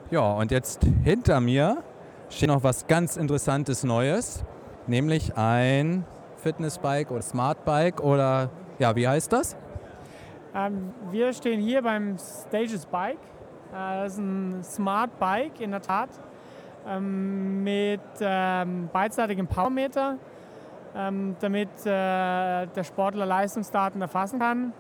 Ja, 0.10 0.34
und 0.34 0.50
jetzt 0.50 0.84
hinter 1.04 1.40
mir 1.42 1.84
steht 2.30 2.50
noch 2.50 2.64
was 2.64 2.88
ganz 2.88 3.18
Interessantes 3.18 3.84
Neues, 3.84 4.44
nämlich 4.88 5.38
ein 5.38 6.06
Fitnessbike 6.38 7.12
oder 7.12 7.22
Smartbike 7.22 8.02
oder 8.02 8.50
ja, 8.80 8.96
wie 8.96 9.08
heißt 9.08 9.32
das? 9.32 9.56
Ähm, 10.56 10.92
wir 11.12 11.34
stehen 11.34 11.60
hier 11.60 11.84
beim 11.84 12.18
Stages 12.18 12.88
Bike. 12.88 13.20
Äh, 13.72 14.04
das 14.04 14.14
ist 14.14 14.20
ein 14.20 14.64
Smart 14.64 15.20
Bike 15.20 15.60
in 15.60 15.70
der 15.70 15.82
Tat 15.82 16.10
ähm, 16.88 17.64
mit 17.64 18.02
ähm, 18.20 18.90
beidseitigem 18.92 19.48
Powermeter, 19.48 20.18
ähm, 20.96 21.36
damit 21.40 21.70
äh, 21.86 22.68
der 22.68 22.84
Sportler 22.84 23.26
Leistungsdaten 23.26 24.02
erfassen 24.02 24.40
kann 24.40 24.74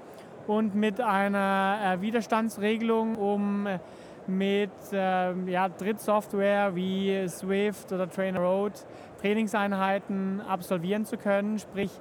und 0.47 0.76
mit 0.76 1.01
einer 1.01 1.78
äh, 1.84 2.01
Widerstandsregelung, 2.01 3.16
um 3.16 3.68
äh, 3.68 3.80
mit 4.28 4.72
äh, 4.91 5.34
ja, 5.49 5.70
Drittsoftware 5.70 6.76
wie 6.76 7.28
Swift 7.28 7.91
oder 7.91 8.10
Trainer 8.10 8.39
Road 8.39 8.74
Trainingseinheiten 9.22 10.41
absolvieren 10.41 11.06
zu 11.06 11.18
können. 11.18 11.58
Sprich, 11.60 11.91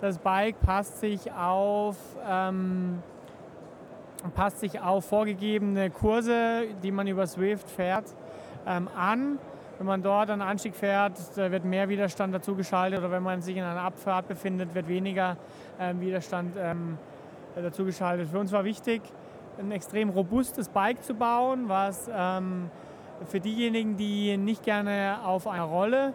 das 0.00 0.18
Bike 0.18 0.60
passt 0.60 1.00
sich 1.00 1.32
auf, 1.32 1.96
ähm, 2.28 3.02
passt 4.34 4.60
sich 4.60 4.80
auf 4.80 5.04
vorgegebene 5.06 5.90
Kurse, 5.90 6.66
die 6.82 6.92
man 6.92 7.06
über 7.08 7.26
Swift 7.26 7.68
fährt, 7.68 8.04
ähm, 8.66 8.88
an. 8.96 9.38
Wenn 9.78 9.86
man 9.86 10.02
dort 10.02 10.28
einen 10.28 10.42
Anstieg 10.42 10.74
fährt, 10.74 11.14
wird 11.36 11.64
mehr 11.64 11.88
Widerstand 11.88 12.34
dazu 12.34 12.56
geschaltet 12.56 12.98
oder 12.98 13.12
wenn 13.12 13.22
man 13.22 13.42
sich 13.42 13.56
in 13.56 13.62
einer 13.62 13.80
Abfahrt 13.80 14.26
befindet, 14.26 14.74
wird 14.74 14.88
weniger 14.88 15.36
ähm, 15.78 16.00
Widerstand 16.00 16.56
ähm, 16.58 16.98
dazu 17.54 17.84
geschaltet. 17.84 18.28
Für 18.28 18.40
uns 18.40 18.50
war 18.50 18.64
wichtig, 18.64 19.02
ein 19.56 19.70
extrem 19.70 20.10
robustes 20.10 20.68
Bike 20.68 21.04
zu 21.04 21.14
bauen, 21.14 21.68
was 21.68 22.10
ähm, 22.12 22.70
für 23.28 23.38
diejenigen, 23.38 23.96
die 23.96 24.36
nicht 24.36 24.64
gerne 24.64 25.18
auf 25.24 25.46
einer 25.46 25.62
Rolle 25.62 26.12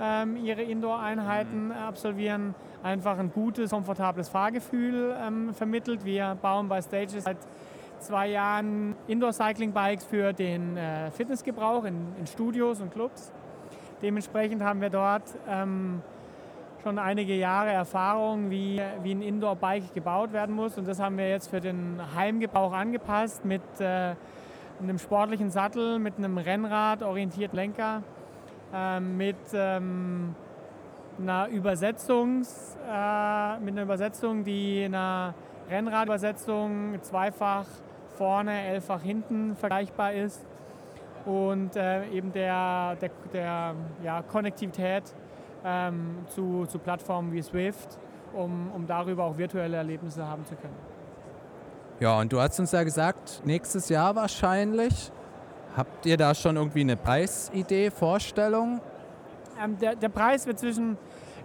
ähm, 0.00 0.36
ihre 0.36 0.62
Indoor-Einheiten 0.62 1.66
mhm. 1.66 1.72
absolvieren, 1.72 2.54
einfach 2.84 3.18
ein 3.18 3.32
gutes, 3.32 3.70
komfortables 3.70 4.28
Fahrgefühl 4.28 5.16
ähm, 5.20 5.52
vermittelt. 5.52 6.04
Wir 6.04 6.36
bauen 6.40 6.68
bei 6.68 6.80
Stages 6.80 7.24
seit 7.24 7.38
zwei 8.00 8.28
Jahren 8.28 8.94
Indoor-Cycling-Bikes 9.06 10.04
für 10.04 10.32
den 10.32 10.76
äh, 10.76 11.10
Fitnessgebrauch 11.10 11.84
in, 11.84 12.14
in, 12.18 12.26
Studios 12.26 12.80
und 12.80 12.92
Clubs. 12.92 13.32
Dementsprechend 14.02 14.62
haben 14.62 14.80
wir 14.80 14.90
dort 14.90 15.22
ähm, 15.48 16.02
schon 16.82 16.98
einige 16.98 17.34
Jahre 17.34 17.70
Erfahrung, 17.70 18.50
wie, 18.50 18.80
wie 19.02 19.12
ein 19.12 19.22
Indoor-Bike 19.22 19.94
gebaut 19.94 20.32
werden 20.32 20.54
muss. 20.54 20.78
Und 20.78 20.88
das 20.88 20.98
haben 21.00 21.18
wir 21.18 21.28
jetzt 21.28 21.50
für 21.50 21.60
den 21.60 22.00
Heimgebrauch 22.14 22.72
angepasst 22.72 23.44
mit 23.44 23.62
äh, 23.78 24.14
einem 24.80 24.98
sportlichen 24.98 25.50
Sattel, 25.50 25.98
mit 25.98 26.16
einem 26.16 26.38
Rennrad 26.38 27.02
orientiert 27.02 27.52
Lenker, 27.52 28.02
äh, 28.72 29.00
mit 29.00 29.36
ähm, 29.52 30.34
einer 31.20 31.48
Übersetzungs, 31.48 32.78
äh, 32.90 33.58
mit 33.60 33.74
einer 33.74 33.82
Übersetzung, 33.82 34.44
die 34.44 34.84
einer 34.84 35.34
Rennradübersetzung 35.68 36.98
zweifach 37.02 37.66
vorne, 38.20 38.66
elffach 38.66 39.00
hinten 39.00 39.56
vergleichbar 39.56 40.12
ist 40.12 40.44
und 41.24 41.74
äh, 41.74 42.06
eben 42.10 42.30
der, 42.34 42.96
der, 42.96 43.10
der 43.32 43.74
ja, 44.04 44.20
Konnektivität 44.20 45.04
ähm, 45.64 46.18
zu, 46.28 46.66
zu 46.66 46.78
Plattformen 46.78 47.32
wie 47.32 47.40
Swift, 47.40 47.98
um, 48.34 48.72
um 48.74 48.86
darüber 48.86 49.24
auch 49.24 49.38
virtuelle 49.38 49.78
Erlebnisse 49.78 50.28
haben 50.28 50.44
zu 50.44 50.54
können. 50.54 50.76
Ja, 51.98 52.18
und 52.18 52.30
du 52.30 52.38
hast 52.38 52.60
uns 52.60 52.72
ja 52.72 52.82
gesagt, 52.82 53.40
nächstes 53.46 53.88
Jahr 53.88 54.14
wahrscheinlich. 54.14 55.10
Habt 55.74 56.04
ihr 56.04 56.18
da 56.18 56.34
schon 56.34 56.56
irgendwie 56.56 56.80
eine 56.80 56.98
Preisidee, 56.98 57.90
Vorstellung? 57.90 58.82
Ähm, 59.64 59.78
der, 59.78 59.96
der 59.96 60.10
Preis 60.10 60.46
wird 60.46 60.58
zwischen, 60.58 60.98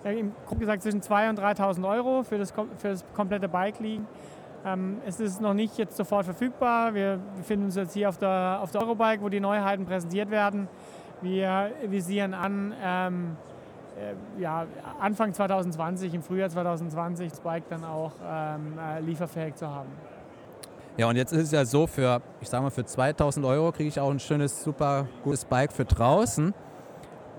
äh, 0.04 0.26
grob 0.46 0.60
gesagt, 0.60 0.84
zwischen 0.84 1.00
2.000 1.00 1.30
und 1.30 1.40
3.000 1.40 1.90
Euro 1.90 2.24
für 2.24 2.38
das, 2.38 2.52
für 2.52 2.90
das 2.90 3.06
komplette 3.14 3.48
Bike 3.48 3.80
liegen. 3.80 4.06
Ähm, 4.66 4.98
es 5.06 5.20
ist 5.20 5.42
noch 5.42 5.54
nicht 5.54 5.78
jetzt 5.78 5.96
sofort 5.96 6.26
verfügbar. 6.26 6.96
Wir 6.96 7.20
befinden 7.38 7.66
uns 7.66 7.76
jetzt 7.76 7.94
hier 7.94 8.10
auf 8.10 8.18
der, 8.18 8.60
auf 8.62 8.72
der 8.72 8.82
Eurobike, 8.82 9.22
wo 9.22 9.30
die 9.30 9.40
Neuheiten 9.40 9.86
präsentiert 9.86 10.32
werden. 10.32 10.68
Wir 11.22 11.72
visieren 11.88 12.34
an, 12.34 12.74
ähm, 12.84 13.38
äh, 13.98 14.42
ja, 14.42 14.66
Anfang 15.00 15.34
2020, 15.34 16.14
im 16.14 16.24
Frühjahr 16.24 16.50
2020, 16.50 17.30
das 17.30 17.40
Bike 17.40 17.70
dann 17.70 17.84
auch 17.84 18.12
ähm, 18.28 18.74
äh, 18.78 19.00
lieferfähig 19.02 19.56
zu 19.56 19.70
haben. 19.70 19.90
Ja, 20.98 21.10
und 21.10 21.16
jetzt 21.16 21.32
ist 21.32 21.44
es 21.44 21.52
ja 21.52 21.64
so, 21.66 21.88
für, 21.88 22.22
ich 22.42 22.50
sag 22.50 22.62
mal, 22.62 22.72
für 22.72 22.86
2000 22.86 23.46
Euro 23.46 23.72
kriege 23.72 23.90
ich 23.90 24.00
auch 24.00 24.10
ein 24.10 24.20
schönes, 24.20 24.64
super 24.64 25.08
gutes 25.24 25.46
Bike 25.46 25.74
für 25.74 25.86
draußen. 25.86 26.54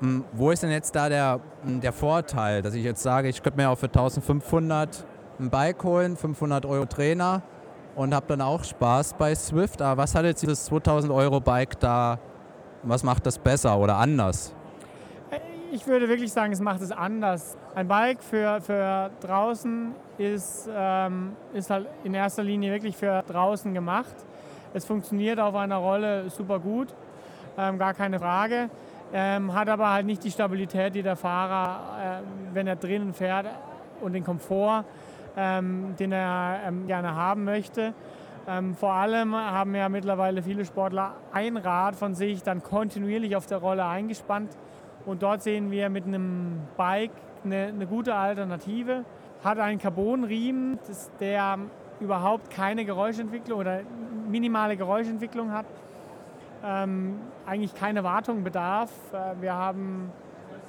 Hm, 0.00 0.24
wo 0.32 0.50
ist 0.50 0.62
denn 0.62 0.70
jetzt 0.70 0.94
da 0.94 1.08
der, 1.08 1.40
der 1.64 1.92
Vorteil, 1.92 2.62
dass 2.62 2.74
ich 2.74 2.84
jetzt 2.84 3.02
sage, 3.02 3.28
ich 3.28 3.42
könnte 3.42 3.58
mir 3.58 3.70
auch 3.70 3.78
für 3.78 3.86
1500 3.86 5.06
ein 5.38 5.50
Bike 5.50 5.82
holen, 5.84 6.16
500 6.16 6.66
Euro 6.66 6.86
Trainer 6.86 7.42
und 7.94 8.14
habe 8.14 8.26
dann 8.28 8.40
auch 8.40 8.64
Spaß 8.64 9.14
bei 9.14 9.34
Swift. 9.34 9.82
Aber 9.82 10.02
was 10.02 10.14
hat 10.14 10.24
jetzt 10.24 10.42
dieses 10.42 10.64
2000 10.66 11.12
Euro 11.12 11.40
Bike 11.40 11.78
da, 11.80 12.18
was 12.82 13.02
macht 13.02 13.26
das 13.26 13.38
besser 13.38 13.78
oder 13.78 13.96
anders? 13.96 14.54
Ich 15.72 15.86
würde 15.86 16.08
wirklich 16.08 16.32
sagen, 16.32 16.52
es 16.52 16.60
macht 16.60 16.80
es 16.80 16.92
anders. 16.92 17.56
Ein 17.74 17.88
Bike 17.88 18.22
für, 18.22 18.60
für 18.60 19.10
draußen 19.20 19.94
ist, 20.16 20.70
ähm, 20.74 21.32
ist 21.52 21.70
halt 21.70 21.86
in 22.04 22.14
erster 22.14 22.42
Linie 22.42 22.72
wirklich 22.72 22.96
für 22.96 23.22
draußen 23.26 23.74
gemacht. 23.74 24.14
Es 24.72 24.84
funktioniert 24.84 25.40
auf 25.40 25.54
einer 25.54 25.76
Rolle 25.76 26.30
super 26.30 26.60
gut, 26.60 26.88
ähm, 27.58 27.78
gar 27.78 27.94
keine 27.94 28.18
Frage. 28.18 28.70
Ähm, 29.12 29.54
hat 29.54 29.68
aber 29.68 29.90
halt 29.90 30.06
nicht 30.06 30.22
die 30.24 30.30
Stabilität, 30.30 30.94
die 30.94 31.02
der 31.02 31.16
Fahrer, 31.16 32.20
äh, 32.22 32.54
wenn 32.54 32.66
er 32.66 32.76
drinnen 32.76 33.12
fährt 33.12 33.46
und 34.00 34.12
den 34.12 34.24
Komfort, 34.24 34.84
ähm, 35.36 35.94
den 35.98 36.12
er 36.12 36.60
ähm, 36.66 36.86
gerne 36.86 37.14
haben 37.14 37.44
möchte. 37.44 37.94
Ähm, 38.48 38.74
vor 38.74 38.92
allem 38.92 39.34
haben 39.34 39.74
ja 39.74 39.88
mittlerweile 39.88 40.42
viele 40.42 40.64
Sportler 40.64 41.14
ein 41.32 41.56
Rad 41.56 41.96
von 41.96 42.14
sich 42.14 42.42
dann 42.42 42.62
kontinuierlich 42.62 43.36
auf 43.36 43.46
der 43.46 43.58
Rolle 43.58 43.84
eingespannt. 43.84 44.56
Und 45.04 45.22
dort 45.22 45.42
sehen 45.42 45.70
wir 45.70 45.88
mit 45.88 46.04
einem 46.04 46.60
Bike 46.76 47.12
eine, 47.44 47.66
eine 47.66 47.86
gute 47.86 48.14
Alternative. 48.14 49.04
Hat 49.44 49.58
einen 49.58 49.78
Carbonriemen, 49.78 50.78
der 51.20 51.58
überhaupt 52.00 52.50
keine 52.50 52.84
Geräuschentwicklung 52.84 53.60
oder 53.60 53.80
minimale 54.28 54.76
Geräuschentwicklung 54.76 55.52
hat. 55.52 55.66
Ähm, 56.64 57.20
eigentlich 57.46 57.74
keine 57.74 58.02
Wartung 58.04 58.42
bedarf. 58.42 58.90
Äh, 59.12 59.40
wir 59.40 59.54
haben 59.54 60.10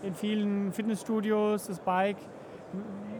in 0.03 0.13
vielen 0.13 0.71
Fitnessstudios 0.71 1.67
das 1.67 1.79
Bike 1.79 2.17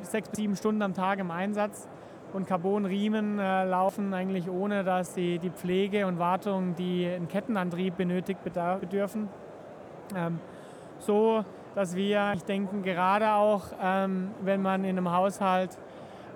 sechs 0.04 0.30
bis 0.30 0.38
sieben 0.38 0.56
Stunden 0.56 0.82
am 0.82 0.94
Tag 0.94 1.20
im 1.20 1.32
Einsatz. 1.32 1.88
Und 2.34 2.46
Carbonriemen 2.46 3.40
äh, 3.40 3.64
laufen 3.64 4.14
eigentlich 4.14 4.50
ohne, 4.50 4.84
dass 4.84 5.14
sie 5.14 5.40
die 5.40 5.50
Pflege 5.50 6.08
und 6.08 6.20
Wartung, 6.20 6.76
die 6.76 7.08
einen 7.08 7.28
Kettenantrieb 7.28 7.96
benötigt, 7.96 8.42
bedürfen. 8.44 9.30
Ähm, 10.16 10.40
so, 11.00 11.46
dass 11.74 11.96
wir, 11.96 12.34
ich 12.36 12.44
denke, 12.44 12.82
gerade 12.82 13.32
auch, 13.32 13.64
ähm, 13.82 14.32
wenn 14.42 14.62
man 14.62 14.84
in 14.84 14.98
einem 14.98 15.12
Haushalt 15.12 15.78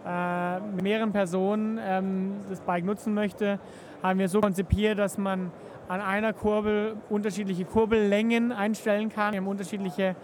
äh, 0.05 0.59
mit 0.59 0.83
mehreren 0.83 1.11
Personen 1.11 1.79
ähm, 1.83 2.35
das 2.49 2.61
Bike 2.61 2.85
nutzen 2.85 3.13
möchte, 3.13 3.59
haben 4.01 4.19
wir 4.19 4.29
so 4.29 4.39
konzipiert, 4.39 4.97
dass 4.97 5.17
man 5.17 5.51
an 5.87 5.99
einer 5.99 6.31
Kurbel 6.31 6.95
unterschiedliche 7.09 7.65
Kurbellängen 7.65 8.51
einstellen 8.51 9.09
kann. 9.09 9.33
Wir 9.33 9.41
haben 9.41 9.47
unterschiedliche 9.47 10.15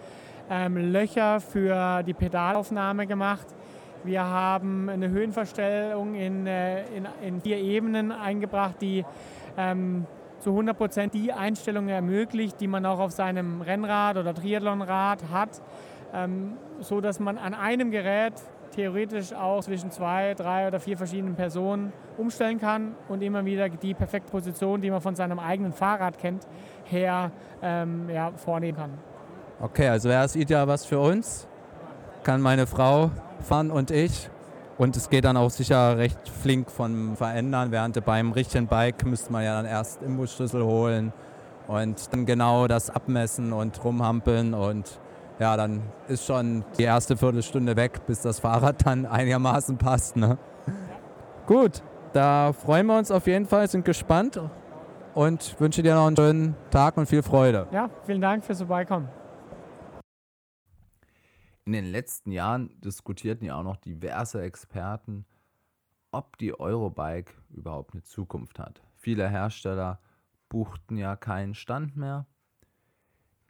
ähm, 0.50 0.92
Löcher 0.92 1.40
für 1.40 2.04
die 2.04 2.14
Pedalaufnahme 2.14 3.08
gemacht. 3.08 3.48
Wir 4.04 4.24
haben 4.24 4.90
eine 4.90 5.10
Höhenverstellung 5.10 6.16
in, 6.16 6.48
äh, 6.48 6.84
in, 6.96 7.08
in 7.22 7.42
vier 7.42 7.58
Ebenen 7.58 8.12
eingebracht, 8.12 8.76
die 8.82 9.04
ähm, 9.58 10.06
zu 10.40 10.52
100 10.52 10.78
Prozent 10.78 11.14
die 11.14 11.34
Einstellungen 11.34 11.90
ermöglicht, 11.90 12.60
die 12.62 12.68
man 12.68 12.86
auch 12.86 13.00
auf 13.00 13.12
seinem 13.12 13.62
Rennrad 13.62 14.18
oder 14.18 14.34
Triathlonrad 14.34 15.30
hat, 15.32 15.62
ähm, 16.14 16.54
so 16.80 17.02
dass 17.02 17.20
man 17.20 17.38
an 17.38 17.54
einem 17.54 17.92
Gerät 17.92 18.34
theoretisch 18.72 19.34
auch 19.34 19.62
zwischen 19.62 19.92
zwei, 19.92 20.36
drei 20.36 20.68
oder 20.68 20.80
vier 20.80 20.98
verschiedenen 20.98 21.36
Personen 21.36 21.92
umstellen 22.18 22.60
kann 22.60 22.96
und 23.10 23.24
immer 23.24 23.44
wieder 23.46 23.70
die 23.70 23.94
perfekte 23.94 24.32
Position, 24.32 24.82
die 24.82 24.92
man 24.92 25.02
von 25.02 25.16
seinem 25.16 25.40
eigenen 25.40 25.74
Fahrrad 25.74 26.18
kennt, 26.18 26.48
her 26.86 27.32
ähm, 27.62 28.10
ja, 28.10 28.32
vornehmen 28.36 28.78
kann. 28.78 29.17
Okay, 29.60 29.88
also 29.88 30.10
wäre 30.10 30.24
es 30.24 30.36
ideal 30.36 30.68
was 30.68 30.86
für 30.86 31.00
uns. 31.00 31.48
Kann 32.24 32.42
meine 32.42 32.68
Frau 32.68 33.10
fahren 33.42 33.72
und 33.72 33.92
ich. 33.92 34.30
Und 34.78 34.96
es 34.96 35.10
geht 35.10 35.26
dann 35.26 35.38
auch 35.38 35.50
sicher 35.50 35.98
recht 35.98 36.30
flink 36.30 36.70
von 36.70 37.16
Verändern, 37.16 37.72
während 37.72 38.04
beim 38.06 38.32
richtigen 38.32 38.68
Bike 38.68 39.04
müsste 39.06 39.32
man 39.32 39.44
ja 39.44 39.56
dann 39.56 39.66
erst 39.66 40.04
Imbusschlüssel 40.04 40.64
holen 40.64 41.14
und 41.68 42.14
dann 42.14 42.28
genau 42.28 42.68
das 42.68 42.92
abmessen 42.92 43.54
und 43.54 43.84
rumhampeln 43.84 44.54
und 44.54 45.00
ja, 45.40 45.58
dann 45.58 45.82
ist 46.08 46.26
schon 46.26 46.64
die 46.78 46.84
erste 46.84 47.18
Viertelstunde 47.18 47.76
weg, 47.76 48.06
bis 48.06 48.22
das 48.22 48.40
Fahrrad 48.40 48.86
dann 48.86 49.08
einigermaßen 49.08 49.78
passt. 49.78 50.16
Ne? 50.16 50.38
Gut, 51.48 51.82
da 52.14 52.54
freuen 52.54 52.86
wir 52.86 52.98
uns 52.98 53.10
auf 53.10 53.26
jeden 53.26 53.46
Fall, 53.46 53.68
sind 53.68 53.84
gespannt 53.84 54.40
und 55.16 55.60
wünsche 55.60 55.82
dir 55.82 55.96
noch 55.96 56.06
einen 56.06 56.16
schönen 56.16 56.56
Tag 56.70 56.98
und 56.98 57.08
viel 57.08 57.24
Freude. 57.24 57.68
Ja, 57.72 57.90
vielen 58.06 58.22
Dank 58.22 58.44
fürs 58.44 58.60
Vorbeikommen. 58.60 59.10
In 61.68 61.74
den 61.74 61.92
letzten 61.92 62.32
Jahren 62.32 62.80
diskutierten 62.80 63.44
ja 63.44 63.58
auch 63.60 63.64
noch 63.64 63.76
diverse 63.76 64.42
Experten, 64.42 65.26
ob 66.12 66.38
die 66.38 66.58
Eurobike 66.58 67.34
überhaupt 67.50 67.94
eine 67.94 68.04
Zukunft 68.04 68.58
hat. 68.58 68.82
Viele 68.96 69.28
Hersteller 69.28 70.00
buchten 70.48 70.96
ja 70.96 71.18
keinen 71.18 71.56
Stand 71.56 71.98
mehr. 71.98 72.26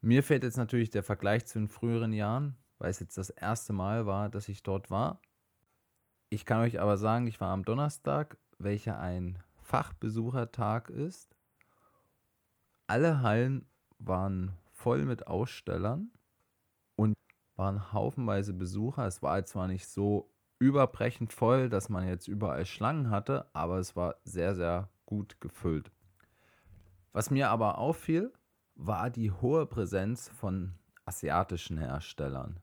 Mir 0.01 0.23
fehlt 0.23 0.41
jetzt 0.41 0.57
natürlich 0.57 0.89
der 0.89 1.03
Vergleich 1.03 1.45
zu 1.45 1.59
den 1.59 1.67
früheren 1.67 2.11
Jahren, 2.11 2.57
weil 2.79 2.89
es 2.89 2.99
jetzt 2.99 3.19
das 3.19 3.29
erste 3.29 3.71
Mal 3.71 4.07
war, 4.07 4.29
dass 4.29 4.49
ich 4.49 4.63
dort 4.63 4.89
war. 4.89 5.21
Ich 6.29 6.43
kann 6.43 6.61
euch 6.61 6.79
aber 6.79 6.97
sagen, 6.97 7.27
ich 7.27 7.39
war 7.39 7.51
am 7.51 7.65
Donnerstag, 7.65 8.39
welcher 8.57 8.99
ein 8.99 9.37
Fachbesuchertag 9.61 10.89
ist. 10.89 11.35
Alle 12.87 13.21
Hallen 13.21 13.69
waren 13.99 14.53
voll 14.71 15.05
mit 15.05 15.27
Ausstellern 15.27 16.09
waren 17.57 17.91
haufenweise 17.91 18.53
Besucher. 18.53 19.05
Es 19.05 19.21
war 19.21 19.43
zwar 19.45 19.67
nicht 19.67 19.87
so 19.87 20.31
überbrechend 20.59 21.33
voll, 21.33 21.69
dass 21.69 21.89
man 21.89 22.07
jetzt 22.07 22.27
überall 22.27 22.65
Schlangen 22.65 23.09
hatte, 23.09 23.45
aber 23.53 23.77
es 23.79 23.95
war 23.95 24.15
sehr, 24.23 24.55
sehr 24.55 24.89
gut 25.05 25.41
gefüllt. 25.41 25.91
Was 27.11 27.29
mir 27.31 27.49
aber 27.49 27.77
auffiel, 27.77 28.31
war 28.75 29.09
die 29.09 29.31
hohe 29.31 29.65
Präsenz 29.65 30.29
von 30.29 30.73
asiatischen 31.05 31.77
Herstellern, 31.77 32.59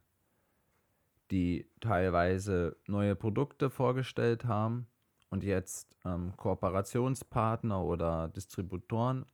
die 1.31 1.69
teilweise 1.81 2.77
neue 2.87 3.17
Produkte 3.17 3.71
vorgestellt 3.71 4.45
haben 4.45 4.87
und 5.31 5.43
jetzt 5.43 5.97
ähm, 6.05 6.37
Kooperationspartner 6.37 7.83
oder 7.83 8.29
Distributoren 8.29 9.27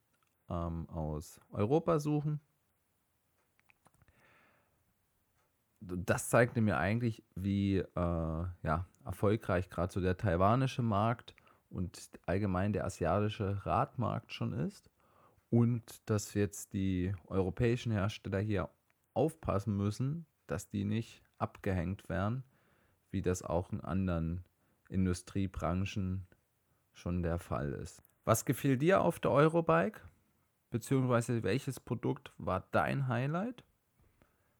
ähm, 0.48 0.88
aus 0.88 1.38
Europa 1.50 1.98
suchen 1.98 2.40
das 5.80 6.28
zeigte 6.28 6.60
mir 6.60 6.78
eigentlich, 6.78 7.22
wie 7.34 7.78
äh, 7.78 7.84
ja, 7.94 8.86
erfolgreich 9.04 9.70
gerade 9.70 9.92
so 9.92 10.00
der 10.00 10.16
taiwanische 10.16 10.82
Markt 10.82 11.34
und 11.70 12.10
allgemein 12.26 12.72
der 12.72 12.84
asiatische 12.84 13.64
Radmarkt 13.64 14.32
schon 14.32 14.52
ist 14.52 14.90
und 15.48 16.08
dass 16.08 16.34
jetzt 16.34 16.72
die 16.74 17.14
europäischen 17.26 17.92
Hersteller 17.92 18.40
hier 18.40 18.68
aufpassen 19.14 19.76
müssen, 19.76 20.26
dass 20.46 20.68
die 20.68 20.84
nicht 20.84 21.22
abgehängt 21.38 22.08
werden, 22.08 22.44
wie 23.10 23.22
das 23.22 23.42
auch 23.42 23.72
in 23.72 23.80
anderen 23.80 24.44
Industriebranchen 24.88 26.26
schon 26.92 27.22
der 27.22 27.38
Fall 27.38 27.72
ist. 27.72 28.02
Was 28.24 28.44
gefiel 28.44 28.76
dir 28.76 29.00
auf 29.00 29.18
der 29.18 29.30
Eurobike? 29.30 30.00
Beziehungsweise 30.70 31.42
welches 31.42 31.80
Produkt 31.80 32.32
war 32.38 32.68
dein 32.70 33.08
Highlight? 33.08 33.64